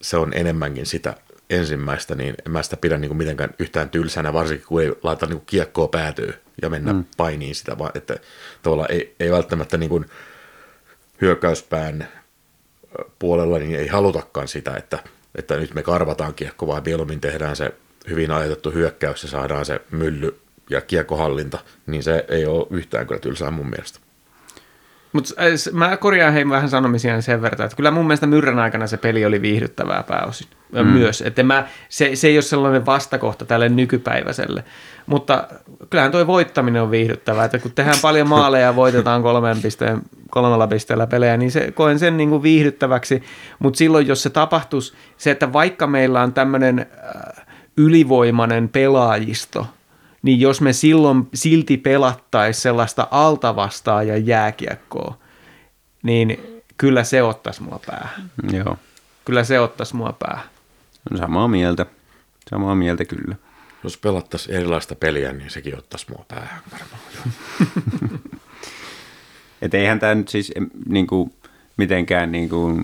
[0.00, 1.14] se on enemmänkin sitä
[1.52, 5.26] ensimmäistä, niin en mä sitä pidä niin kuin mitenkään yhtään tylsänä, varsinkin kun ei laita
[5.26, 7.04] niin kuin kiekkoa päätyy ja mennä mm.
[7.16, 8.16] painiin sitä, vaan että
[8.62, 10.06] tavallaan ei, ei välttämättä niin kuin
[11.20, 12.08] hyökkäyspään
[13.18, 14.98] puolella niin ei halutakaan sitä, että,
[15.34, 17.74] että nyt me karvataan kiekko, vaan mieluummin tehdään se
[18.08, 23.20] hyvin ajatettu hyökkäys ja saadaan se mylly ja kiekkohallinta, niin se ei ole yhtään kyllä
[23.20, 23.98] tylsää mun mielestä.
[25.12, 25.34] Mutta
[25.72, 29.24] mä korjaan hei vähän sanomisia sen verran, että kyllä mun mielestä Myrrän aikana se peli
[29.24, 30.86] oli viihdyttävää pääosin mm.
[30.86, 31.22] myös.
[31.22, 34.64] Että mä, se, se ei ole sellainen vastakohta tälle nykypäiväiselle.
[35.06, 35.48] Mutta
[35.90, 40.66] kyllähän tuo voittaminen on viihdyttävää, että kun tehdään paljon maaleja ja voitetaan kolmen pisteen, kolmella
[40.66, 43.22] pisteellä pelejä, niin se, koen sen niin kuin viihdyttäväksi.
[43.58, 47.44] Mutta silloin, jos se tapahtuisi, se, että vaikka meillä on tämmöinen äh,
[47.76, 49.66] ylivoimainen pelaajisto–
[50.22, 55.18] niin jos me silloin silti pelattaisiin sellaista altavastaa ja jääkiekkoa,
[56.02, 58.30] niin kyllä se ottaisi mua päähän.
[58.52, 58.78] Joo.
[59.24, 60.44] Kyllä se ottaisi mua päähän.
[61.18, 61.86] Samaa mieltä.
[62.50, 63.36] Samaa mieltä kyllä.
[63.84, 67.00] Jos pelattaisiin erilaista peliä, niin sekin ottaisi mua päähän varmaan.
[69.62, 70.52] Et eihän tämä nyt siis
[70.88, 71.32] niin kuin,
[71.76, 72.82] mitenkään niin kuin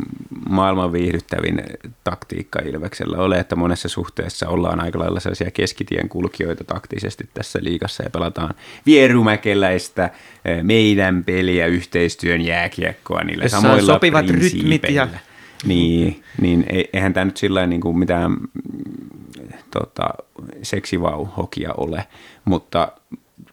[0.48, 1.62] maailman viihdyttävin
[2.04, 8.02] taktiikka Ilveksellä ole, että monessa suhteessa ollaan aika lailla sellaisia keskitien kulkijoita taktisesti tässä liigassa
[8.02, 8.54] ja pelataan
[8.86, 10.10] vierumäkeläistä
[10.44, 15.08] eh, meidän peliä, yhteistyön jääkiekkoa niillä Jossa samoilla sopivat rytmit ja
[15.66, 18.38] Niin, niin ei- eihän tämä nyt sillä niin kuin mitään mm,
[19.70, 20.08] tota,
[20.62, 22.06] seksivauhokia ole,
[22.44, 22.92] mutta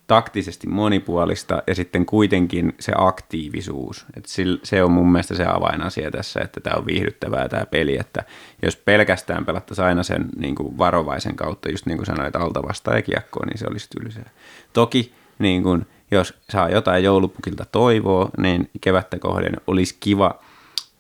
[0.08, 4.06] taktisesti monipuolista ja sitten kuitenkin se aktiivisuus.
[4.18, 4.26] Et
[4.64, 8.24] se on mun mielestä se avainasia tässä, että tämä on viihdyttävää tämä peli, että
[8.64, 12.98] jos pelkästään pelattaisiin aina sen niin kuin varovaisen kautta, just niin kuin sanoit, alta vastaan
[12.98, 14.30] ja kiekkoon, niin se olisi tylsää.
[14.74, 20.40] Toki niin kuin, jos saa jotain joulupukilta toivoa, niin kevättä kohden olisi kiva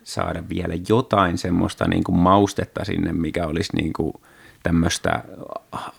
[0.03, 4.13] saada vielä jotain semmoista niin kuin maustetta sinne, mikä olisi niin kuin
[4.63, 5.23] tämmöistä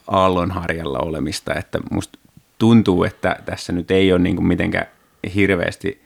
[0.06, 2.18] aallonharjalla olemista, että musta
[2.58, 4.86] tuntuu, että tässä nyt ei ole niin kuin mitenkään
[5.34, 6.02] hirveästi,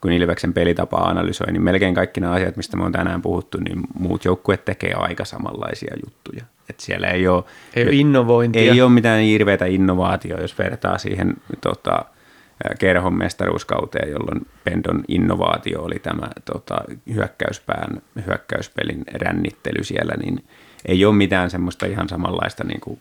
[0.00, 3.80] kun Ilveksen pelitapaa analysoi, niin melkein kaikki nämä asiat, mistä me on tänään puhuttu, niin
[3.98, 6.44] muut joukkueet tekee aika samanlaisia juttuja.
[6.70, 7.44] Et siellä ei ole,
[7.74, 8.72] Ei ole innovointia.
[8.72, 12.04] ei ole mitään hirveätä innovaatioa, jos vertaa siihen tota,
[12.78, 16.76] kerhon mestaruuskauteen, jolloin Pendon innovaatio oli tämä tota,
[17.14, 20.44] hyökkäyspään, hyökkäyspelin rännittely siellä, niin
[20.86, 23.00] ei ole mitään semmoista ihan samanlaista niin kuin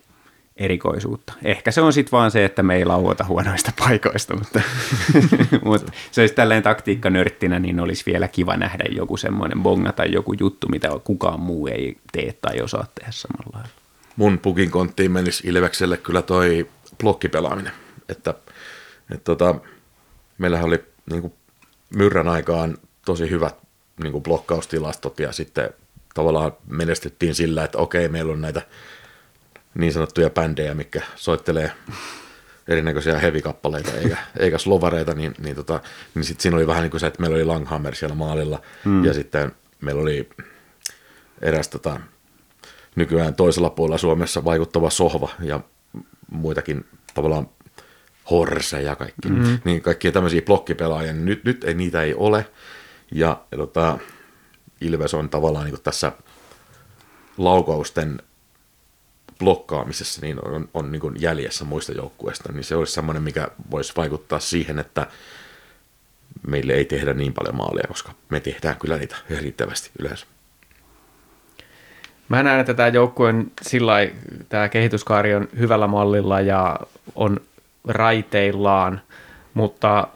[0.57, 1.33] erikoisuutta.
[1.43, 4.61] Ehkä se on sitten vaan se, että me ei lauota huonoista paikoista, mutta,
[5.65, 10.33] mutta se olisi tälleen taktiikkanörttinä, niin olisi vielä kiva nähdä joku semmoinen bonga tai joku
[10.39, 13.69] juttu, mitä kukaan muu ei tee tai osaa tehdä samalla lailla.
[14.15, 16.67] mun pukin konttiin menisi Ilvekselle kyllä toi
[17.03, 17.73] blokkipelaaminen.
[18.09, 18.33] Että,
[19.11, 19.55] että tota,
[20.37, 21.33] meillähän oli niin kuin
[21.95, 23.55] myrrän aikaan tosi hyvät
[24.03, 25.69] niin kuin blokkaustilastot ja sitten
[26.13, 28.61] tavallaan menestyttiin sillä, että okei, meillä on näitä
[29.77, 31.71] niin sanottuja bändejä, mikä soittelee
[32.67, 35.79] erinäköisiä heavy-kappaleita eikä, eikä slovareita, niin, niin, tota,
[36.15, 39.05] niin sitten siinä oli vähän niin kuin se, että meillä oli Langhammer siellä maalilla mm.
[39.05, 39.51] ja sitten
[39.81, 40.29] meillä oli
[41.41, 41.99] eräs tota,
[42.95, 45.59] nykyään toisella puolella Suomessa vaikuttava sohva ja
[46.31, 47.49] muitakin tavallaan
[48.31, 49.59] horse ja kaikki, mm-hmm.
[49.65, 52.45] niin kaikkia tämmöisiä blokkipelaajia, niin nyt, nyt ei, niitä ei ole.
[53.11, 53.99] Ja, ja tota,
[54.81, 56.11] Ilves on tavallaan niin tässä
[57.37, 58.21] laukausten
[59.39, 64.39] blokkaamisessa niin on, on niin jäljessä muista joukkueista, niin se olisi semmoinen, mikä voisi vaikuttaa
[64.39, 65.07] siihen, että
[66.47, 70.25] meille ei tehdä niin paljon maaleja, koska me tehdään kyllä niitä riittävästi yleensä.
[72.29, 74.15] Mä näen, että tämä joukkueen sillä lailla-
[74.49, 76.79] tämä kehityskaari on hyvällä mallilla ja
[77.15, 77.39] on
[77.87, 79.01] raiteillaan,
[79.53, 80.07] mutta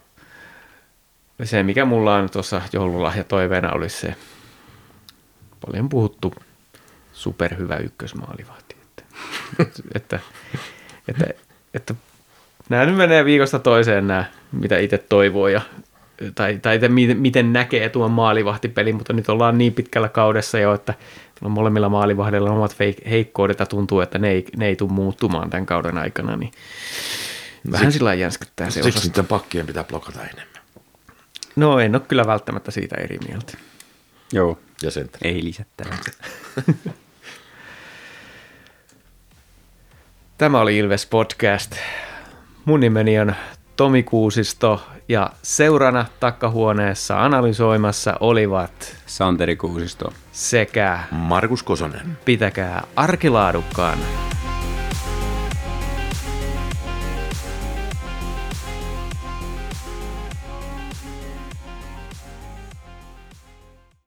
[1.43, 4.15] se, mikä mulla on tuossa joululahja toiveena, olisi se
[5.65, 6.33] paljon puhuttu
[7.13, 8.60] superhyvä ykkösmaalivahti.
[8.60, 8.60] Että,
[9.95, 10.19] että,
[11.07, 11.25] että,
[11.73, 11.95] että
[12.69, 15.61] nämä nyt menee viikosta toiseen nämä, mitä itse toivoo ja
[16.35, 20.93] tai, tai miten, miten näkee tuon maalivahtipelin, mutta nyt ollaan niin pitkällä kaudessa jo, että
[21.41, 24.91] on molemmilla maalivahdilla on omat feik- heikkoudet ja tuntuu, että ne ei, ne ei tule
[24.91, 26.51] muuttumaan tämän kauden aikana, niin
[27.71, 30.61] vähän sillä lailla jänskyttää se Siksi niiden pakkien pitää blokata enemmän.
[31.55, 33.57] No en ole kyllä välttämättä siitä eri mieltä.
[34.33, 35.97] Joo, Ja sen ei lisättävää.
[40.41, 41.71] Tämä oli Ilves Podcast.
[42.65, 43.35] Mun nimeni on
[43.75, 50.13] Tomi Kuusisto ja seurana takkahuoneessa analysoimassa olivat Santeri Kuusisto.
[50.31, 52.17] sekä Markus Kosonen.
[52.25, 54.01] pitäkää arkilaadukkaana